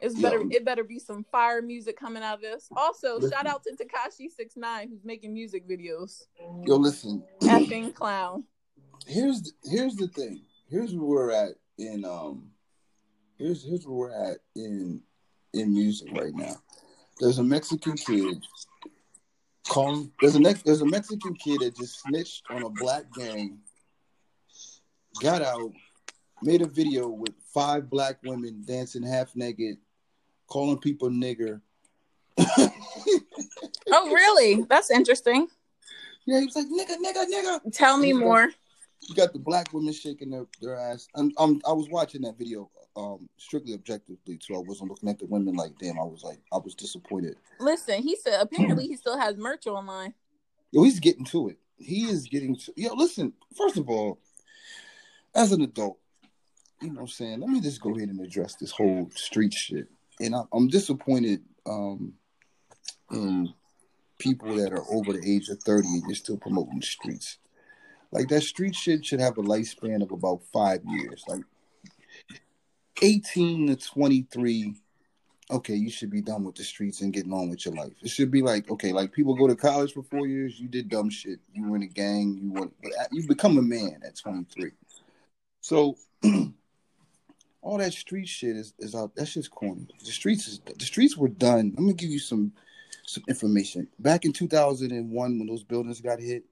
It's 0.00 0.20
better. 0.20 0.40
Yeah. 0.40 0.56
It 0.56 0.64
better 0.64 0.82
be 0.82 0.98
some 0.98 1.24
fire 1.30 1.62
music 1.62 1.98
coming 1.98 2.22
out 2.22 2.36
of 2.36 2.40
this. 2.40 2.68
Also, 2.76 3.20
shout 3.20 3.46
out 3.46 3.62
to 3.64 3.70
Tekashi 3.70 4.28
Six 4.30 4.56
Nine 4.56 4.88
who's 4.88 5.04
making 5.04 5.32
music 5.32 5.68
videos. 5.68 6.24
Yo, 6.64 6.76
listen. 6.76 7.22
Effing 7.42 7.94
clown. 7.94 8.44
Here's 9.06 9.42
the, 9.42 9.50
here's 9.64 9.96
the 9.96 10.06
thing. 10.06 10.42
Here's 10.70 10.94
where 10.94 11.04
we're 11.04 11.30
at 11.32 11.54
in 11.76 12.04
um. 12.04 12.50
Here's 13.36 13.64
here's 13.64 13.84
where 13.84 13.96
we're 13.96 14.30
at 14.30 14.38
in 14.54 15.02
in 15.52 15.74
music 15.74 16.08
right 16.12 16.32
now. 16.32 16.54
There's 17.18 17.38
a 17.38 17.42
Mexican 17.42 17.96
kid. 17.96 18.44
Calling, 19.68 20.12
there's 20.20 20.36
a 20.36 20.40
next 20.40 20.64
there's 20.64 20.82
a 20.82 20.86
Mexican 20.86 21.34
kid 21.34 21.60
that 21.60 21.76
just 21.76 22.00
snitched 22.00 22.44
on 22.50 22.62
a 22.62 22.70
black 22.70 23.04
gang. 23.16 23.58
Got 25.20 25.42
out, 25.42 25.72
made 26.42 26.62
a 26.62 26.68
video 26.68 27.08
with 27.08 27.34
five 27.52 27.88
black 27.90 28.18
women 28.24 28.62
dancing 28.66 29.02
half 29.02 29.34
naked, 29.36 29.76
calling 30.46 30.78
people 30.78 31.10
nigger. 31.10 31.60
Oh, 33.94 34.10
really? 34.10 34.64
That's 34.68 34.90
interesting. 34.90 35.48
Yeah, 36.24 36.40
he 36.40 36.46
was 36.46 36.56
like 36.56 36.66
nigga, 36.66 36.96
nigga, 36.96 37.26
nigga. 37.26 37.60
Tell 37.72 37.98
me 37.98 38.12
more. 38.12 38.48
You 39.00 39.14
got 39.14 39.32
the 39.32 39.38
black 39.38 39.72
women 39.72 39.92
shaking 39.92 40.30
their, 40.30 40.46
their 40.60 40.78
ass. 40.78 41.08
I'm, 41.14 41.32
I'm, 41.38 41.60
I 41.66 41.72
was 41.72 41.88
watching 41.90 42.22
that 42.22 42.38
video 42.38 42.70
um 42.94 43.28
strictly 43.38 43.74
objectively, 43.74 44.38
so 44.40 44.54
I 44.54 44.58
wasn't 44.58 44.90
looking 44.90 45.08
at 45.08 45.18
the 45.18 45.26
women 45.26 45.54
like, 45.54 45.72
damn, 45.78 45.98
I 45.98 46.04
was 46.04 46.22
like, 46.22 46.38
I 46.52 46.58
was 46.58 46.74
disappointed. 46.74 47.36
Listen, 47.58 48.02
he 48.02 48.16
said 48.16 48.38
apparently 48.40 48.86
he 48.86 48.96
still 48.96 49.18
has 49.18 49.36
merch 49.36 49.66
online. 49.66 50.14
Yo, 50.70 50.82
he's 50.82 51.00
getting 51.00 51.24
to 51.26 51.48
it. 51.48 51.58
He 51.78 52.04
is 52.04 52.28
getting 52.28 52.56
to. 52.56 52.72
Yo, 52.76 52.94
listen. 52.94 53.32
First 53.56 53.76
of 53.76 53.88
all, 53.88 54.18
as 55.34 55.52
an 55.52 55.62
adult, 55.62 55.98
you 56.82 56.88
know 56.88 56.94
what 56.94 57.00
I'm 57.02 57.08
saying. 57.08 57.40
Let 57.40 57.50
me 57.50 57.60
just 57.60 57.80
go 57.80 57.94
ahead 57.94 58.08
and 58.08 58.20
address 58.20 58.56
this 58.56 58.72
whole 58.72 59.08
street 59.14 59.54
shit. 59.54 59.88
And 60.20 60.34
I, 60.34 60.42
I'm 60.52 60.68
disappointed 60.68 61.42
um 61.64 62.14
and 63.10 63.48
people 64.18 64.54
that 64.56 64.72
are 64.72 64.84
over 64.90 65.12
the 65.12 65.22
age 65.24 65.48
of 65.48 65.62
30 65.62 65.88
and 65.88 66.02
you're 66.06 66.14
still 66.14 66.36
promoting 66.36 66.80
the 66.80 66.86
streets. 66.86 67.38
Like 68.10 68.28
that 68.28 68.42
street 68.42 68.74
shit 68.74 69.04
should 69.04 69.20
have 69.20 69.38
a 69.38 69.42
lifespan 69.42 70.02
of 70.02 70.12
about 70.12 70.42
five 70.52 70.80
years. 70.84 71.24
Like 71.26 71.42
18 73.02 73.68
to 73.68 73.76
23, 73.76 74.74
okay, 75.50 75.74
you 75.74 75.90
should 75.90 76.10
be 76.10 76.20
done 76.20 76.44
with 76.44 76.54
the 76.54 76.62
streets 76.62 77.00
and 77.00 77.12
getting 77.12 77.32
on 77.32 77.50
with 77.50 77.64
your 77.64 77.74
life. 77.74 77.92
It 78.02 78.10
should 78.10 78.30
be 78.30 78.42
like, 78.42 78.70
okay, 78.70 78.92
like 78.92 79.12
people 79.12 79.34
go 79.34 79.48
to 79.48 79.56
college 79.56 79.92
for 79.92 80.02
four 80.02 80.26
years, 80.26 80.60
you 80.60 80.68
did 80.68 80.88
dumb 80.88 81.10
shit. 81.10 81.40
You 81.52 81.68
were 81.68 81.76
in 81.76 81.82
a 81.82 81.86
gang, 81.86 82.38
you 82.40 82.52
went, 82.52 82.72
you 83.10 83.26
become 83.26 83.58
a 83.58 83.62
man 83.62 84.02
at 84.06 84.16
23. 84.16 84.70
So 85.60 85.96
all 87.62 87.78
that 87.78 87.94
street 87.94 88.28
shit 88.28 88.56
is, 88.56 88.74
is 88.78 88.94
out. 88.94 89.12
That's 89.16 89.34
just 89.34 89.50
corny. 89.50 89.86
The 90.04 90.10
streets 90.10 90.48
is 90.48 90.60
the 90.60 90.84
streets 90.84 91.16
were 91.16 91.28
done. 91.28 91.72
Let 91.76 91.84
me 91.84 91.94
give 91.94 92.10
you 92.10 92.18
some 92.18 92.52
some 93.06 93.22
information. 93.28 93.88
Back 93.98 94.24
in 94.24 94.32
2001, 94.32 95.38
when 95.38 95.46
those 95.46 95.64
buildings 95.64 96.00
got 96.00 96.20
hit, 96.20 96.44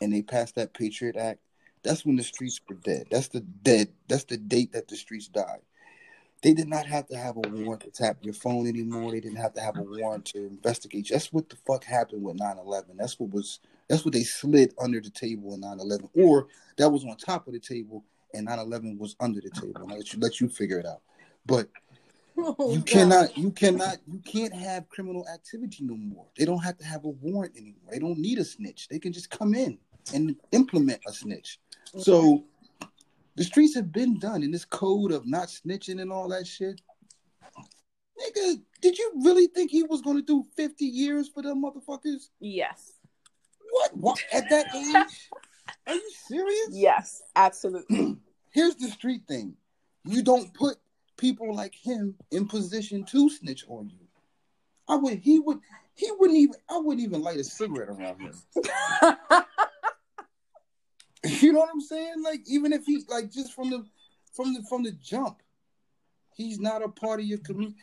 and 0.00 0.12
they 0.12 0.22
passed 0.22 0.54
that 0.54 0.74
Patriot 0.74 1.16
Act, 1.16 1.40
that's 1.82 2.06
when 2.06 2.16
the 2.16 2.22
streets 2.22 2.60
were 2.68 2.76
dead. 2.76 3.06
That's 3.10 3.28
the 3.28 3.40
dead. 3.40 3.88
That's 4.08 4.24
the 4.24 4.36
date 4.36 4.72
that 4.72 4.88
the 4.88 4.96
streets 4.96 5.28
died. 5.28 5.60
They 6.40 6.54
did 6.54 6.68
not 6.68 6.86
have 6.86 7.08
to 7.08 7.16
have 7.16 7.36
a 7.36 7.40
warrant 7.40 7.82
to 7.82 7.90
tap 7.90 8.18
your 8.22 8.34
phone 8.34 8.68
anymore. 8.68 9.10
They 9.10 9.18
didn't 9.18 9.38
have 9.38 9.54
to 9.54 9.60
have 9.60 9.76
a 9.76 9.82
warrant 9.82 10.26
to 10.26 10.46
investigate. 10.46 11.08
That's 11.10 11.32
what 11.32 11.48
the 11.48 11.56
fuck 11.56 11.82
happened 11.82 12.22
with 12.22 12.38
9/11. 12.38 12.96
That's 12.96 13.18
what 13.18 13.30
was. 13.30 13.58
That's 13.88 14.04
what 14.04 14.14
they 14.14 14.22
slid 14.22 14.74
under 14.78 15.00
the 15.00 15.10
table 15.10 15.54
in 15.54 15.62
9/11, 15.62 16.10
or 16.14 16.46
that 16.76 16.90
was 16.90 17.04
on 17.04 17.16
top 17.16 17.48
of 17.48 17.54
the 17.54 17.58
table 17.58 18.04
and 18.34 18.48
9/11 18.48 18.98
was 18.98 19.16
under 19.20 19.40
the 19.40 19.50
table. 19.50 19.82
And 19.82 19.92
I'll 19.92 19.98
let 19.98 20.12
you 20.12 20.20
let 20.20 20.40
you 20.40 20.48
figure 20.48 20.78
it 20.78 20.86
out. 20.86 21.02
But 21.46 21.68
Oh, 22.40 22.70
you 22.70 22.78
God. 22.78 22.86
cannot 22.86 23.36
you 23.36 23.50
cannot 23.50 23.96
you 24.06 24.20
can't 24.20 24.54
have 24.54 24.88
criminal 24.88 25.26
activity 25.32 25.82
no 25.82 25.96
more. 25.96 26.26
They 26.38 26.44
don't 26.44 26.60
have 26.62 26.78
to 26.78 26.84
have 26.84 27.04
a 27.04 27.08
warrant 27.08 27.56
anymore. 27.56 27.90
They 27.90 27.98
don't 27.98 28.18
need 28.18 28.38
a 28.38 28.44
snitch. 28.44 28.86
They 28.88 29.00
can 29.00 29.12
just 29.12 29.28
come 29.28 29.54
in 29.54 29.76
and 30.14 30.36
implement 30.52 31.00
a 31.08 31.12
snitch. 31.12 31.58
So 31.98 32.44
the 33.34 33.42
streets 33.42 33.74
have 33.74 33.90
been 33.92 34.18
done 34.20 34.42
in 34.44 34.52
this 34.52 34.64
code 34.64 35.10
of 35.10 35.26
not 35.26 35.48
snitching 35.48 36.00
and 36.00 36.12
all 36.12 36.28
that 36.28 36.46
shit. 36.46 36.80
Nigga 38.20 38.60
did 38.80 38.98
you 38.98 39.12
really 39.24 39.48
think 39.48 39.70
he 39.72 39.82
was 39.82 40.00
going 40.00 40.16
to 40.16 40.22
do 40.22 40.44
50 40.56 40.84
years 40.84 41.28
for 41.28 41.42
them 41.42 41.62
motherfuckers? 41.62 42.28
Yes. 42.40 42.92
what? 43.72 43.96
What? 43.96 44.22
At 44.32 44.48
that 44.50 44.66
age 44.76 45.30
are 45.88 45.94
you 45.94 46.10
serious 46.26 46.68
Yes. 46.70 47.22
Absolutely. 47.34 48.16
here's 48.50 48.76
the 48.76 48.88
street 48.88 49.22
thing 49.26 49.54
you 50.04 50.22
don't 50.22 50.52
put 50.54 50.76
people 51.16 51.54
like 51.54 51.74
him 51.74 52.14
in 52.30 52.46
position 52.46 53.04
to 53.04 53.28
snitch 53.28 53.64
on 53.68 53.88
you 53.90 54.06
i 54.88 54.94
would 54.94 55.18
he 55.18 55.38
would 55.40 55.58
he 55.94 56.08
wouldn't 56.18 56.38
even 56.38 56.54
i 56.70 56.78
wouldn't 56.78 57.04
even 57.04 57.20
light 57.22 57.38
a 57.38 57.44
cigarette 57.44 57.88
around 57.88 58.20
him 58.20 58.32
you 61.24 61.52
know 61.52 61.58
what 61.60 61.70
i'm 61.72 61.80
saying 61.80 62.14
like 62.22 62.40
even 62.46 62.72
if 62.72 62.84
he 62.86 63.02
like 63.08 63.30
just 63.30 63.52
from 63.52 63.70
the 63.70 63.84
from 64.32 64.54
the 64.54 64.62
from 64.68 64.82
the 64.84 64.92
jump 65.02 65.42
he's 66.34 66.60
not 66.60 66.82
a 66.82 66.88
part 66.88 67.18
of 67.20 67.26
your 67.26 67.38
community 67.38 67.76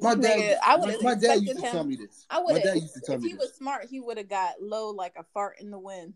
my 0.00 0.14
dad, 0.14 0.58
I 0.64 0.76
my, 0.76 0.96
my 1.02 1.14
dad 1.14 1.40
used 1.40 1.46
to 1.46 1.50
expected 1.52 1.70
tell 1.72 1.84
me 1.84 1.96
this. 1.96 2.24
I 2.30 2.36
My 2.36 2.44
would 2.52 2.62
dad 2.62 2.66
have. 2.74 2.76
used 2.82 2.94
to 2.94 3.00
tell 3.00 3.16
If 3.16 3.22
me 3.22 3.28
he 3.30 3.34
this. 3.34 3.42
was 3.46 3.54
smart, 3.54 3.86
he 3.90 3.98
would 3.98 4.16
have 4.16 4.28
got 4.28 4.62
low 4.62 4.90
like 4.90 5.14
a 5.18 5.24
fart 5.34 5.56
in 5.60 5.70
the 5.72 5.78
wind. 5.78 6.14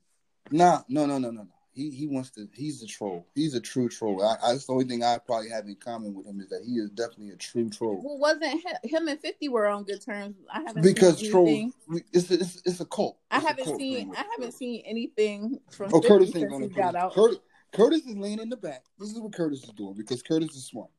Nah, 0.50 0.82
no, 0.88 1.06
no, 1.06 1.18
no, 1.18 1.30
no, 1.30 1.42
no. 1.42 1.48
He 1.74 1.90
he 1.90 2.06
wants 2.06 2.30
to. 2.32 2.46
He's 2.52 2.82
a 2.82 2.86
troll. 2.86 3.26
He's 3.34 3.54
a 3.54 3.60
true 3.60 3.88
troll. 3.88 4.22
I, 4.22 4.36
I 4.46 4.52
that's 4.52 4.66
the 4.66 4.74
only 4.74 4.84
thing 4.84 5.02
I 5.02 5.16
probably 5.18 5.48
have 5.48 5.66
in 5.66 5.76
common 5.76 6.12
with 6.12 6.26
him 6.26 6.38
is 6.40 6.48
that 6.50 6.62
he 6.66 6.72
is 6.72 6.90
definitely 6.90 7.30
a 7.30 7.36
true 7.36 7.70
troll. 7.70 8.02
Well, 8.04 8.18
wasn't 8.18 8.62
hi- 8.62 8.78
him 8.84 9.08
and 9.08 9.18
Fifty 9.18 9.48
were 9.48 9.66
on 9.66 9.84
good 9.84 10.04
terms? 10.04 10.36
I 10.52 10.60
haven't 10.60 10.82
Because 10.82 11.18
seen 11.20 11.30
trolls, 11.30 11.72
it's 12.12 12.30
a, 12.30 12.34
it's, 12.34 12.62
it's 12.66 12.80
a 12.80 12.84
cult. 12.84 13.16
I 13.30 13.36
It's 13.36 13.44
a 13.44 13.48
haven't 13.48 13.64
cult, 13.64 13.78
seen. 13.78 14.12
I 14.14 14.24
haven't 14.32 14.52
seen 14.52 14.82
anything 14.84 15.60
from 15.70 15.94
Oh, 15.94 16.00
Curtis 16.02 16.36
ain't 16.36 16.52
he 16.60 16.68
got 16.68 16.94
out. 16.94 17.14
Curtis, 17.14 17.38
Curtis 17.72 18.04
is 18.04 18.16
laying 18.16 18.38
in 18.38 18.50
the 18.50 18.56
back. 18.58 18.84
This 18.98 19.10
is 19.10 19.18
what 19.18 19.32
Curtis 19.32 19.64
is 19.64 19.70
doing 19.70 19.94
because 19.94 20.22
Curtis 20.22 20.54
is 20.54 20.66
smart. 20.66 20.90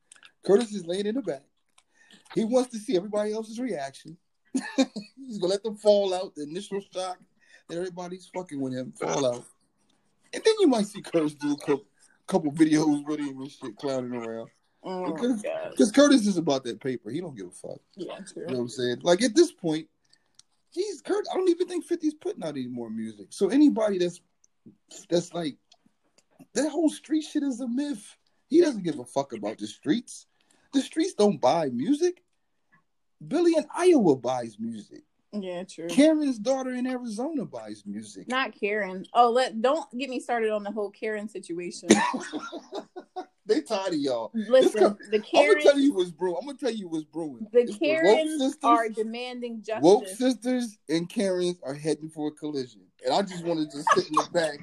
Curtis 0.44 0.74
is 0.74 0.84
laying 0.84 1.06
in 1.06 1.14
the 1.14 1.22
back. 1.22 1.44
He 2.34 2.44
wants 2.44 2.72
to 2.72 2.78
see 2.78 2.96
everybody 2.96 3.32
else's 3.32 3.60
reaction. 3.60 4.16
He's 5.16 5.38
gonna 5.38 5.52
let 5.52 5.62
them 5.62 5.76
fall 5.76 6.12
out. 6.14 6.34
The 6.34 6.42
initial 6.42 6.80
shock 6.92 7.18
that 7.68 7.76
everybody's 7.78 8.30
fucking 8.34 8.60
with 8.60 8.74
him 8.74 8.92
fall 8.92 9.26
out, 9.26 9.44
and 10.32 10.42
then 10.44 10.54
you 10.60 10.66
might 10.66 10.86
see 10.86 11.00
Curtis 11.00 11.34
do 11.34 11.52
a 11.52 11.56
couple, 11.56 11.84
couple 12.26 12.52
videos 12.52 13.06
with 13.06 13.20
him 13.20 13.40
and 13.40 13.50
shit 13.50 13.76
clowning 13.76 14.14
around. 14.14 14.48
Oh, 14.82 15.12
Because-. 15.12 15.42
Because 15.70 15.92
Curtis 15.92 16.26
is 16.26 16.36
about 16.36 16.64
that 16.64 16.80
paper. 16.80 17.10
He 17.10 17.20
don't 17.20 17.36
give 17.36 17.46
a 17.46 17.50
fuck. 17.50 17.80
Yeah, 17.96 18.18
You 18.36 18.46
know 18.46 18.52
what 18.54 18.60
I'm 18.60 18.68
saying? 18.68 19.00
Like 19.02 19.22
at 19.22 19.34
this 19.34 19.50
point, 19.52 19.88
he's 20.70 21.00
Kurt. 21.00 21.24
I 21.32 21.36
don't 21.36 21.48
even 21.48 21.66
think 21.66 21.86
50's 21.86 22.14
putting 22.14 22.44
out 22.44 22.50
any 22.50 22.66
more 22.66 22.90
music. 22.90 23.28
So 23.30 23.48
anybody 23.48 23.98
that's 23.98 24.20
that's 25.08 25.32
like 25.32 25.56
that 26.54 26.70
whole 26.70 26.90
street 26.90 27.22
shit 27.22 27.42
is 27.42 27.60
a 27.60 27.68
myth. 27.68 28.16
He 28.48 28.60
doesn't 28.60 28.84
give 28.84 28.98
a 28.98 29.04
fuck 29.04 29.32
about 29.32 29.58
the 29.58 29.66
streets. 29.66 30.26
The 30.72 30.80
streets 30.80 31.14
don't 31.14 31.40
buy 31.40 31.70
music. 31.70 32.22
Billy 33.26 33.54
in 33.56 33.64
Iowa 33.74 34.16
buys 34.16 34.58
music. 34.58 35.02
Yeah, 35.42 35.64
true. 35.64 35.88
Karen's 35.88 36.38
daughter 36.38 36.70
in 36.74 36.86
Arizona 36.86 37.44
buys 37.44 37.82
music. 37.86 38.28
Not 38.28 38.58
Karen. 38.58 39.04
Oh, 39.14 39.30
let 39.30 39.60
don't 39.60 39.90
get 39.98 40.10
me 40.10 40.20
started 40.20 40.50
on 40.50 40.62
the 40.62 40.70
whole 40.70 40.90
Karen 40.90 41.28
situation. 41.28 41.88
they 43.46 43.60
tired 43.60 43.94
of 43.94 43.98
y'all. 43.98 44.30
Listen, 44.34 44.96
the 45.10 45.22
I'm 45.34 45.48
gonna 45.48 45.62
tell 45.62 45.78
you 45.78 45.92
what's 45.94 46.10
brewing. 46.10 46.36
I'm 46.40 46.46
gonna 46.46 46.58
tell 46.58 46.70
you 46.70 46.88
what's 46.88 47.04
brewing. 47.04 47.46
the 47.52 47.60
It's 47.60 47.76
Karens 47.76 48.40
sisters- 48.40 48.56
are 48.62 48.88
demanding 48.88 49.62
justice. 49.62 49.82
Woke 49.82 50.06
sisters 50.08 50.78
and 50.88 51.08
Karens 51.08 51.56
are 51.62 51.74
heading 51.74 52.08
for 52.08 52.28
a 52.28 52.32
collision. 52.32 52.82
And 53.04 53.14
I 53.14 53.22
just 53.22 53.44
wanted 53.44 53.70
to 53.70 53.82
sit 53.94 54.08
in 54.08 54.14
the 54.14 54.28
back. 54.32 54.58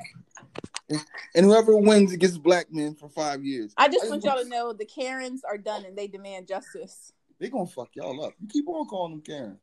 And- 0.89 1.05
And 1.36 1.45
whoever 1.45 1.78
wins 1.78 2.11
against 2.11 2.41
black 2.43 2.72
men 2.74 2.95
for 2.95 3.07
five 3.07 3.45
years, 3.45 3.74
I 3.78 3.88
just 3.88 4.09
want 4.09 4.24
y'all 4.24 4.41
to 4.41 4.49
know 4.49 4.74
the 4.74 4.86
Karens 4.86 5.43
are 5.43 5.57
done 5.57 5.86
and 5.86 5.97
they 5.97 6.07
demand 6.07 6.47
justice. 6.47 7.13
they 7.39 7.49
gonna 7.49 7.65
fuck 7.65 7.95
y'all 7.95 8.24
up. 8.26 8.34
You 8.41 8.47
keep 8.47 8.67
on 8.67 8.86
calling 8.88 9.13
them 9.13 9.22
Karen. 9.22 9.57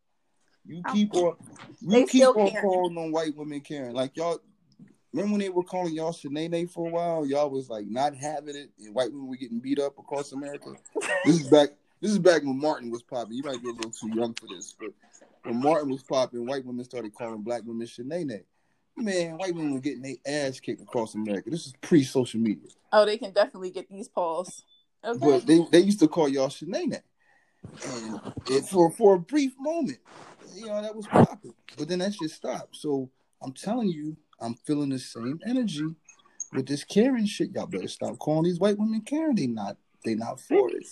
You 0.68 0.82
keep 0.92 1.14
on 1.14 1.36
you 1.80 2.06
keep 2.06 2.26
on 2.26 2.50
Karen. 2.50 2.62
calling 2.62 2.98
on 2.98 3.10
white 3.10 3.34
women 3.34 3.60
Karen. 3.60 3.94
Like 3.94 4.16
y'all 4.16 4.38
remember 5.12 5.32
when 5.32 5.40
they 5.40 5.48
were 5.48 5.64
calling 5.64 5.94
y'all 5.94 6.12
Shanae 6.12 6.70
for 6.70 6.88
a 6.88 6.90
while? 6.90 7.26
Y'all 7.26 7.50
was 7.50 7.70
like 7.70 7.86
not 7.86 8.14
having 8.14 8.54
it 8.54 8.70
and 8.78 8.94
white 8.94 9.10
women 9.10 9.28
were 9.28 9.36
getting 9.36 9.60
beat 9.60 9.78
up 9.78 9.98
across 9.98 10.32
America. 10.32 10.74
This 11.24 11.40
is 11.40 11.48
back 11.48 11.70
this 12.00 12.12
is 12.12 12.18
back 12.18 12.42
when 12.42 12.60
Martin 12.60 12.90
was 12.90 13.02
popping. 13.02 13.32
You 13.32 13.42
might 13.42 13.62
be 13.62 13.70
a 13.70 13.72
little 13.72 13.90
too 13.90 14.10
young 14.14 14.34
for 14.34 14.46
this, 14.46 14.74
but 14.78 14.90
when 15.42 15.60
Martin 15.60 15.90
was 15.90 16.02
popping, 16.02 16.46
white 16.46 16.64
women 16.64 16.84
started 16.84 17.14
calling 17.14 17.42
black 17.42 17.62
women 17.64 17.86
Shanae. 17.86 18.44
Man, 18.96 19.38
white 19.38 19.54
women 19.54 19.72
were 19.72 19.80
getting 19.80 20.02
their 20.02 20.46
ass 20.46 20.60
kicked 20.60 20.82
across 20.82 21.14
America. 21.14 21.50
This 21.50 21.66
is 21.66 21.72
pre 21.80 22.02
social 22.02 22.40
media. 22.40 22.68
Oh, 22.92 23.06
they 23.06 23.16
can 23.16 23.32
definitely 23.32 23.70
get 23.70 23.88
these 23.88 24.08
paws. 24.08 24.64
Okay. 25.04 25.18
But 25.18 25.46
they, 25.46 25.64
they 25.70 25.80
used 25.80 26.00
to 26.00 26.08
call 26.08 26.28
y'all 26.28 26.48
Shanae. 26.48 27.00
And 27.86 28.20
it, 28.48 28.64
for 28.64 28.90
for 28.90 29.14
a 29.14 29.18
brief 29.18 29.52
moment, 29.58 29.98
you 30.55 30.66
know, 30.66 30.82
that 30.82 30.94
was 30.94 31.07
popping. 31.07 31.55
But 31.76 31.88
then 31.88 32.01
that 32.01 32.14
shit 32.14 32.30
stopped. 32.30 32.76
So 32.76 33.11
I'm 33.42 33.53
telling 33.53 33.88
you, 33.88 34.16
I'm 34.40 34.55
feeling 34.66 34.90
the 34.90 34.99
same 34.99 35.40
energy 35.46 35.94
with 36.53 36.66
this 36.66 36.84
Karen 36.84 37.26
shit. 37.26 37.53
Y'all 37.53 37.66
better 37.66 37.88
stop 37.88 38.18
calling 38.18 38.44
these 38.44 38.59
white 38.59 38.78
women 38.78 39.03
Karen. 39.03 39.34
They 39.34 39.46
not 39.46 39.76
they 40.05 40.14
not 40.14 40.40
for 40.40 40.70
it. 40.70 40.86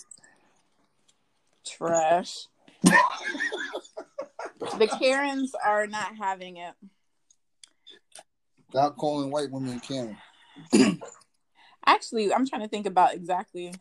Trash. 1.65 2.47
the 2.81 4.87
Karens 4.99 5.53
are 5.65 5.87
not 5.87 6.15
having 6.17 6.57
it. 6.57 6.73
Stop 8.69 8.97
calling 8.97 9.31
white 9.31 9.51
women 9.51 9.79
Karen. 9.79 10.17
Actually, 11.85 12.33
I'm 12.33 12.47
trying 12.47 12.61
to 12.61 12.67
think 12.67 12.85
about 12.85 13.13
exactly 13.13 13.73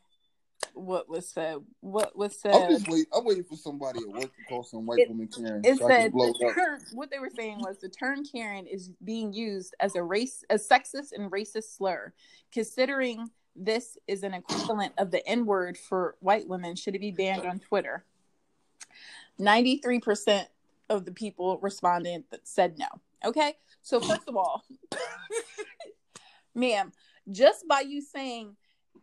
what 0.77 1.09
was 1.09 1.29
said. 1.29 1.59
What 1.81 2.17
was 2.17 2.39
said? 2.39 2.55
I'm 2.55 2.71
just 2.71 2.89
wait. 2.89 3.07
I'm 3.13 3.25
waiting 3.25 3.45
for 3.45 3.57
somebody 3.57 4.01
at 4.01 4.09
work 4.09 4.37
to 4.37 4.45
call 4.49 4.63
some 4.63 4.87
white 4.87 5.01
It- 5.01 5.09
woman 5.09 5.29
Karen. 5.29 5.63
It 5.65 5.79
so 5.79 5.89
said 5.89 6.13
the 6.13 6.53
term, 6.55 6.81
what 6.93 7.11
they 7.11 7.19
were 7.19 7.31
saying 7.35 7.61
was 7.61 7.79
the 7.79 7.89
term 7.89 8.25
Karen 8.25 8.67
is 8.67 8.91
being 9.03 9.33
used 9.33 9.75
as 9.81 9.97
a 9.97 10.03
race, 10.03 10.45
a 10.51 10.57
sexist 10.57 11.13
and 11.13 11.31
racist 11.31 11.77
slur. 11.77 12.13
Considering 12.53 13.31
this 13.55 13.97
is 14.07 14.23
an 14.23 14.35
equivalent 14.35 14.93
of 14.99 15.11
the 15.11 15.27
N 15.27 15.47
word 15.47 15.79
for 15.79 16.17
white 16.21 16.47
women, 16.47 16.77
should 16.77 16.95
it 16.95 17.01
be 17.01 17.11
banned 17.11 17.47
on 17.47 17.59
Twitter? 17.59 18.05
Ninety-three 19.39 20.01
percent 20.01 20.49
of 20.89 21.05
the 21.05 21.13
people 21.13 21.59
responded 21.59 22.25
that 22.31 22.47
said 22.47 22.79
no. 22.79 22.87
Okay, 23.25 23.55
so 23.83 23.99
first 23.99 24.29
of 24.29 24.37
all, 24.37 24.65
ma'am, 26.55 26.93
just 27.31 27.67
by 27.67 27.81
you 27.81 28.01
saying 28.03 28.57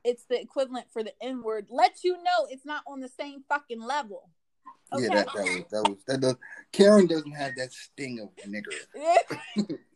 it's 0.04 0.26
the 0.26 0.40
equivalent 0.40 0.88
for 0.92 1.04
the 1.04 1.14
N 1.22 1.44
word, 1.44 1.68
lets 1.70 2.04
you 2.04 2.14
know 2.24 2.48
it's 2.50 2.66
not 2.66 2.84
on 2.88 3.00
the 3.00 3.10
same 3.10 3.44
fucking 3.50 3.82
level. 3.82 4.30
Okay. 4.92 5.04
Yeah, 5.06 5.16
that, 5.24 5.28
that 5.34 5.44
was 5.44 5.64
that 5.72 5.90
was 5.90 5.98
that 6.08 6.22
does 6.22 6.36
Karen 6.72 7.08
doesn't 7.08 7.32
have 7.32 7.54
that 7.58 7.72
sting 7.74 8.20
of 8.20 8.30
nigger. 8.48 9.78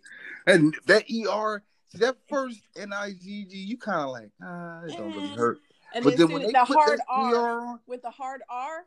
And 0.48 0.74
that 0.86 1.04
ER, 1.12 1.62
see 1.90 1.98
that 1.98 2.16
first 2.30 2.62
N 2.78 2.94
I 2.94 3.12
G 3.12 3.46
G, 3.50 3.58
you 3.58 3.78
kind 3.78 4.00
of 4.02 4.10
like, 4.12 4.30
ah, 4.42 4.82
it 4.86 4.96
don't 4.96 5.12
really 5.14 5.36
hurt. 5.36 5.60
And 5.94 6.06
But 6.06 6.16
then, 6.16 6.30
when 6.32 6.42
they 6.44 6.52
the 6.54 6.64
put 6.66 6.78
hard 6.78 7.00
R 7.10 7.60
on, 7.68 7.80
with 7.86 8.02
the 8.02 8.10
hard 8.12 8.42
R. 8.50 8.86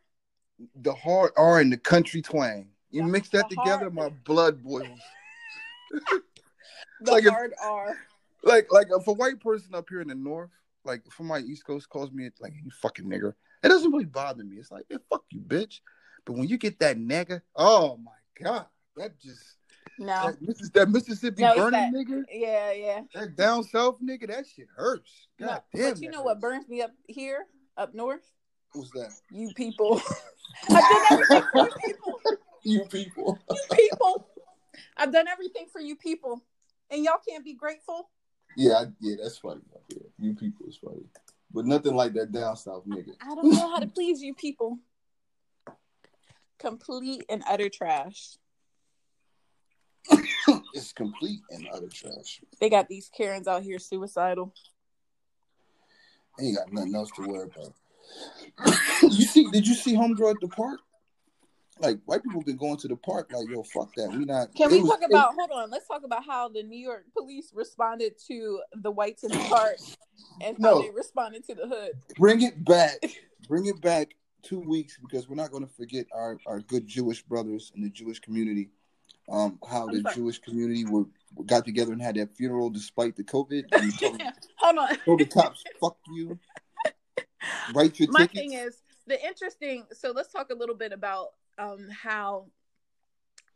the 0.83 0.95
hard 0.95 1.33
R 1.37 1.61
and 1.61 1.71
the 1.71 1.77
country 1.77 2.23
twang, 2.23 2.69
You 2.91 3.03
The- 3.03 3.09
mix 3.09 3.29
that 3.31 3.51
together, 3.51 3.91
hard- 3.91 3.95
my 3.95 4.09
blood 4.25 4.63
boils. 4.65 4.99
The 7.03 7.11
like 7.13 7.25
if- 7.25 7.31
hard 7.31 7.55
R. 7.63 7.97
like 8.43 8.69
like 8.73 8.89
if 8.91 9.07
a 9.07 9.13
white 9.13 9.41
person 9.41 9.75
up 9.75 9.87
here 9.89 10.01
in 10.01 10.09
the 10.09 10.15
north, 10.15 10.51
like 10.85 11.03
from 11.11 11.27
my 11.27 11.41
East 11.41 11.65
Coast, 11.67 11.89
calls 11.89 12.13
me 12.13 12.29
like 12.41 12.53
you 12.63 12.71
fucking 12.83 13.05
nigger, 13.07 13.35
it 13.63 13.69
doesn't 13.69 13.93
really 13.93 14.05
bother 14.05 14.45
me. 14.45 14.57
It's 14.57 14.71
like, 14.71 14.85
yeah, 14.91 14.99
fuck 15.11 15.25
you, 15.31 15.41
bitch. 15.41 15.81
But 16.25 16.35
when 16.37 16.49
you 16.49 16.59
get 16.59 16.79
that 16.81 16.99
nigga, 16.99 17.43
oh 17.57 17.97
my 17.99 18.13
god, 18.43 18.67
that 18.97 19.19
just 19.19 19.57
No. 19.99 20.33
that, 20.41 20.71
that 20.75 20.89
Mississippi 20.91 21.43
No, 21.43 21.55
burning 21.57 21.73
that- 21.73 21.93
nigga, 21.93 22.23
Yeah, 22.31 22.73
yeah. 22.73 23.01
that 23.15 23.37
down 23.37 23.65
south 23.65 23.97
nigga, 24.03 24.29
that 24.29 24.47
shit 24.47 24.69
hurts. 24.77 25.29
God 25.39 25.63
No, 25.75 25.81
damn. 25.81 25.93
but 25.95 26.03
you 26.03 26.11
know 26.11 26.23
what 26.23 26.41
burns 26.41 26.69
me 26.69 26.83
up 26.83 26.93
here, 27.07 27.47
up 27.77 27.95
north? 27.95 28.23
Who's 28.73 28.91
that? 28.93 29.11
You 29.31 29.51
people. 29.55 30.01
I've 30.71 30.89
done 30.89 31.03
everything 31.11 31.45
for 31.53 31.59
you 31.65 31.71
people. 31.85 32.21
you 32.65 32.85
people. 32.91 33.39
You 33.51 33.63
people. 33.73 34.27
I've 34.97 35.13
done 35.13 35.27
everything 35.29 35.67
for 35.73 35.81
you 35.81 35.97
people. 35.97 36.43
And 36.91 37.05
y'all 37.05 37.21
can't 37.27 37.45
be 37.45 37.55
grateful. 37.55 38.11
Yeah, 38.57 38.73
I, 38.75 38.85
yeah, 39.01 39.17
that's 39.23 39.39
funny. 39.39 39.61
Yeah, 39.89 40.03
you 40.19 40.35
people 40.35 40.67
is 40.67 40.77
funny, 40.77 41.05
but 41.53 41.67
nothing 41.67 41.95
like 41.95 42.13
that 42.15 42.33
down 42.33 42.57
south 42.57 42.87
nigga. 42.87 43.15
I 43.21 43.35
don't 43.35 43.51
know 43.51 43.71
how 43.71 43.79
to 43.79 43.87
please 43.87 44.23
you 44.23 44.35
people. 44.35 44.79
Complete 46.59 47.25
and 47.29 47.43
utter 47.49 47.69
trash. 47.69 48.37
it's 50.75 50.93
complete 50.93 51.41
and 51.51 51.67
utter 51.73 51.89
trash. 51.89 52.41
They 52.61 52.69
got 52.69 52.89
these 52.89 53.11
Karens 53.17 53.49
out 53.49 53.63
here 53.63 53.79
suicidal. 53.79 54.53
Ain't 56.41 56.57
got 56.57 56.73
nothing 56.73 56.95
else 56.95 57.11
to 57.13 57.23
worry 57.23 57.49
about. 57.55 57.75
you 59.03 59.25
see? 59.25 59.51
Did 59.51 59.67
you 59.67 59.75
see 59.75 59.95
Homegirl 59.95 60.35
at 60.35 60.41
the 60.41 60.49
park? 60.49 60.81
Like 61.81 61.99
white 62.05 62.23
people 62.23 62.43
been 62.43 62.57
going 62.57 62.77
to 62.79 62.89
the 62.89 62.97
park. 62.97 63.31
Like 63.33 63.49
yo, 63.49 63.63
fuck 63.63 63.95
that. 63.97 64.11
We 64.11 64.25
not. 64.25 64.55
Can 64.55 64.71
we 64.71 64.81
was- 64.81 64.91
talk 64.91 65.01
about? 65.09 65.35
Hold 65.35 65.51
on. 65.53 65.71
Let's 65.71 65.89
talk 65.89 66.03
about 66.05 66.25
how 66.25 66.49
the 66.49 66.63
New 66.63 66.79
York 66.79 67.05
police 67.17 67.53
responded 67.55 68.15
to 68.29 68.61
the 68.75 68.91
whites 68.91 69.25
in 69.25 69.31
the 69.31 69.39
park, 69.49 69.77
and 70.43 70.57
how 70.63 70.75
No. 70.75 70.83
they 70.83 70.91
responded 70.91 71.45
to 71.47 71.55
the 71.55 71.67
hood. 71.67 71.93
Bring 72.17 72.43
it 72.43 72.65
back. 72.65 72.99
Bring 73.49 73.67
it 73.67 73.81
back 73.81 74.15
two 74.43 74.61
weeks 74.61 74.99
because 75.01 75.29
we're 75.29 75.37
not 75.37 75.51
going 75.51 75.67
to 75.67 75.73
forget 75.73 76.07
our, 76.15 76.39
our 76.47 76.61
good 76.61 76.87
Jewish 76.87 77.23
brothers 77.23 77.73
in 77.75 77.83
the 77.83 77.91
Jewish 77.91 78.21
community. 78.21 78.71
Um, 79.31 79.59
how 79.69 79.87
the 79.87 79.99
I'm 79.99 80.03
sorry. 80.03 80.15
Jewish 80.17 80.39
community 80.41 80.85
were 80.85 81.05
got 81.47 81.65
together 81.65 81.93
and 81.93 82.03
had 82.03 82.17
that 82.17 82.35
funeral 82.37 82.69
despite 82.71 83.17
the 83.17 83.25
COVID. 83.25 83.71
Told, 84.01 84.23
Hold 84.57 84.79
on. 84.79 84.97
told 85.05 85.21
the 85.21 85.25
cops, 85.27 85.63
"Fuck 85.81 85.97
you." 86.13 86.39
Write 87.75 87.99
your 87.99 88.11
My 88.13 88.21
tickets. 88.27 88.39
thing 88.41 88.53
is 88.55 88.83
the 89.07 89.23
interesting. 89.25 89.85
So 89.93 90.11
let's 90.11 90.33
talk 90.33 90.51
a 90.51 90.55
little 90.55 90.75
bit 90.75 90.93
about 90.93 91.29
um 91.61 91.87
how 91.91 92.47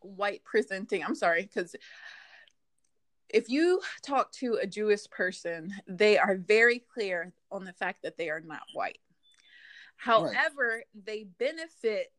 white 0.01 0.45
presenting. 0.45 1.03
I'm 1.03 1.15
sorry 1.15 1.43
because 1.43 1.75
if 3.31 3.49
you 3.49 3.81
talk 4.07 4.31
to 4.33 4.59
a 4.63 4.67
Jewish 4.67 5.09
person, 5.11 5.73
they 5.89 6.19
are 6.19 6.37
very 6.37 6.79
clear 6.93 7.33
on 7.51 7.65
the 7.65 7.73
fact 7.73 8.03
that 8.03 8.17
they 8.17 8.29
are 8.29 8.41
not 8.41 8.63
white. 8.75 8.99
However, 9.97 10.85
they 10.95 11.25
benefit 11.39 12.13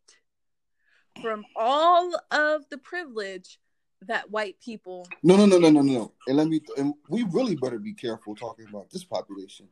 from 1.22 1.46
all 1.56 2.12
of 2.32 2.68
the 2.70 2.80
privilege 2.80 3.60
that 4.02 4.30
white 4.30 4.60
people 4.60 5.08
No, 5.24 5.38
no, 5.38 5.46
no, 5.46 5.58
no, 5.58 5.70
no, 5.70 5.82
no. 5.82 6.12
And 6.28 6.38
let 6.38 6.48
me. 6.48 6.60
And 6.78 6.94
we 7.10 7.24
really 7.32 7.56
better 7.56 7.80
be 7.80 7.94
careful 7.94 8.36
talking 8.36 8.68
about 8.68 8.90
this 8.90 9.04
population, 9.04 9.68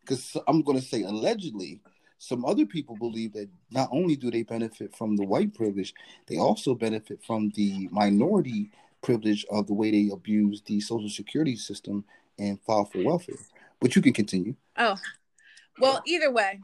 because 0.00 0.36
I'm 0.46 0.62
going 0.62 0.78
to 0.78 0.84
say 0.84 1.02
allegedly, 1.02 1.80
some 2.18 2.44
other 2.44 2.66
people 2.66 2.96
believe 2.96 3.32
that 3.34 3.48
not 3.70 3.88
only 3.92 4.16
do 4.16 4.30
they 4.30 4.42
benefit 4.42 4.94
from 4.94 5.16
the 5.16 5.24
white 5.24 5.54
privilege, 5.54 5.94
they 6.26 6.36
also 6.36 6.74
benefit 6.74 7.22
from 7.24 7.50
the 7.54 7.88
minority 7.90 8.70
privilege 9.02 9.46
of 9.50 9.66
the 9.66 9.74
way 9.74 9.90
they 9.90 10.12
abuse 10.12 10.60
the 10.62 10.80
social 10.80 11.08
security 11.08 11.56
system 11.56 12.04
and 12.38 12.60
file 12.62 12.84
for 12.84 13.02
welfare. 13.04 13.36
But 13.80 13.94
you 13.94 14.02
can 14.02 14.12
continue. 14.12 14.56
Oh, 14.76 14.96
well, 15.80 16.02
either 16.06 16.32
way, 16.32 16.60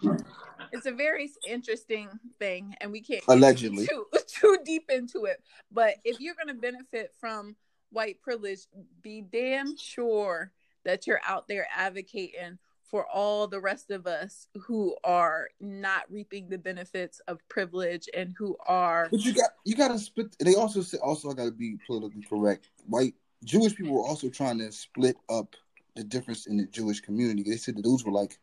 it's 0.72 0.86
a 0.86 0.92
very 0.92 1.30
interesting 1.46 2.09
thing, 2.40 2.74
and 2.80 2.90
we 2.90 3.00
can't 3.00 3.22
Allegedly. 3.28 3.86
too, 3.86 4.07
too 4.26 4.59
deep 4.64 4.90
into 4.90 5.24
it. 5.26 5.40
But 5.70 5.96
if 6.05 6.20
you're 6.20 6.34
going 6.34 6.55
to 6.55 6.61
benefit 6.61 7.12
from 7.20 7.55
white 7.90 8.20
privilege, 8.22 8.61
be 9.02 9.20
damn 9.20 9.76
sure 9.76 10.50
that 10.84 11.07
you're 11.07 11.20
out 11.26 11.46
there 11.46 11.68
advocating 11.74 12.59
for 12.95 13.05
all 13.12 13.49
the 13.49 13.59
rest 13.59 13.90
of 13.90 14.07
us 14.07 14.47
who 14.55 14.95
are 15.03 15.49
not 15.59 16.05
reaping 16.09 16.49
the 16.49 16.57
benefits 16.57 17.18
of 17.26 17.40
privilege 17.49 18.09
and 18.14 18.32
who 18.38 18.57
are 18.68 19.09
But 19.11 19.24
you 19.24 19.34
got 19.34 19.51
you 19.64 19.74
got 19.74 19.88
to 19.88 19.99
split. 19.99 20.36
They 20.38 20.55
also 20.55 20.80
say 20.80 20.99
also 20.99 21.28
I 21.28 21.34
got 21.34 21.47
to 21.47 21.51
be 21.51 21.76
politically 21.88 22.22
correct. 22.22 22.68
White 22.86 23.14
Jewish 23.42 23.74
people 23.74 23.95
were 23.95 24.07
also 24.07 24.28
trying 24.28 24.59
to 24.59 24.70
split 24.70 25.16
up 25.28 25.57
the 25.97 26.05
difference 26.05 26.47
in 26.47 26.57
the 26.57 26.66
Jewish 26.66 27.01
community. 27.01 27.42
They 27.42 27.57
said 27.57 27.76
that 27.78 27.82
those 27.82 28.05
were 28.05 28.12
like 28.12 28.38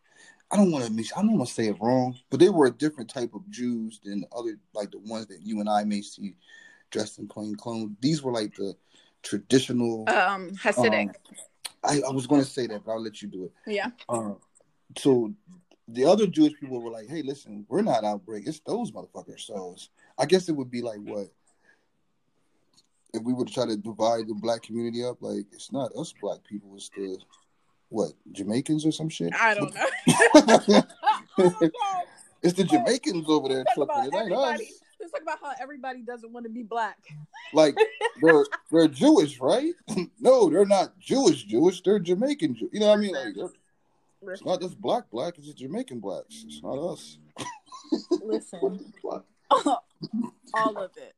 I 0.51 0.57
don't 0.57 0.73
want 0.73 0.83
to 0.83 0.91
miss. 0.91 1.13
I 1.15 1.21
don't 1.21 1.37
want 1.37 1.47
to 1.47 1.53
say 1.53 1.67
it 1.67 1.77
wrong, 1.79 2.17
but 2.29 2.41
they 2.41 2.49
were 2.49 2.65
a 2.65 2.71
different 2.71 3.09
type 3.09 3.33
of 3.33 3.49
Jews 3.49 4.01
than 4.03 4.19
the 4.19 4.27
other 4.35 4.57
like 4.73 4.91
the 4.91 4.99
ones 4.99 5.27
that 5.27 5.43
you 5.43 5.61
and 5.61 5.69
I 5.69 5.85
may 5.85 6.01
see 6.01 6.35
dressed 6.89 7.19
in 7.19 7.29
plain 7.29 7.55
clothes. 7.55 7.91
These 8.01 8.21
were 8.21 8.33
like 8.33 8.53
the 8.55 8.75
traditional. 9.23 10.09
um 10.09 10.51
Hasidic. 10.61 11.07
um, 11.07 11.35
I, 11.83 12.01
I 12.07 12.11
was 12.11 12.27
going 12.27 12.41
to 12.41 12.47
say 12.49 12.67
that, 12.67 12.83
but 12.85 12.91
I'll 12.91 13.01
let 13.01 13.21
you 13.21 13.27
do 13.27 13.45
it. 13.45 13.51
yeah. 13.67 13.87
Uh, 14.07 14.33
so 14.97 15.33
the 15.87 16.05
other 16.05 16.27
Jewish 16.27 16.53
people 16.59 16.81
were 16.81 16.91
like, 16.91 17.07
"Hey, 17.09 17.21
listen, 17.21 17.65
we're 17.69 17.81
not 17.81 18.03
outbreak. 18.03 18.45
It's 18.47 18.59
those 18.61 18.91
motherfuckers." 18.91 19.41
So 19.41 19.71
it's- 19.73 19.89
I 20.17 20.25
guess 20.25 20.47
it 20.49 20.55
would 20.55 20.69
be 20.71 20.81
like 20.81 20.99
what 20.99 21.27
if 23.13 23.21
we 23.23 23.33
were 23.33 23.45
to 23.45 23.53
try 23.53 23.65
to 23.65 23.75
divide 23.77 24.27
the 24.27 24.33
black 24.35 24.61
community 24.61 25.03
up? 25.03 25.17
Like 25.21 25.45
it's 25.51 25.71
not 25.71 25.91
us 25.97 26.13
black 26.21 26.43
people. 26.43 26.75
It's 26.75 26.89
the 26.89 27.17
what 27.89 28.11
Jamaicans 28.31 28.85
or 28.85 28.91
some 28.91 29.09
shit. 29.09 29.33
I 29.33 29.53
don't 29.55 29.73
know. 29.73 29.85
I 30.35 30.41
don't 30.45 30.67
know. 30.69 31.63
it's 32.41 32.53
the 32.53 32.63
Jamaicans 32.63 33.25
over 33.27 33.49
there 33.49 33.65
tripping. 33.73 34.05
It 34.05 34.15
ain't 34.15 34.33
us. 34.33 34.61
Let's 35.13 35.25
talk 35.25 35.39
about 35.39 35.39
how 35.57 35.61
everybody 35.61 36.01
doesn't 36.01 36.31
want 36.31 36.45
to 36.45 36.51
be 36.51 36.63
black. 36.63 36.97
Like 37.53 37.75
they're 38.21 38.45
they're 38.71 38.87
Jewish, 38.87 39.39
right? 39.39 39.73
no, 40.19 40.49
they're 40.49 40.65
not 40.65 40.97
Jewish. 40.99 41.43
Jewish. 41.43 41.81
They're 41.81 41.99
Jamaican. 41.99 42.55
Jew- 42.55 42.69
You 42.71 42.79
know 42.79 42.87
what 42.87 42.97
I 42.99 43.01
mean? 43.01 43.13
Like 43.13 43.35
it's 44.23 44.45
not 44.45 44.61
just 44.61 44.79
black 44.79 45.09
black. 45.11 45.37
It's 45.37 45.47
just 45.47 45.57
Jamaican 45.57 45.99
blacks. 45.99 46.43
It's 46.45 46.61
not 46.63 46.77
us. 46.77 47.17
Listen, 48.23 48.79
all 49.51 50.77
of 50.77 50.91
it. 50.97 51.13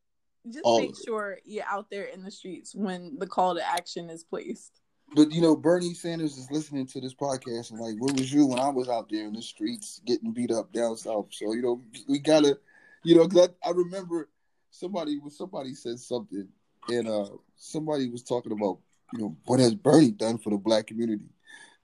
Just 0.50 0.66
All 0.66 0.82
make 0.82 0.96
sure 1.06 1.38
you're 1.46 1.64
out 1.70 1.90
there 1.90 2.06
in 2.06 2.22
the 2.24 2.32
streets 2.32 2.76
when 2.76 3.18
the 3.18 3.28
call 3.28 3.56
to 3.56 3.66
action 3.66 4.10
is 4.10 4.24
placed. 4.26 4.82
But 5.16 5.32
you 5.32 5.42
know, 5.42 5.56
Bernie 5.56 5.94
Sanders 5.94 6.38
is 6.38 6.52
listening 6.52 6.86
to 6.88 7.00
this 7.00 7.14
podcast 7.14 7.72
and 7.72 7.80
like, 7.80 7.96
where 8.00 8.14
was 8.14 8.34
you 8.34 8.46
when 8.46 8.60
I 8.60 8.70
was 8.70 8.90
out 8.90 9.10
there 9.10 9.26
in 9.26 9.34
the 9.34 9.42
streets 9.42 10.02
getting 10.06 10.32
beat 10.32 10.52
up 10.52 10.74
down 10.74 10.98
south? 10.98 11.28
So 11.32 11.54
you 11.54 11.62
know, 11.62 11.82
we 12.10 12.20
gotta, 12.20 12.58
you 13.04 13.16
know, 13.16 13.28
cause 13.28 13.50
I, 13.64 13.70
I 13.70 13.72
remember 13.72 14.30
somebody 14.72 15.20
was 15.20 15.38
somebody 15.38 15.74
said 15.74 16.00
something, 16.00 16.48
and 16.90 17.08
uh 17.08 17.30
somebody 17.56 18.10
was 18.10 18.24
talking 18.24 18.52
about, 18.52 18.80
you 19.14 19.20
know, 19.20 19.38
what 19.46 19.60
has 19.60 19.76
Bernie 19.76 20.12
done 20.12 20.38
for 20.38 20.50
the 20.50 20.58
black 20.58 20.88
community? 20.88 21.30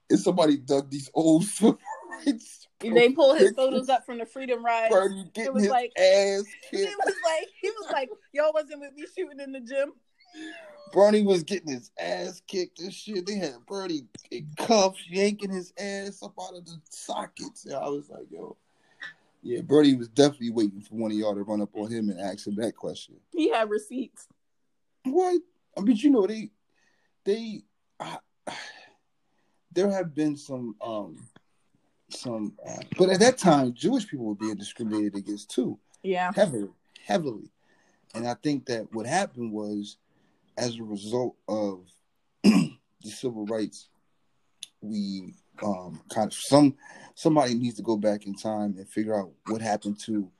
And 0.08 0.18
somebody 0.18 0.56
dug 0.56 0.90
these 0.90 1.08
old 1.14 1.44
rights. 2.10 2.66
They 2.80 3.10
pull 3.12 3.34
his 3.34 3.52
photos 3.52 3.88
up 3.88 4.04
from 4.06 4.18
the 4.18 4.26
Freedom 4.26 4.64
Ride. 4.64 4.90
Bernie 4.90 5.20
It 5.20 5.34
getting 5.34 5.52
was 5.54 5.62
his 5.64 5.70
like- 5.70 5.92
ass 5.98 6.44
He 6.70 6.78
kicked. 6.78 6.96
was 7.04 7.14
like, 7.24 7.48
he 7.60 7.70
was 7.70 7.90
like, 7.92 8.10
y'all 8.32 8.52
wasn't 8.52 8.80
with 8.80 8.94
me 8.94 9.04
shooting 9.16 9.38
in 9.38 9.52
the 9.52 9.60
gym. 9.60 9.92
Bernie 10.92 11.22
was 11.22 11.42
getting 11.44 11.72
his 11.72 11.90
ass 11.98 12.42
kicked 12.48 12.80
and 12.80 12.92
shit. 12.92 13.26
They 13.26 13.36
had 13.36 13.64
Bernie 13.66 14.06
in 14.30 14.48
cuffs, 14.56 14.98
yanking 15.08 15.50
his 15.50 15.72
ass 15.78 16.22
up 16.22 16.32
out 16.40 16.56
of 16.56 16.64
the 16.64 16.80
sockets. 16.88 17.64
And 17.66 17.74
I 17.74 17.88
was 17.88 18.08
like, 18.10 18.26
yo, 18.30 18.56
yeah, 19.42 19.60
Bernie 19.62 19.94
was 19.94 20.08
definitely 20.08 20.50
waiting 20.50 20.80
for 20.80 20.94
one 20.96 21.10
of 21.10 21.16
y'all 21.16 21.34
to 21.34 21.42
run 21.42 21.60
up 21.60 21.74
on 21.74 21.90
him 21.90 22.08
and 22.10 22.20
ask 22.20 22.46
him 22.46 22.54
that 22.56 22.76
question. 22.76 23.16
He 23.32 23.50
had 23.50 23.70
receipts. 23.70 24.26
What? 25.04 25.40
I 25.76 25.80
mean, 25.80 25.96
you 25.96 26.10
know, 26.10 26.26
they, 26.26 26.50
they, 27.24 27.62
I, 27.98 28.18
there 29.72 29.90
have 29.90 30.14
been 30.14 30.36
some, 30.36 30.74
um, 30.80 31.16
some, 32.10 32.54
uh, 32.68 32.82
but 32.98 33.08
at 33.08 33.20
that 33.20 33.38
time, 33.38 33.72
Jewish 33.72 34.06
people 34.08 34.26
were 34.26 34.34
being 34.34 34.56
discriminated 34.56 35.14
against 35.14 35.50
too 35.50 35.78
Yeah. 36.02 36.32
heavily, 36.34 36.68
heavily. 37.04 37.50
And 38.14 38.26
I 38.26 38.34
think 38.34 38.66
that 38.66 38.92
what 38.92 39.06
happened 39.06 39.52
was, 39.52 39.96
as 40.58 40.76
a 40.78 40.82
result 40.82 41.36
of 41.48 41.86
the 42.42 42.70
civil 43.04 43.46
rights, 43.46 43.88
we 44.82 45.34
um, 45.62 46.00
kind 46.12 46.28
of 46.28 46.34
some 46.34 46.76
somebody 47.14 47.54
needs 47.54 47.76
to 47.76 47.82
go 47.82 47.96
back 47.96 48.26
in 48.26 48.34
time 48.34 48.74
and 48.78 48.88
figure 48.88 49.18
out 49.18 49.30
what 49.46 49.60
happened 49.60 49.98
to 50.00 50.30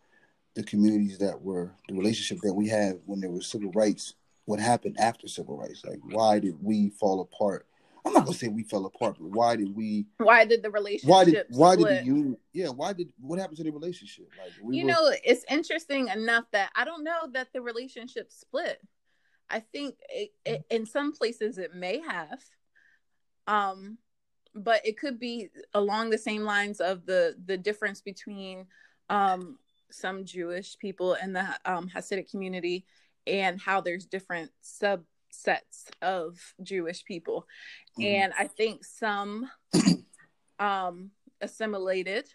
the 0.55 0.63
communities 0.63 1.19
that 1.19 1.41
were 1.41 1.73
the 1.89 1.95
relationship 1.95 2.39
that 2.43 2.55
we 2.55 2.69
had 2.69 3.01
when 3.07 3.21
there 3.21 3.31
was 3.31 3.47
civil 3.47 3.71
rights. 3.73 4.15
What 4.47 4.59
happened 4.59 4.97
after 4.99 5.29
civil 5.29 5.57
rights? 5.57 5.85
Like, 5.85 6.01
why 6.03 6.39
did 6.39 6.57
we 6.61 6.91
fall 6.91 7.21
apart? 7.21 7.67
I'm 8.05 8.15
not 8.15 8.25
gonna 8.25 8.37
say 8.37 8.49
we 8.49 8.63
fell 8.63 8.87
apart, 8.87 9.17
but 9.21 9.29
why 9.29 9.57
did 9.57 9.77
we? 9.77 10.07
Why 10.17 10.45
did 10.45 10.63
the 10.63 10.71
relationship 10.71 11.09
Why 11.09 11.25
did 11.25 11.45
why 11.51 11.77
did 11.77 11.83
split? 11.83 12.01
the 12.01 12.07
union? 12.07 12.37
Yeah, 12.53 12.69
why 12.69 12.93
did 12.95 13.13
what 13.21 13.39
happened 13.39 13.59
to 13.59 13.65
the 13.65 13.71
relationship? 13.71 14.29
Like 14.39 14.53
we 14.63 14.79
you 14.79 14.87
were, 14.87 14.93
know, 14.93 15.13
it's 15.23 15.45
interesting 15.51 16.09
enough 16.09 16.45
that 16.53 16.71
I 16.75 16.85
don't 16.85 17.05
know 17.05 17.29
that 17.35 17.49
the 17.53 17.61
relationship 17.61 18.33
split. 18.33 18.81
I 19.51 19.61
think 19.61 19.97
it, 20.09 20.31
it, 20.47 20.65
in 20.71 20.87
some 20.87 21.13
places 21.13 21.59
it 21.59 21.75
may 21.75 22.01
have, 22.01 22.41
um, 23.47 23.99
but 24.55 24.85
it 24.85 24.99
could 24.99 25.19
be 25.19 25.49
along 25.75 26.11
the 26.11 26.19
same 26.19 26.43
lines 26.43 26.81
of 26.81 27.07
the 27.07 27.37
the 27.47 27.57
difference 27.57 28.01
between 28.01 28.67
um, 29.09 29.59
some 29.91 30.25
Jewish 30.25 30.79
people 30.79 31.15
in 31.15 31.33
the 31.33 31.47
um, 31.65 31.89
Hasidic 31.89 32.31
community 32.31 32.85
and 33.27 33.61
how 33.61 33.81
there's 33.81 34.07
different 34.07 34.51
subsets 34.63 35.89
of 36.03 36.39
Jewish 36.63 37.05
people, 37.05 37.47
Mhm. 37.99 38.05
and 38.05 38.33
I 38.39 38.47
think 38.47 38.85
some 38.85 39.51
um, 40.59 41.11
assimilated 41.41 42.27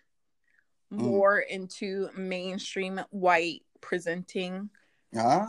Mm. 0.91 0.97
more 0.99 1.39
into 1.39 2.09
mainstream 2.15 2.99
white 3.09 3.63
presenting 3.81 4.69
ah, 5.17 5.47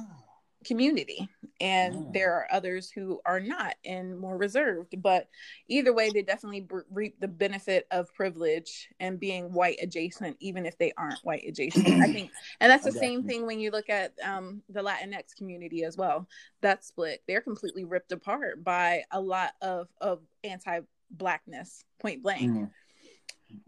community 0.67 1.29
and 1.61 1.95
Ah. 1.95 2.11
there 2.13 2.33
are 2.35 2.49
others 2.51 2.91
who 2.91 3.21
are 3.25 3.41
not 3.41 3.77
and 3.85 4.19
more 4.19 4.37
reserved 4.37 5.01
but 5.01 5.29
either 5.69 5.93
way 5.93 6.11
they 6.11 6.23
definitely 6.23 6.61
br- 6.61 6.81
reap 6.91 7.19
the 7.21 7.29
benefit 7.29 7.87
of 7.91 8.13
privilege 8.15 8.89
and 9.01 9.21
being 9.21 9.53
white 9.53 9.79
adjacent 9.81 10.37
even 10.41 10.67
if 10.67 10.77
they 10.77 10.93
aren't 10.99 11.25
white 11.25 11.45
adjacent 11.47 11.87
i 11.89 12.13
think 12.13 12.31
and 12.61 12.71
that's 12.71 12.85
the 12.85 12.93
got 12.93 13.01
same 13.01 13.23
thing 13.25 13.47
when 13.47 13.61
you 13.61 13.71
look 13.71 13.89
at 13.89 14.13
um, 14.25 14.63
the 14.69 14.83
latinx 14.83 15.35
community 15.37 15.85
as 15.85 15.97
well 15.97 16.29
that 16.61 16.85
split 16.85 17.23
they're 17.27 17.41
completely 17.41 17.85
ripped 17.85 18.13
apart 18.13 18.63
by 18.63 19.03
a 19.13 19.21
lot 19.21 19.53
of 19.63 19.89
of 20.01 20.21
anti-blackness 20.45 21.85
point 22.01 22.23
blank 22.23 22.51
mhm. 22.51 22.71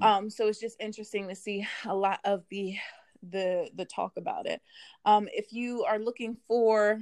um 0.00 0.28
so 0.28 0.48
it's 0.48 0.60
just 0.60 0.80
interesting 0.80 1.28
to 1.28 1.34
see 1.34 1.66
a 1.86 1.94
lot 1.94 2.20
of 2.24 2.42
the 2.50 2.76
the 3.22 3.70
the 3.74 3.84
talk 3.84 4.12
about 4.16 4.46
it. 4.46 4.60
Um 5.04 5.28
if 5.32 5.52
you 5.52 5.84
are 5.84 5.98
looking 5.98 6.36
for 6.46 7.00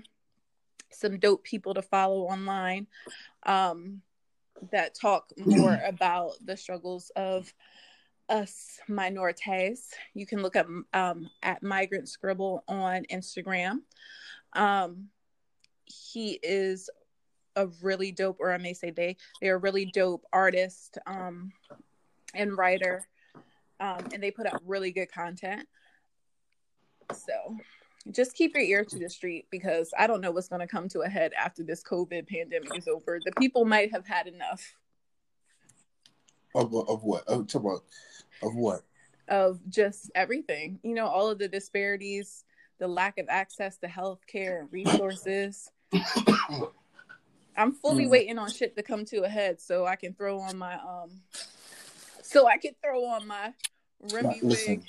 some 0.91 1.19
dope 1.19 1.45
people 1.45 1.75
to 1.75 1.83
follow 1.83 2.23
online 2.23 2.87
um 3.45 4.01
that 4.71 4.95
talk 4.95 5.31
more 5.39 5.79
about 5.87 6.33
the 6.45 6.57
struggles 6.57 7.11
of 7.17 7.53
us 8.29 8.81
minorities 8.89 9.91
you 10.15 10.27
can 10.27 10.43
look 10.43 10.57
up 10.57 10.67
um 10.95 11.29
at 11.43 11.63
migrant 11.63 12.09
scribble 12.09 12.65
on 12.69 13.05
instagram. 13.13 13.81
Um 14.55 15.09
he 15.85 16.41
is 16.43 16.91
a 17.55 17.69
really 17.83 18.13
dope 18.13 18.39
or 18.41 18.53
i 18.53 18.59
may 18.59 18.75
say 18.75 18.91
they 18.91 19.17
they're 19.41 19.59
really 19.59 19.87
dope 19.87 20.25
artist 20.33 20.99
um 21.07 21.53
and 22.35 22.57
writer 22.57 23.07
um, 23.79 24.07
and 24.13 24.23
they 24.23 24.31
put 24.31 24.47
out 24.47 24.63
really 24.67 24.91
good 24.91 25.11
content 25.11 25.67
so 27.15 27.57
just 28.13 28.35
keep 28.35 28.55
your 28.55 28.63
ear 28.63 28.85
to 28.85 28.99
the 28.99 29.09
street 29.11 29.47
because 29.51 29.93
i 29.99 30.07
don't 30.07 30.21
know 30.21 30.31
what's 30.31 30.49
going 30.49 30.61
to 30.61 30.67
come 30.67 30.89
to 30.89 31.01
a 31.01 31.09
head 31.09 31.33
after 31.39 31.63
this 31.63 31.83
covid 31.83 32.27
pandemic 32.29 32.77
is 32.77 32.89
over. 32.89 33.21
The 33.25 33.33
people 33.33 33.65
might 33.65 33.93
have 33.93 34.07
had 34.07 34.27
enough. 34.27 34.77
Of 36.55 36.75
of 36.75 37.03
what? 37.03 37.25
Of, 37.29 37.47
talk 37.49 37.63
about 37.63 37.85
of 38.43 38.55
what? 38.55 38.83
of 39.29 39.59
just 39.69 40.11
everything. 40.15 40.79
You 40.83 40.95
know 40.95 41.07
all 41.07 41.29
of 41.31 41.39
the 41.39 41.49
disparities 41.49 42.45
the 42.79 42.87
lack 42.87 43.19
of 43.19 43.27
access 43.29 43.79
to 43.79 43.89
health 43.89 44.21
care 44.27 44.61
and 44.61 44.71
resources. 44.71 45.71
I'm 47.57 47.73
fully 47.73 48.05
Mm. 48.05 48.11
waiting 48.11 48.39
on 48.39 48.51
shit 48.51 48.77
to 48.77 48.83
come 48.83 49.05
to 49.07 49.23
a 49.25 49.29
head 49.29 49.61
so 49.61 49.87
i 49.87 49.97
can 49.97 50.13
throw 50.13 50.39
on 50.41 50.59
my 50.59 50.75
um 50.75 51.11
so 52.23 52.47
i 52.47 52.59
can 52.59 52.75
throw 52.83 53.07
on 53.07 53.27
my 53.27 53.55
remy 54.01 54.41
Listen, 54.43 54.83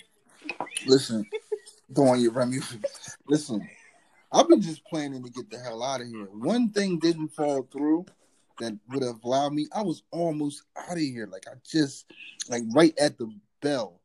wig. 0.49 0.59
Listen, 0.85 1.25
on 1.95 2.19
your 2.21 2.31
Remy. 2.31 2.59
Listen, 3.27 3.67
I've 4.31 4.47
been 4.49 4.61
just 4.61 4.83
planning 4.85 5.23
to 5.23 5.29
get 5.29 5.49
the 5.49 5.57
hell 5.57 5.83
out 5.83 6.01
of 6.01 6.07
here. 6.07 6.25
One 6.25 6.69
thing 6.69 6.99
didn't 6.99 7.29
fall 7.29 7.67
through 7.71 8.05
that 8.59 8.77
would 8.89 9.03
have 9.03 9.23
allowed 9.23 9.53
me. 9.53 9.67
I 9.73 9.81
was 9.81 10.03
almost 10.11 10.63
out 10.77 10.93
of 10.93 10.97
here. 10.97 11.27
Like 11.31 11.45
I 11.47 11.55
just, 11.65 12.11
like 12.49 12.63
right 12.73 12.97
at 12.99 13.17
the 13.17 13.31
bell. 13.61 14.01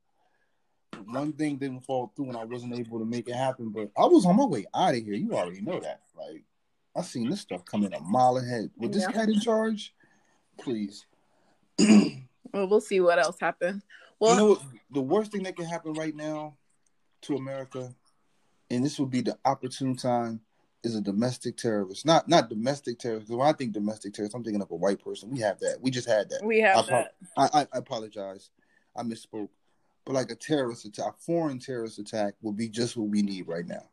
One 1.07 1.33
thing 1.33 1.57
didn't 1.57 1.81
fall 1.81 2.13
through, 2.15 2.29
and 2.29 2.37
I 2.37 2.45
wasn't 2.45 2.79
able 2.79 2.99
to 2.99 3.05
make 3.05 3.29
it 3.29 3.35
happen. 3.35 3.71
But 3.71 3.91
I 3.97 4.07
was 4.07 4.25
on 4.25 4.37
my 4.37 4.45
way 4.45 4.67
out 4.75 4.95
of 4.95 5.03
here. 5.03 5.15
You 5.15 5.35
already 5.35 5.61
know 5.61 5.81
that. 5.81 6.03
Like 6.17 6.45
I 6.95 7.03
seen 7.03 7.29
this 7.31 7.41
stuff 7.41 7.65
coming 7.65 7.93
a 7.93 8.01
mile 8.01 8.37
ahead. 8.37 8.71
With 8.77 8.93
this 8.93 9.03
Yeah. 9.03 9.13
cat 9.13 9.29
in 9.29 9.41
charge, 9.41 9.95
please. 10.59 11.07
well 11.79 12.69
we'll 12.69 12.81
see 12.81 13.01
what 13.01 13.19
else 13.19 13.41
happens 13.41 13.83
well 14.21 14.33
you 14.33 14.37
know 14.37 14.47
what? 14.51 14.63
The 14.93 15.01
worst 15.01 15.33
thing 15.33 15.43
that 15.45 15.57
can 15.57 15.65
happen 15.65 15.95
right 15.95 16.15
now 16.15 16.57
to 17.23 17.37
America, 17.37 17.95
and 18.71 18.85
this 18.85 18.99
would 18.99 19.11
be 19.11 19.21
the 19.21 19.39
opportune 19.45 19.97
time, 19.97 20.41
is 20.83 20.97
a 20.97 21.01
domestic 21.01 21.57
terrorist. 21.57 22.05
Not 22.05 22.29
not 22.29 22.49
domestic 22.49 22.99
terrorist. 22.99 23.31
When 23.31 23.47
I 23.47 23.53
think 23.53 23.73
domestic 23.73 24.15
terrorist, 24.15 24.35
I'm 24.35 24.43
thinking 24.43 24.63
of 24.63 24.71
a 24.71 24.77
white 24.77 25.03
person. 25.03 25.31
We 25.31 25.41
have 25.41 25.61
that. 25.61 25.79
We 25.81 25.91
just 25.91 26.09
had 26.09 26.29
that. 26.31 26.45
we 26.45 26.61
have 26.61 26.79
I, 26.79 26.91
that 26.91 27.15
I, 27.37 27.49
I, 27.53 27.61
I 27.73 27.79
apologize. 27.79 28.51
I 28.97 29.03
misspoke. 29.03 29.49
But 30.05 30.15
like 30.15 30.31
a 30.33 30.35
terrorist 30.35 30.85
attack, 30.85 31.15
a 31.19 31.23
foreign 31.23 31.61
terrorist 31.61 31.99
attack 32.01 32.35
would 32.43 32.57
be 32.57 32.69
just 32.69 32.97
what 32.97 33.09
we 33.09 33.23
need 33.23 33.47
right 33.47 33.67
now. 33.67 33.85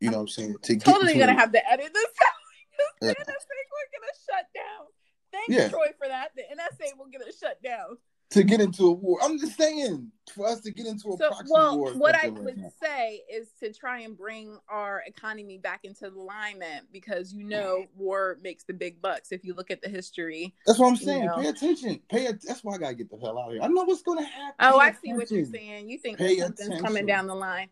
You 0.00 0.10
know 0.10 0.16
what 0.16 0.22
I'm 0.22 0.28
saying? 0.28 0.56
To 0.62 0.76
totally 0.78 1.12
gonna 1.14 1.26
the- 1.26 1.32
have 1.34 1.52
to 1.52 1.70
edit 1.70 1.92
this 1.92 2.04
out. 2.04 2.90
the 3.02 3.06
Yeah. 3.08 3.12
NSA 3.12 3.24
we're 3.28 4.00
gonna 4.00 4.12
shut 4.26 4.46
down. 4.54 4.86
Thank 5.30 5.48
Yeah. 5.50 5.64
you, 5.64 5.70
Troy, 5.70 5.86
for 5.98 6.08
that. 6.08 6.30
The 6.34 6.42
NSA 6.42 6.96
will 6.98 7.06
get 7.06 7.20
it 7.20 7.34
shut 7.38 7.62
down. 7.62 7.98
To 8.32 8.42
get 8.42 8.60
into 8.60 8.84
a 8.86 8.92
war. 8.92 9.18
I'm 9.22 9.38
just 9.38 9.56
saying 9.56 10.10
for 10.34 10.46
us 10.46 10.60
to 10.60 10.70
get 10.70 10.86
into 10.86 11.10
a 11.12 11.16
So, 11.16 11.28
proxy 11.28 11.48
well, 11.50 11.78
war. 11.78 11.92
what 11.92 12.14
I 12.14 12.28
right 12.28 12.32
would 12.42 12.62
say 12.82 13.22
is 13.30 13.48
to 13.60 13.72
try 13.72 14.00
and 14.00 14.16
bring 14.16 14.58
our 14.68 15.02
economy 15.06 15.58
back 15.58 15.80
into 15.84 16.08
alignment 16.08 16.86
because 16.92 17.32
you 17.32 17.44
know 17.44 17.84
war 17.96 18.38
makes 18.42 18.64
the 18.64 18.72
big 18.72 19.02
bucks. 19.02 19.32
If 19.32 19.44
you 19.44 19.54
look 19.54 19.70
at 19.70 19.82
the 19.82 19.88
history. 19.88 20.54
That's 20.66 20.78
what 20.78 20.88
I'm 20.88 20.94
you 20.94 21.00
saying. 21.00 21.26
know. 21.26 21.36
Pay 21.36 21.48
attention. 21.48 22.00
Pay. 22.08 22.26
At- 22.26 22.42
That's 22.42 22.64
why 22.64 22.74
I 22.74 22.78
gotta 22.78 22.94
get 22.94 23.10
the 23.10 23.18
hell 23.18 23.38
out 23.38 23.48
of 23.48 23.52
here. 23.54 23.62
I 23.62 23.66
know 23.68 23.84
what's 23.84 24.02
gonna 24.02 24.24
happen. 24.24 24.54
Oh, 24.60 24.78
Pay 24.78 24.84
I 24.86 24.92
see 24.92 25.12
what 25.14 25.30
you're 25.30 25.44
saying. 25.46 25.88
You 25.90 25.98
think 25.98 26.18
Pay 26.18 26.38
something's 26.38 26.60
attention. 26.68 26.84
coming 26.84 27.06
down 27.06 27.26
the 27.26 27.34
line. 27.34 27.68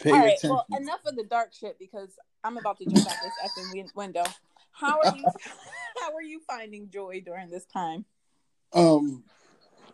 Pay 0.00 0.10
All 0.12 0.18
right. 0.18 0.26
attention. 0.28 0.50
Well, 0.50 0.66
enough 0.78 1.00
of 1.06 1.16
the 1.16 1.24
dark 1.24 1.52
shit 1.52 1.78
because 1.78 2.10
I'm 2.44 2.58
about 2.58 2.78
to 2.78 2.84
jump 2.84 2.98
out 2.98 3.16
this 3.22 3.32
effing 3.44 3.72
win- 3.74 3.90
window. 3.94 4.24
How 4.72 5.00
are 5.00 5.16
you? 5.16 5.24
how 6.00 6.14
are 6.14 6.22
you 6.22 6.40
finding 6.46 6.90
joy 6.90 7.22
during 7.24 7.50
this 7.50 7.64
time? 7.64 8.04
Um, 8.72 9.24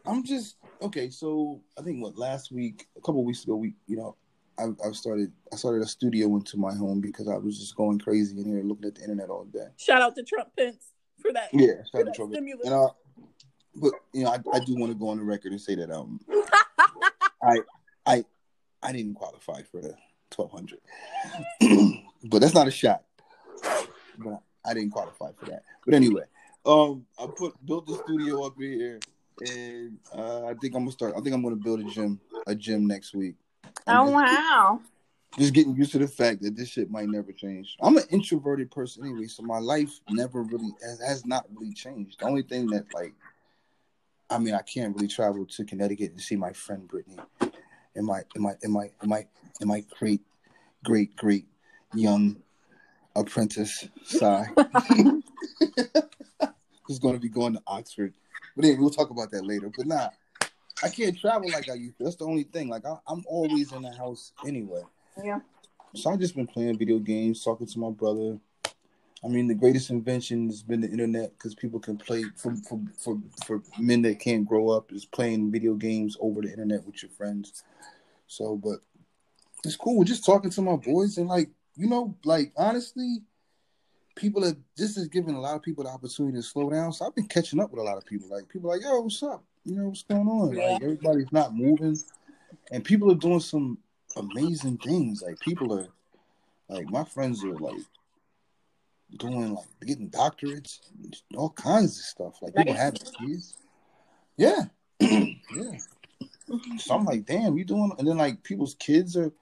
I'm 0.07 0.25
just 0.25 0.57
okay. 0.81 1.11
So 1.11 1.61
I 1.79 1.83
think 1.83 2.03
what 2.03 2.17
last 2.17 2.53
week, 2.53 2.87
a 2.97 3.01
couple 3.01 3.25
weeks 3.25 3.45
ago, 3.45 3.57
we 3.57 3.75
you 3.87 3.97
know, 3.97 4.17
I 4.59 4.65
I 4.87 4.93
started 4.93 5.33
I 5.53 5.57
started 5.57 5.83
a 5.83 5.87
studio 5.87 6.35
into 6.37 6.57
my 6.57 6.75
home 6.75 7.01
because 7.01 7.29
I 7.29 7.37
was 7.37 7.59
just 7.59 7.77
going 7.77 7.99
crazy 7.99 8.39
in 8.41 8.47
here 8.47 8.63
looking 8.63 8.87
at 8.87 8.95
the 8.97 9.03
internet 9.03 9.31
all 9.31 9.45
day. 9.45 9.69
Shout 9.77 10.03
out 10.03 10.15
to 10.17 10.23
Trump 10.23 10.51
Pence 10.57 10.93
for 11.21 11.33
that. 11.33 11.51
Yeah, 11.53 11.79
for 11.79 11.87
started 11.87 12.09
that 12.09 12.15
trouble. 12.17 12.35
stimulus. 12.35 12.67
And 12.67 12.75
uh, 12.75 12.89
but 13.77 13.93
you 14.13 14.25
know, 14.25 14.31
I, 14.31 14.57
I 14.57 14.61
do 14.61 14.75
want 14.77 14.93
to 14.93 14.99
go 14.99 15.09
on 15.09 15.19
the 15.19 15.25
record 15.25 15.53
and 15.53 15.61
say 15.61 15.75
that 15.77 15.91
um, 15.91 16.21
I 17.43 17.59
I 18.07 18.25
I 18.83 18.93
didn't 18.93 19.15
qualify 19.15 19.63
for 19.63 19.81
the 19.81 19.95
1200, 20.35 20.81
but 22.25 22.41
that's 22.41 22.55
not 22.55 22.67
a 22.67 22.73
shot. 22.73 23.05
But 24.19 24.41
I 24.65 24.75
didn't 24.75 24.91
qualify 24.91 25.31
for 25.39 25.47
that. 25.47 25.63
But 25.85 25.95
anyway, 25.95 26.25
um, 26.67 27.07
I 27.19 27.27
put 27.27 27.55
built 27.65 27.87
the 27.87 27.97
studio 28.05 28.45
up 28.45 28.55
here, 28.59 29.01
and 29.47 29.99
uh, 30.17 30.47
I 30.47 30.55
think 30.55 30.75
I'm 30.75 30.83
gonna 30.83 30.93
start. 30.93 31.15
I 31.17 31.21
think 31.21 31.35
I'm 31.35 31.43
gonna 31.43 31.57
build 31.57 31.81
a 31.81 31.85
gym, 31.85 32.21
a 32.47 32.55
gym 32.55 32.87
next 32.87 33.15
week. 33.15 33.37
I'm 33.87 33.99
oh 33.99 34.05
just- 34.05 34.15
wow. 34.15 34.81
just 35.39 35.55
getting 35.55 35.75
used 35.75 35.93
to 35.93 35.99
the 35.99 36.09
fact 36.09 36.43
that 36.43 36.57
this 36.57 36.69
shit 36.69 36.91
might 36.91 37.09
never 37.09 37.33
change. 37.33 37.77
I'm 37.81 37.97
an 37.97 38.05
introverted 38.11 38.71
person 38.71 39.05
anyway, 39.05 39.27
so 39.27 39.43
my 39.43 39.59
life 39.59 40.01
never 40.11 40.43
really 40.43 40.73
has, 40.83 41.01
has 41.01 41.27
not 41.27 41.47
really 41.55 41.73
changed. 41.73 42.21
The 42.21 42.27
only 42.27 42.43
thing 42.43 42.67
that 42.69 42.93
like, 42.95 43.15
I 44.31 44.39
mean, 44.39 44.55
I 44.55 44.63
can't 44.63 44.95
really 44.95 45.09
travel 45.09 45.47
to 45.47 45.65
Connecticut 45.65 46.13
and 46.13 46.21
see 46.21 46.37
my 46.37 46.53
friend 46.53 46.87
Brittany, 46.87 47.19
and 47.95 48.07
my 48.07 48.23
and 48.35 48.43
my 48.43 48.55
and 48.63 48.73
my 48.73 48.91
and 49.01 49.11
my 49.11 49.27
and 49.61 49.69
my 49.69 49.85
great 49.99 50.21
great 50.85 51.17
great 51.17 51.47
young 51.95 52.37
apprentice 53.15 53.87
Sai, 54.05 54.47
who's 56.85 56.99
going 56.99 57.15
to 57.15 57.21
be 57.21 57.29
going 57.29 57.55
to 57.55 57.63
Oxford. 57.67 58.15
But 58.57 58.65
anyway, 58.65 58.81
we'll 58.81 58.91
talk 58.91 59.11
about 59.11 59.31
that 59.31 59.47
later. 59.47 59.71
But 59.77 59.87
nah, 59.87 60.09
I 60.83 60.89
can't 60.89 61.19
travel 61.19 61.51
like 61.51 61.69
I 61.69 61.75
used 61.75 61.99
to. 61.99 62.05
That's 62.05 62.17
the 62.17 62.27
only 62.27 62.45
thing. 62.45 62.69
Like 62.69 62.85
I, 62.85 62.97
I'm 63.07 63.25
always 63.27 63.73
in 63.73 63.83
the 63.83 63.93
house 63.93 64.33
anyway. 64.47 64.83
Yeah. 65.23 65.41
So 65.95 66.11
I've 66.11 66.21
just 66.21 66.35
been 66.35 66.47
playing 66.47 66.79
video 66.79 66.99
games, 66.99 67.45
talking 67.45 67.67
to 67.67 67.79
my 67.79 67.91
brother. 67.91 68.39
I 69.25 69.29
mean, 69.29 69.47
the 69.47 69.55
greatest 69.55 69.91
invention 69.91 70.49
has 70.49 70.63
been 70.63 70.81
the 70.81 70.91
internet 70.91 71.33
because 71.33 71.55
people 71.55 71.79
can 71.79 71.97
play 71.97 72.25
for, 72.37 72.57
for 72.57 72.81
for 72.99 73.19
for 73.47 73.63
men 73.79 74.03
that 74.03 74.19
can't 74.19 74.49
grow 74.49 74.71
up 74.71 74.93
is 74.93 75.05
playing 75.05 75.53
video 75.53 75.75
games 75.75 76.17
over 76.21 76.41
the 76.41 76.51
internet 76.51 76.85
with 76.85 77.03
your 77.03 77.11
friends. 77.11 77.63
So, 78.27 78.57
but 78.57 78.81
it's 79.65 79.77
cool. 79.77 79.99
We're 79.99 80.05
just 80.05 80.25
talking 80.25 80.51
to 80.51 80.63
my 80.63 80.77
boys 80.77 81.19
and 81.19 81.29
like 81.29 81.51
you 81.77 81.89
know, 81.89 82.17
like 82.25 82.53
honestly, 82.57 83.19
people 84.15 84.45
are 84.45 84.55
this 84.77 84.97
is 84.97 85.09
giving 85.09 85.35
a 85.35 85.41
lot 85.41 85.57
of 85.57 85.63
people 85.63 85.85
the 85.85 85.91
opportunity 85.91 86.37
to 86.37 86.43
slow 86.43 86.71
down. 86.71 86.93
So 86.93 87.07
I've 87.07 87.15
been 87.15 87.27
catching 87.27 87.61
up 87.61 87.71
with 87.71 87.81
a 87.81 87.85
lot 87.85 87.99
of 87.99 88.07
people. 88.07 88.29
Like 88.29 88.49
people 88.49 88.71
are 88.71 88.77
like, 88.77 88.85
yo, 88.85 89.01
what's 89.01 89.23
up? 89.23 89.45
You 89.65 89.77
know 89.77 89.89
what's 89.89 90.03
going 90.03 90.29
on? 90.29 90.55
Yeah. 90.55 90.73
Like 90.73 90.83
everybody's 90.83 91.33
not 91.33 91.55
moving, 91.55 91.97
and 92.71 92.85
people 92.85 93.11
are 93.13 93.17
doing 93.17 93.41
some 93.41 93.79
amazing 94.17 94.79
things. 94.79 95.23
Like 95.23 95.39
people 95.41 95.73
are, 95.79 95.89
like 96.69 96.91
my 96.91 97.05
friends 97.05 97.45
are 97.45 97.55
like 97.55 97.81
doing 99.19 99.55
like 99.55 99.67
getting 99.87 100.11
doctorates, 100.11 100.81
all 101.37 101.51
kinds 101.51 101.99
of 101.99 102.05
stuff. 102.05 102.43
Like 102.43 102.55
people 102.55 102.75
having 102.75 103.01
kids. 103.21 103.55
Yeah, 104.37 104.65
yeah. 105.01 105.79
So 106.79 106.95
I'm 106.95 107.05
like, 107.05 107.25
damn, 107.25 107.57
you 107.57 107.65
doing? 107.65 107.93
And 107.99 108.07
then 108.07 108.19
like 108.19 108.43
people's 108.43 108.75
kids 108.75 109.17
are. 109.17 109.33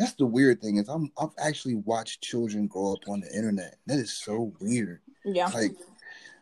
That's 0.00 0.14
the 0.14 0.24
weird 0.24 0.62
thing 0.62 0.78
is 0.78 0.88
I'm 0.88 1.12
I've 1.20 1.34
actually 1.38 1.74
watched 1.74 2.22
children 2.22 2.66
grow 2.66 2.94
up 2.94 3.06
on 3.06 3.20
the 3.20 3.30
internet. 3.36 3.76
That 3.86 3.98
is 3.98 4.10
so 4.10 4.50
weird. 4.58 5.02
Yeah. 5.26 5.48
Like, 5.48 5.72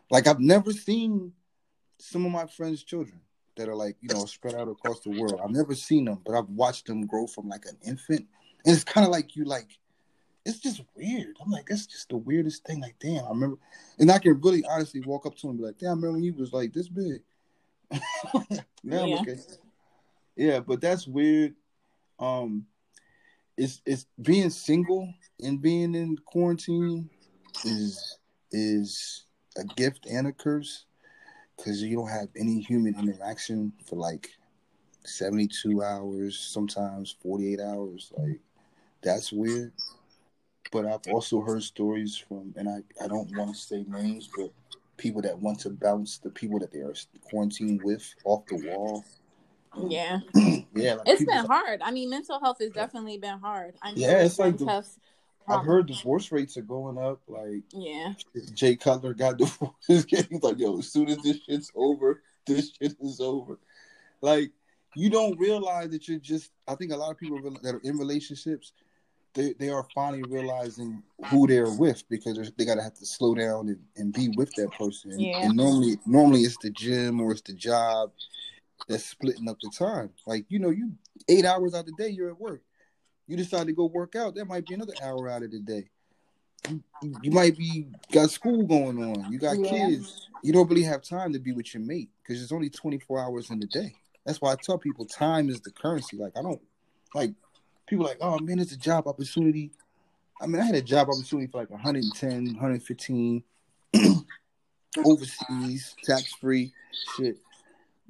like 0.09 0.27
I've 0.27 0.39
never 0.39 0.71
seen 0.71 1.33
some 1.97 2.25
of 2.25 2.31
my 2.31 2.45
friends' 2.45 2.83
children 2.83 3.19
that 3.57 3.67
are 3.67 3.75
like 3.75 3.97
you 3.99 4.07
know 4.13 4.23
spread 4.23 4.55
out 4.55 4.69
across 4.69 5.01
the 5.01 5.09
world. 5.09 5.41
I've 5.43 5.51
never 5.51 5.75
seen 5.75 6.05
them, 6.05 6.21
but 6.25 6.35
I've 6.35 6.47
watched 6.47 6.85
them 6.85 7.05
grow 7.05 7.27
from 7.27 7.49
like 7.49 7.65
an 7.65 7.77
infant, 7.85 8.25
and 8.65 8.73
it's 8.73 8.85
kind 8.85 9.05
of 9.05 9.11
like 9.11 9.35
you 9.35 9.43
like. 9.43 9.77
It's 10.45 10.59
just 10.59 10.81
weird. 10.95 11.35
I'm 11.43 11.51
like, 11.51 11.67
that's 11.67 11.85
just 11.85 12.07
the 12.07 12.17
weirdest 12.17 12.65
thing. 12.65 12.79
Like, 12.79 12.95
damn, 13.01 13.25
I 13.25 13.29
remember, 13.29 13.57
and 13.99 14.09
I 14.09 14.19
can 14.19 14.39
really 14.39 14.63
honestly 14.71 15.01
walk 15.01 15.25
up 15.25 15.35
to 15.35 15.47
him 15.47 15.51
and 15.51 15.59
be 15.59 15.65
like, 15.65 15.77
damn, 15.77 15.89
I 15.89 15.91
remember 15.91 16.13
when 16.13 16.23
you 16.23 16.33
was 16.33 16.53
like 16.53 16.71
this 16.71 16.87
big. 16.87 17.23
now 18.83 19.05
Yeah. 19.05 19.35
yeah, 20.37 20.59
but 20.61 20.79
that's 20.79 21.05
weird. 21.05 21.55
Um, 22.19 22.65
it's 23.59 23.81
it's 23.85 24.05
being 24.21 24.49
single 24.49 25.13
and 25.43 25.61
being 25.61 25.93
in 25.93 26.17
quarantine 26.25 27.09
is 27.65 28.17
is 28.51 29.25
a 29.57 29.65
gift 29.75 30.07
and 30.09 30.27
a 30.27 30.31
curse 30.31 30.85
because 31.57 31.83
you 31.83 31.97
don't 31.97 32.07
have 32.07 32.29
any 32.37 32.61
human 32.61 32.95
interaction 32.97 33.73
for 33.85 33.97
like 33.97 34.29
72 35.03 35.83
hours, 35.83 36.39
sometimes 36.39 37.15
48 37.21 37.59
hours. 37.59 38.13
Like 38.17 38.39
that's 39.03 39.33
weird. 39.33 39.73
But 40.71 40.85
I've 40.85 41.11
also 41.11 41.41
heard 41.41 41.63
stories 41.63 42.15
from, 42.15 42.53
and 42.55 42.69
I, 42.69 43.03
I 43.03 43.07
don't 43.07 43.35
want 43.35 43.55
to 43.55 43.59
say 43.59 43.83
names, 43.87 44.29
but 44.37 44.51
people 44.97 45.21
that 45.23 45.37
want 45.37 45.59
to 45.61 45.71
bounce 45.71 46.19
the 46.19 46.29
people 46.29 46.59
that 46.59 46.71
they 46.71 46.79
are 46.79 46.93
quarantined 47.23 47.81
with 47.83 48.13
off 48.23 48.45
the 48.45 48.55
wall. 48.69 49.03
Yeah. 49.77 50.19
yeah, 50.75 50.95
like 50.95 51.07
It's 51.07 51.23
been 51.25 51.45
hard. 51.45 51.81
I 51.83 51.91
mean, 51.91 52.09
mental 52.09 52.39
health 52.39 52.57
has 52.59 52.71
definitely 52.71 53.17
been 53.17 53.39
hard. 53.39 53.75
I 53.81 53.91
know 53.91 53.97
Yeah, 53.97 54.23
it's 54.23 54.39
like 54.39 54.57
been 54.57 54.65
the- 54.67 54.71
tough. 54.73 54.87
I've 55.47 55.65
heard 55.65 55.87
divorce 55.87 56.31
rates 56.31 56.57
are 56.57 56.61
going 56.61 56.99
up. 56.99 57.21
Like 57.27 57.63
Yeah. 57.71 58.13
Jay 58.53 58.75
Cutler 58.75 59.13
got 59.15 59.37
divorced. 59.39 59.75
He's 59.87 60.05
like, 60.43 60.59
yo, 60.59 60.77
as 60.79 60.91
soon 60.91 61.09
as 61.09 61.17
this 61.23 61.39
shit's 61.43 61.71
over, 61.75 62.21
this 62.45 62.71
shit 62.79 62.95
is 63.01 63.19
over. 63.19 63.57
Like, 64.21 64.51
you 64.95 65.09
don't 65.09 65.39
realize 65.39 65.89
that 65.89 66.07
you're 66.07 66.19
just. 66.19 66.51
I 66.67 66.75
think 66.75 66.91
a 66.91 66.97
lot 66.97 67.11
of 67.11 67.17
people 67.17 67.39
that 67.63 67.75
are 67.75 67.81
in 67.83 67.97
relationships, 67.97 68.73
they 69.33 69.53
they 69.53 69.69
are 69.69 69.85
finally 69.95 70.23
realizing 70.23 71.01
who 71.27 71.47
they're 71.47 71.69
with 71.71 72.03
because 72.09 72.35
they're- 72.37 72.65
gotta 72.67 72.83
have 72.83 72.95
to 72.95 73.05
slow 73.05 73.33
down 73.33 73.69
and, 73.69 73.79
and 73.97 74.13
be 74.13 74.29
with 74.35 74.51
that 74.55 74.71
person. 74.73 75.11
And, 75.11 75.21
Yeah. 75.21 75.45
and 75.45 75.55
normally, 75.55 75.97
normally 76.05 76.41
it's 76.41 76.57
the 76.57 76.69
gym 76.71 77.21
or 77.21 77.31
it's 77.31 77.41
the 77.41 77.53
job 77.53 78.11
that's 78.87 79.05
splitting 79.05 79.47
up 79.49 79.59
the 79.61 79.69
time. 79.69 80.11
Like, 80.25 80.45
you 80.49 80.59
know, 80.59 80.69
you 80.69 80.93
eight 81.27 81.45
hours 81.45 81.73
out 81.73 81.81
of 81.81 81.85
the 81.87 81.91
day 81.91 82.09
you're 82.09 82.29
at 82.29 82.39
work. 82.39 82.61
You 83.27 83.37
decide 83.37 83.67
to 83.67 83.73
go 83.73 83.85
work 83.85 84.15
out, 84.15 84.35
that 84.35 84.45
might 84.45 84.67
be 84.67 84.73
another 84.73 84.95
hour 85.01 85.29
out 85.29 85.43
of 85.43 85.51
the 85.51 85.59
day. 85.59 85.89
You, 86.67 86.81
you 87.21 87.31
might 87.31 87.57
be 87.57 87.87
got 88.11 88.31
school 88.31 88.65
going 88.65 88.97
on. 88.97 89.31
You 89.31 89.37
got 89.39 89.59
Yeah. 89.59 89.69
kids. 89.69 90.27
You 90.41 90.53
don't 90.53 90.67
really 90.69 90.83
have 90.83 91.03
time 91.03 91.33
to 91.33 91.39
be 91.39 91.51
with 91.51 91.73
your 91.73 91.83
mate 91.83 92.09
because 92.23 92.39
there's 92.39 92.51
only 92.51 92.69
24 92.69 93.19
hours 93.19 93.49
in 93.51 93.59
the 93.59 93.67
day. 93.67 93.95
That's 94.25 94.41
why 94.41 94.53
I 94.53 94.55
tell 94.55 94.77
people 94.77 95.05
time 95.05 95.49
is 95.49 95.61
the 95.61 95.71
currency. 95.71 96.17
Like 96.17 96.37
I 96.37 96.41
don't 96.41 96.61
like 97.13 97.33
people 97.87 98.05
like, 98.05 98.17
oh 98.21 98.39
man, 98.39 98.59
it's 98.59 98.71
a 98.71 98.77
job 98.77 99.07
opportunity. 99.07 99.71
I 100.41 100.47
mean, 100.47 100.61
I 100.61 100.65
had 100.65 100.75
a 100.75 100.81
job 100.81 101.09
opportunity 101.09 101.47
for 101.51 101.57
like 101.59 101.69
110, 101.69 102.53
115 102.53 103.43
overseas, 105.05 105.95
tax 106.03 106.33
free 106.35 106.73
shit. 107.15 107.37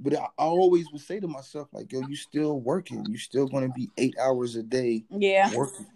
But 0.01 0.15
I, 0.15 0.27
always 0.37 0.91
would 0.91 1.01
say 1.01 1.19
to 1.19 1.27
myself, 1.27 1.67
like, 1.73 1.91
yo, 1.91 1.99
you 1.99 2.15
still 2.15 2.59
working. 2.59 3.05
You 3.09 3.17
still 3.17 3.47
gonna 3.47 3.69
be 3.69 3.91
eight 3.97 4.15
hours 4.17 4.55
a 4.55 4.63
day 4.63 5.03
Yeah. 5.09 5.51
working. 5.53 5.87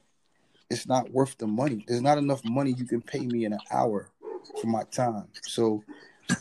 It's 0.70 0.88
not 0.88 1.12
worth 1.12 1.38
the 1.38 1.48
money. 1.48 1.84
There's 1.88 2.02
not 2.02 2.18
enough 2.18 2.44
money 2.44 2.72
you 2.72 2.86
can 2.86 3.02
pay 3.02 3.26
me 3.28 3.46
in 3.46 3.54
an 3.54 3.62
hour 3.72 4.10
for 4.60 4.68
my 4.68 4.84
time. 4.86 5.28
So 5.44 5.84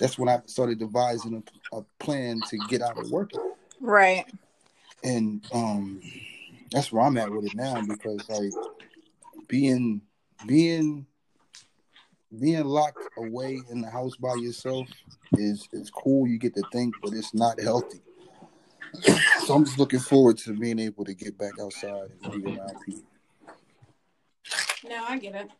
that's 0.00 0.18
when 0.18 0.28
I 0.28 0.40
started 0.46 0.78
devising 0.78 1.42
a, 1.72 1.76
a 1.78 1.84
plan 1.98 2.42
to 2.42 2.56
get 2.58 2.82
out 2.82 2.98
of 2.98 3.10
working. 3.10 3.40
Right. 3.80 4.24
And 5.04 5.42
um 5.52 6.00
that's 6.70 6.90
where 6.90 7.04
I'm 7.04 7.18
at 7.18 7.30
with 7.30 7.44
it 7.44 7.54
now 7.54 7.80
because 7.80 8.28
like 8.28 8.52
being 9.48 10.00
being 10.46 11.06
being 12.40 12.64
locked 12.64 13.02
away 13.16 13.62
in 13.70 13.80
the 13.82 13.90
house 13.90 14.16
by 14.16 14.34
yourself 14.34 14.88
is 15.34 15.68
is 15.72 15.90
cool. 15.90 16.26
You 16.26 16.38
get 16.38 16.54
to 16.54 16.62
think, 16.72 16.94
but 17.02 17.12
it's 17.12 17.34
not 17.34 17.60
healthy. 17.60 18.00
so 19.46 19.54
I'm 19.54 19.64
just 19.64 19.78
looking 19.78 20.00
forward 20.00 20.38
to 20.38 20.52
being 20.54 20.78
able 20.78 21.04
to 21.04 21.14
get 21.14 21.38
back 21.38 21.52
outside 21.60 22.10
and 22.24 22.44
be 22.44 22.56
around 22.56 22.76
people. 22.84 23.02
No, 24.88 25.04
I 25.08 25.18
get 25.18 25.34
it. 25.34 25.50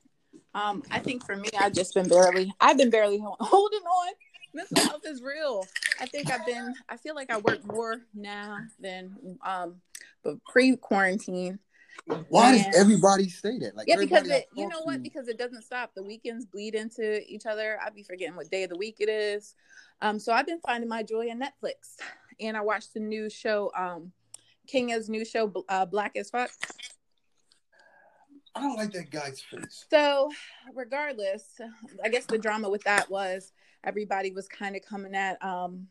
Um, 0.54 0.82
I 0.90 0.98
think 0.98 1.24
for 1.24 1.36
me, 1.36 1.48
I've 1.58 1.72
just 1.72 1.94
been 1.94 2.08
barely. 2.08 2.52
I've 2.60 2.76
been 2.76 2.90
barely 2.90 3.18
holding 3.40 3.80
on. 3.80 4.12
Mental 4.54 4.84
health 4.84 5.06
is 5.06 5.22
real. 5.22 5.64
I 5.98 6.06
think 6.06 6.30
I've 6.30 6.44
been. 6.44 6.74
I 6.88 6.96
feel 6.96 7.14
like 7.14 7.30
I 7.30 7.38
work 7.38 7.64
more 7.64 8.02
now 8.14 8.58
than 8.78 9.38
um, 9.46 9.80
but 10.22 10.42
pre 10.44 10.76
quarantine. 10.76 11.58
Why 12.28 12.54
Yeah. 12.54 12.64
does 12.70 12.76
everybody 12.80 13.28
say 13.28 13.58
that? 13.58 13.76
Like 13.76 13.86
Yeah, 13.88 13.96
because 13.96 14.28
it. 14.28 14.48
You 14.54 14.68
know 14.68 14.78
to- 14.80 14.84
what? 14.84 15.02
Because 15.02 15.28
it 15.28 15.38
doesn't 15.38 15.62
stop. 15.62 15.94
The 15.94 16.02
weekends 16.02 16.44
bleed 16.46 16.74
into 16.74 17.22
each 17.32 17.46
other. 17.46 17.78
I'd 17.84 17.94
be 17.94 18.02
forgetting 18.02 18.34
what 18.36 18.50
day 18.50 18.64
of 18.64 18.70
the 18.70 18.76
week 18.76 18.96
it 19.00 19.08
is. 19.08 19.54
Um, 20.00 20.18
so 20.18 20.32
I've 20.32 20.46
been 20.46 20.60
finding 20.60 20.88
my 20.88 21.02
joy 21.02 21.26
in 21.28 21.38
Netflix, 21.40 21.96
and 22.40 22.56
I 22.56 22.60
watched 22.60 22.92
the 22.94 23.00
new 23.00 23.30
show. 23.30 23.70
Um, 23.76 24.12
Kenya's 24.66 25.08
new 25.08 25.24
show, 25.24 25.52
uh, 25.68 25.86
Black 25.86 26.16
as 26.16 26.30
Fuck. 26.30 26.50
I 28.54 28.60
don't 28.60 28.76
like 28.76 28.92
that 28.92 29.10
guy's 29.10 29.40
face. 29.40 29.86
So, 29.90 30.30
regardless, 30.74 31.58
I 32.04 32.08
guess 32.08 32.26
the 32.26 32.36
drama 32.38 32.68
with 32.68 32.82
that 32.84 33.10
was 33.10 33.52
everybody 33.84 34.30
was 34.30 34.46
kind 34.48 34.76
of 34.76 34.82
coming 34.82 35.14
at 35.14 35.42
um 35.42 35.88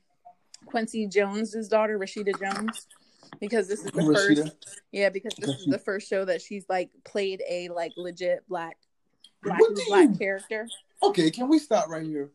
Quincy 0.66 1.08
Jones's 1.08 1.68
daughter, 1.68 1.98
Rashida 1.98 2.38
Jones, 2.40 2.88
because 3.40 3.68
this 3.68 3.80
is 3.86 3.92
the 3.92 4.02
Rashida? 4.02 4.44
first, 4.44 4.82
yeah, 4.92 5.10
because 5.10 5.34
this 5.38 5.50
is 5.50 5.66
the 5.66 5.78
first 5.80 6.08
show 6.10 6.26
that 6.26 6.42
she's 6.42 6.66
like 6.70 6.90
played 7.06 7.42
a 7.50 7.70
like 7.70 7.94
legit 7.98 8.48
black 8.48 8.78
black 9.44 9.60
What 9.60 9.70
and 9.70 9.78
do 9.78 9.84
black 9.88 10.10
you- 10.10 10.16
character. 10.18 10.68
Okay, 11.04 11.32
can 11.32 11.48
we 11.50 11.58
stop 11.60 11.90
right 11.90 12.06
here? 12.06 12.32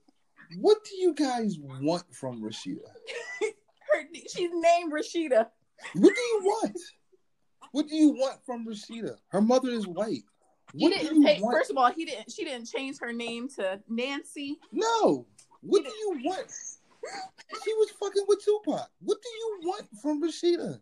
What 0.61 0.79
do 0.85 0.97
you 0.97 1.15
guys 1.15 1.57
want 1.61 2.05
from 2.15 2.41
Rashida? 2.43 2.79
Her, 3.41 4.03
she's 4.29 4.51
named 4.53 4.93
Rashida. 4.93 5.47
What 5.95 6.15
do 6.15 6.21
you 6.21 6.41
want? 6.45 6.79
What 7.73 7.89
do 7.89 7.95
you 7.97 8.11
want 8.11 8.39
from 8.45 8.67
Rashida? 8.67 9.17
Her 9.29 9.41
mother 9.41 9.69
is 9.71 9.87
white. 9.87 10.23
He 10.75 10.85
What 10.85 10.93
do 10.93 10.99
didn't 10.99 11.23
take. 11.25 11.41
First 11.41 11.71
of 11.71 11.77
all, 11.77 11.91
he 11.93 12.05
didn't. 12.05 12.31
She 12.33 12.45
didn't 12.45 12.67
change 12.69 12.99
her 13.01 13.13
name 13.13 13.49
to 13.57 13.81
Nancy. 13.89 14.59
No. 14.73 15.27
What 15.61 15.85
do 15.85 15.91
you 15.91 16.21
want? 16.25 16.51
She 17.65 17.73
was 17.75 17.91
fucking 18.01 18.25
with 18.27 18.45
Tupac. 18.45 18.89
What 19.01 19.19
do 19.23 19.29
you 19.29 19.61
want 19.65 19.87
from 20.03 20.23
Rashida? 20.23 20.81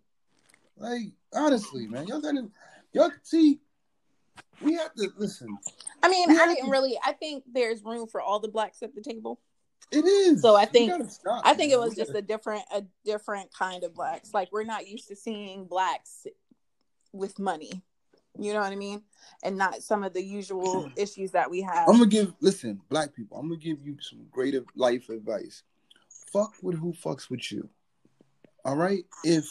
Like, 0.76 1.12
honestly, 1.32 1.86
man, 1.86 2.06
y'all 2.06 2.20
gotta, 2.20 2.48
y'all 2.92 3.10
see. 3.22 3.60
We 4.60 4.74
have 4.74 4.94
to 4.94 5.10
listen. 5.16 5.56
I 6.02 6.08
mean, 6.08 6.30
I 6.30 6.46
didn't 6.46 6.70
really. 6.70 6.98
I 7.04 7.12
think 7.12 7.44
there's 7.52 7.82
room 7.84 8.06
for 8.06 8.20
all 8.20 8.40
the 8.40 8.48
blacks 8.48 8.82
at 8.82 8.94
the 8.94 9.00
table. 9.00 9.40
It 9.90 10.04
is. 10.04 10.42
So 10.42 10.56
I 10.56 10.64
think- 10.64 11.10
stop, 11.10 11.42
I 11.44 11.54
think 11.54 11.72
it 11.72 11.78
was 11.78 11.94
just 11.94 12.14
a 12.14 12.22
different 12.22 12.62
a 12.72 12.82
different 13.04 13.52
kind 13.52 13.84
of 13.84 13.94
blacks. 13.94 14.32
Like 14.32 14.48
we're 14.52 14.64
not 14.64 14.86
used 14.88 15.08
to 15.08 15.16
seeing 15.16 15.66
blacks 15.66 16.26
with 17.12 17.38
money. 17.38 17.82
You 18.36 18.52
know 18.52 18.60
what 18.60 18.72
I 18.72 18.76
mean? 18.76 19.02
And 19.44 19.56
not 19.56 19.82
some 19.82 20.02
of 20.02 20.12
the 20.12 20.22
usual 20.22 20.90
issues 20.96 21.30
that 21.32 21.50
we 21.50 21.62
have. 21.62 21.88
I'm 21.88 21.98
gonna 21.98 22.06
give. 22.06 22.34
Listen, 22.40 22.80
black 22.88 23.14
people. 23.14 23.38
I'm 23.38 23.48
gonna 23.48 23.60
give 23.60 23.84
you 23.84 23.96
some 24.00 24.26
great 24.30 24.56
life 24.74 25.08
advice. 25.08 25.62
Fuck 26.32 26.54
with 26.62 26.76
who 26.78 26.92
fucks 26.92 27.30
with 27.30 27.52
you. 27.52 27.68
All 28.64 28.76
right. 28.76 29.04
If 29.22 29.48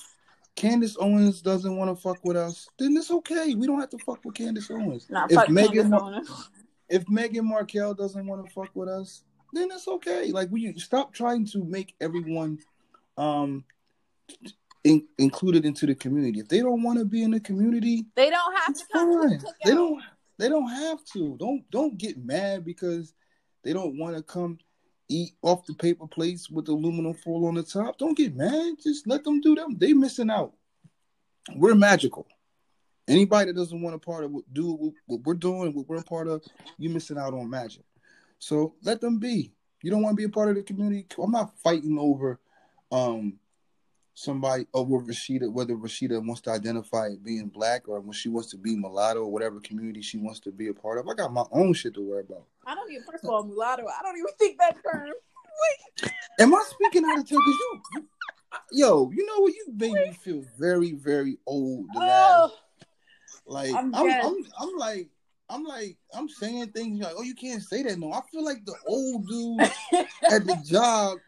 Candace 0.56 0.96
Owens 1.00 1.42
doesn't 1.42 1.76
want 1.76 1.96
to 1.96 2.02
fuck 2.02 2.24
with 2.24 2.38
us, 2.38 2.68
then 2.78 2.96
it's 2.96 3.12
okay. 3.12 3.56
We 3.56 3.68
don't 3.68 3.80
have 3.80 3.90
to 3.90 3.98
fuck 3.98 4.24
with 4.24 4.36
Candace 4.36 4.70
Owens. 4.70 5.08
Not 5.10 5.32
if 5.32 5.50
Megan 5.50 5.74
Candace 5.74 5.90
Mar- 5.90 6.02
Owens. 6.02 6.50
if 6.90 7.06
Meghan 7.06 7.44
Markle 7.44 7.94
doesn't 7.94 8.26
want 8.28 8.46
to 8.46 8.54
fuck 8.54 8.70
with 8.76 8.88
us, 8.90 9.24
then 9.54 9.70
it's 9.72 9.88
okay. 9.88 10.32
Like 10.32 10.50
we 10.52 10.74
stop 10.78 11.14
trying 11.14 11.46
to 11.48 11.64
make 11.64 11.96
everyone 12.00 12.60
um 13.18 13.64
in, 14.84 15.08
included 15.18 15.66
into 15.66 15.86
the 15.86 15.96
community. 15.96 16.40
If 16.40 16.50
they 16.50 16.60
don't 16.60 16.84
want 16.84 17.00
to 17.00 17.06
be 17.06 17.24
in 17.24 17.32
the 17.32 17.40
community, 17.40 18.06
They 18.16 18.30
don't 18.30 18.56
have 18.58 18.76
to 18.76 18.84
come 18.92 19.12
to 19.22 19.28
the. 19.30 19.54
They 19.64 19.72
don't. 19.72 20.02
They 20.40 20.50
don't 20.50 20.70
have 20.70 21.04
to. 21.14 21.38
Don't 21.40 21.70
don't 21.72 21.98
get 21.98 22.24
mad 22.24 22.66
because 22.66 23.14
they 23.64 23.74
don't 23.74 23.98
want 23.98 24.18
to 24.18 24.24
come 24.24 24.58
eat 25.14 25.34
off 25.42 25.66
the 25.66 25.74
paper 25.74 26.08
plates 26.08 26.50
with 26.50 26.68
aluminum 26.68 27.14
foil 27.14 27.46
on 27.48 27.56
the 27.56 27.64
top. 27.64 27.98
Don't 27.98 28.18
get 28.18 28.36
mad. 28.36 28.76
Just 28.82 29.08
let 29.08 29.24
them 29.24 29.42
do 29.42 29.54
them. 29.54 29.78
They 29.78 29.94
missing 29.94 30.32
out. 30.32 30.54
We're 31.56 31.76
magical. 31.76 32.28
Anybody 33.08 33.52
that 33.52 33.58
doesn't 33.58 33.82
want 33.82 33.96
a 33.96 34.00
part 34.00 34.24
of 34.24 34.32
what 34.32 34.52
do 34.54 34.94
what- 35.06 35.22
we're 35.24 35.34
doing, 35.36 35.74
what 35.74 35.88
we're 35.88 35.98
a 35.98 36.04
part 36.04 36.28
of, 36.28 36.44
you 36.78 36.90
missing 36.90 37.18
out 37.18 37.34
on 37.34 37.50
magic. 37.50 37.84
So 38.40 38.76
let 38.82 39.02
them 39.02 39.20
be. 39.20 39.54
You 39.84 39.92
don't 39.92 40.02
want 40.02 40.14
to 40.14 40.18
be 40.18 40.24
a 40.24 40.30
part 40.30 40.50
of 40.50 40.56
the 40.56 40.64
community. 40.64 41.06
I'm 41.22 41.32
not 41.32 41.58
fighting 41.60 41.98
over 42.00 42.40
um 42.92 43.40
somebody 44.14 44.66
oh, 44.74 44.82
over 44.82 45.04
Rashida, 45.06 45.52
whether 45.52 45.76
Rashida 45.76 46.24
wants 46.26 46.42
to 46.42 46.52
identify 46.52 47.08
as 47.08 47.18
being 47.18 47.48
black 47.48 47.88
or 47.88 48.00
when 48.00 48.14
she 48.14 48.30
wants 48.30 48.50
to 48.52 48.58
be 48.58 48.76
mulatto 48.76 49.22
or 49.22 49.32
whatever 49.32 49.60
community 49.60 50.02
she 50.02 50.18
wants 50.18 50.40
to 50.42 50.52
be 50.52 50.68
a 50.68 50.74
part 50.74 51.00
of. 51.00 51.08
I 51.08 51.14
got 51.14 51.34
my 51.34 51.46
own 51.52 51.74
shit 51.74 51.94
to 51.96 52.02
worry 52.02 52.22
about. 52.22 52.46
I 52.66 52.76
don't 52.76 52.92
even. 52.92 53.04
First 53.04 53.24
of 53.24 53.30
all, 53.32 53.44
mulatto. 53.44 53.86
I 53.88 54.02
don't 54.04 54.18
even 54.18 54.34
think 54.40 54.58
that 54.60 54.76
term. 54.84 55.10
Wait. 56.04 56.12
Am 56.40 56.54
I 56.54 56.64
speaking 56.70 57.06
out 57.06 57.20
of 57.20 57.30
turn? 57.30 57.40
'Cause 57.40 57.48
you, 57.48 57.82
you- 57.96 58.08
yo, 58.72 59.12
you 59.12 59.26
know 59.26 59.40
what? 59.40 59.54
You've 59.54 59.80
made 59.80 59.94
me 59.94 60.14
feel 60.14 60.44
very, 60.58 60.92
very 60.94 61.38
old. 61.46 61.88
Oh, 61.96 62.52
like 63.46 63.74
I'm 63.76 63.94
I'm. 63.94 64.10
I'm, 64.10 64.46
I'm, 64.60 64.78
like, 64.78 65.10
I'm 65.50 65.64
like, 65.64 65.98
I'm 66.14 66.30
saying 66.30 66.68
things 66.68 67.00
like, 67.02 67.14
oh, 67.18 67.24
you 67.24 67.36
can't 67.36 67.62
say 67.62 67.84
that. 67.84 68.00
No, 68.00 68.12
I 68.12 68.22
feel 68.32 68.44
like 68.44 68.66
the 68.66 68.76
old 68.88 69.28
dude 69.28 69.62
at 70.32 70.46
the 70.46 70.58
job 70.66 71.20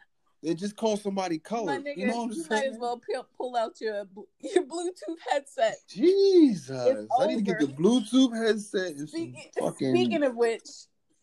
that 0.46 0.54
just 0.54 0.76
called 0.76 1.00
somebody 1.00 1.36
my 1.36 1.48
colored. 1.48 1.84
nigga, 1.84 1.96
You 1.96 2.06
know 2.06 2.16
what 2.18 2.24
I'm 2.24 2.32
you 2.32 2.42
saying? 2.44 2.62
might 2.62 2.72
as 2.72 2.78
well 2.78 3.00
pull, 3.36 3.56
out 3.56 3.80
your 3.80 4.06
your 4.40 4.64
Bluetooth 4.64 5.18
headset. 5.30 5.76
Jesus, 5.88 7.08
I 7.20 7.26
need 7.26 7.36
to 7.36 7.42
get 7.42 7.58
the. 7.58 7.66
Bluetooth 7.66 8.36
headset 8.36 8.96
Speaking, 8.96 9.50
fucking 9.58 9.94
speaking 9.94 10.22
of 10.22 10.36
which, 10.36 10.68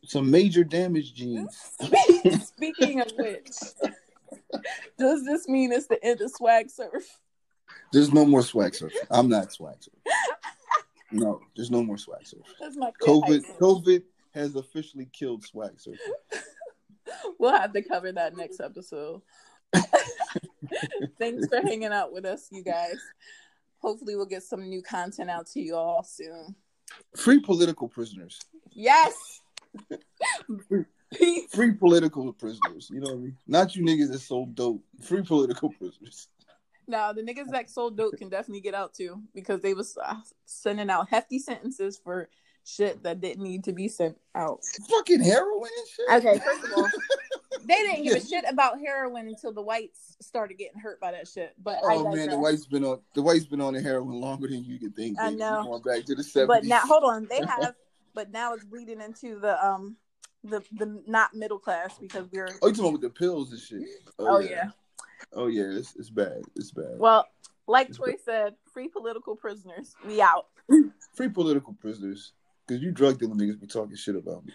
some 0.03 0.29
major 0.29 0.65
damage 0.65 1.13
jeans. 1.13 1.57
speaking 2.45 2.99
of 2.99 3.11
which, 3.17 3.47
does 4.99 5.25
this 5.25 5.47
mean 5.47 5.71
it's 5.71 5.87
the 5.87 6.03
end 6.03 6.19
of 6.19 6.29
swag 6.31 6.69
surf? 6.69 7.19
There's 7.93 8.11
no 8.11 8.25
more 8.25 8.41
swag 8.41 8.75
surf. 8.75 8.91
I'm 9.09 9.29
not 9.29 9.53
swag 9.53 9.77
surf. 9.79 9.95
No, 11.11 11.39
there's 11.55 11.71
no 11.71 11.81
more 11.81 11.97
swag 11.97 12.25
surf. 12.27 12.41
That's 12.59 12.75
my 12.75 12.91
COVID. 13.01 13.57
COVID 13.57 14.03
has 14.33 14.55
officially 14.55 15.07
killed 15.13 15.43
swag 15.45 15.79
surf. 15.79 15.97
We'll 17.39 17.51
have 17.51 17.73
to 17.73 17.81
cover 17.81 18.11
that 18.11 18.37
next 18.37 18.59
episode. 18.59 19.21
Thanks 21.19 21.47
for 21.47 21.61
hanging 21.61 21.91
out 21.91 22.13
with 22.13 22.25
us, 22.25 22.47
you 22.51 22.63
guys. 22.63 22.97
Hopefully, 23.79 24.15
we'll 24.15 24.25
get 24.25 24.43
some 24.43 24.69
new 24.69 24.81
content 24.81 25.29
out 25.29 25.47
to 25.47 25.59
you 25.59 25.75
all 25.75 26.03
soon. 26.03 26.55
Free 27.15 27.39
political 27.39 27.87
prisoners. 27.87 28.39
Yes. 28.71 29.41
Peace. 31.13 31.53
Free 31.53 31.73
political 31.73 32.31
prisoners. 32.33 32.89
You 32.91 33.01
know 33.01 33.11
what 33.11 33.17
I 33.17 33.21
mean? 33.21 33.37
Not 33.47 33.75
you 33.75 33.83
niggas 33.83 34.11
that 34.11 34.19
sold 34.19 34.55
dope. 34.55 34.83
Free 35.01 35.21
political 35.21 35.69
prisoners. 35.69 36.27
Now 36.87 37.13
the 37.13 37.21
niggas 37.21 37.49
that 37.51 37.69
sold 37.69 37.97
dope 37.97 38.17
can 38.17 38.29
definitely 38.29 38.61
get 38.61 38.73
out 38.73 38.93
too 38.93 39.21
because 39.33 39.61
they 39.61 39.73
was 39.73 39.97
uh, 40.03 40.15
sending 40.45 40.89
out 40.89 41.09
hefty 41.09 41.39
sentences 41.39 41.97
for 41.97 42.29
shit 42.65 43.03
that 43.03 43.21
didn't 43.21 43.43
need 43.43 43.63
to 43.65 43.73
be 43.73 43.87
sent 43.87 44.17
out. 44.35 44.59
Fucking 44.89 45.21
heroin 45.21 45.69
and 45.77 45.87
shit. 45.87 46.25
Okay, 46.27 46.43
first 46.43 46.63
of 46.63 46.73
all, 46.77 46.89
they 47.65 47.75
didn't 47.75 48.03
give 48.03 48.15
a 48.15 48.25
shit 48.25 48.45
about 48.47 48.79
heroin 48.79 49.27
until 49.27 49.51
the 49.51 49.61
whites 49.61 50.17
started 50.21 50.57
getting 50.57 50.79
hurt 50.79 50.99
by 50.99 51.11
that 51.11 51.27
shit. 51.27 51.53
But 51.61 51.75
I 51.77 51.95
Oh 51.95 52.11
man, 52.13 52.29
the 52.29 52.39
whites 52.39 52.65
been 52.65 52.85
on 52.85 52.99
the 53.13 53.21
white's 53.21 53.45
been 53.45 53.61
on 53.61 53.73
the 53.73 53.81
heroin 53.81 54.19
longer 54.19 54.47
than 54.47 54.63
you 54.63 54.79
could 54.79 54.95
think. 54.95 55.19
I 55.19 55.29
baby. 55.29 55.37
know. 55.37 55.63
Going 55.63 55.81
back 55.81 56.05
to 56.05 56.15
the 56.15 56.23
seventies. 56.23 56.61
But 56.61 56.67
now, 56.67 56.79
hold 56.81 57.03
on, 57.03 57.27
they 57.29 57.37
have, 57.47 57.75
but 58.13 58.31
now 58.31 58.53
it's 58.53 58.65
bleeding 58.65 59.01
into 59.01 59.39
the 59.39 59.63
um 59.65 59.97
the 60.43 60.61
the 60.73 61.01
not 61.07 61.33
middle 61.33 61.59
class 61.59 61.97
because 61.97 62.27
we're 62.31 62.49
Oh, 62.61 62.67
you 62.67 62.73
talking 62.73 62.79
about 62.85 62.93
with 62.93 63.01
the 63.01 63.09
pills 63.09 63.51
and 63.51 63.61
shit? 63.61 63.83
oh 64.19 64.39
yeah. 64.39 64.69
Oh 65.31 65.47
yeah, 65.47 65.63
it's, 65.63 65.95
it's 65.95 66.09
bad. 66.09 66.41
It's 66.55 66.71
bad. 66.71 66.97
Well, 66.97 67.27
like 67.67 67.93
Troy 67.93 68.15
said, 68.23 68.55
free 68.73 68.87
political 68.87 69.35
prisoners. 69.35 69.95
We 70.05 70.21
out. 70.21 70.47
Free 71.15 71.29
political 71.29 71.73
prisoners. 71.73 72.33
Because 72.67 72.81
you 72.83 72.91
drug 72.91 73.19
dealer 73.19 73.35
niggas 73.35 73.59
be 73.59 73.67
talking 73.67 73.95
shit 73.95 74.15
about 74.15 74.45
me. 74.45 74.53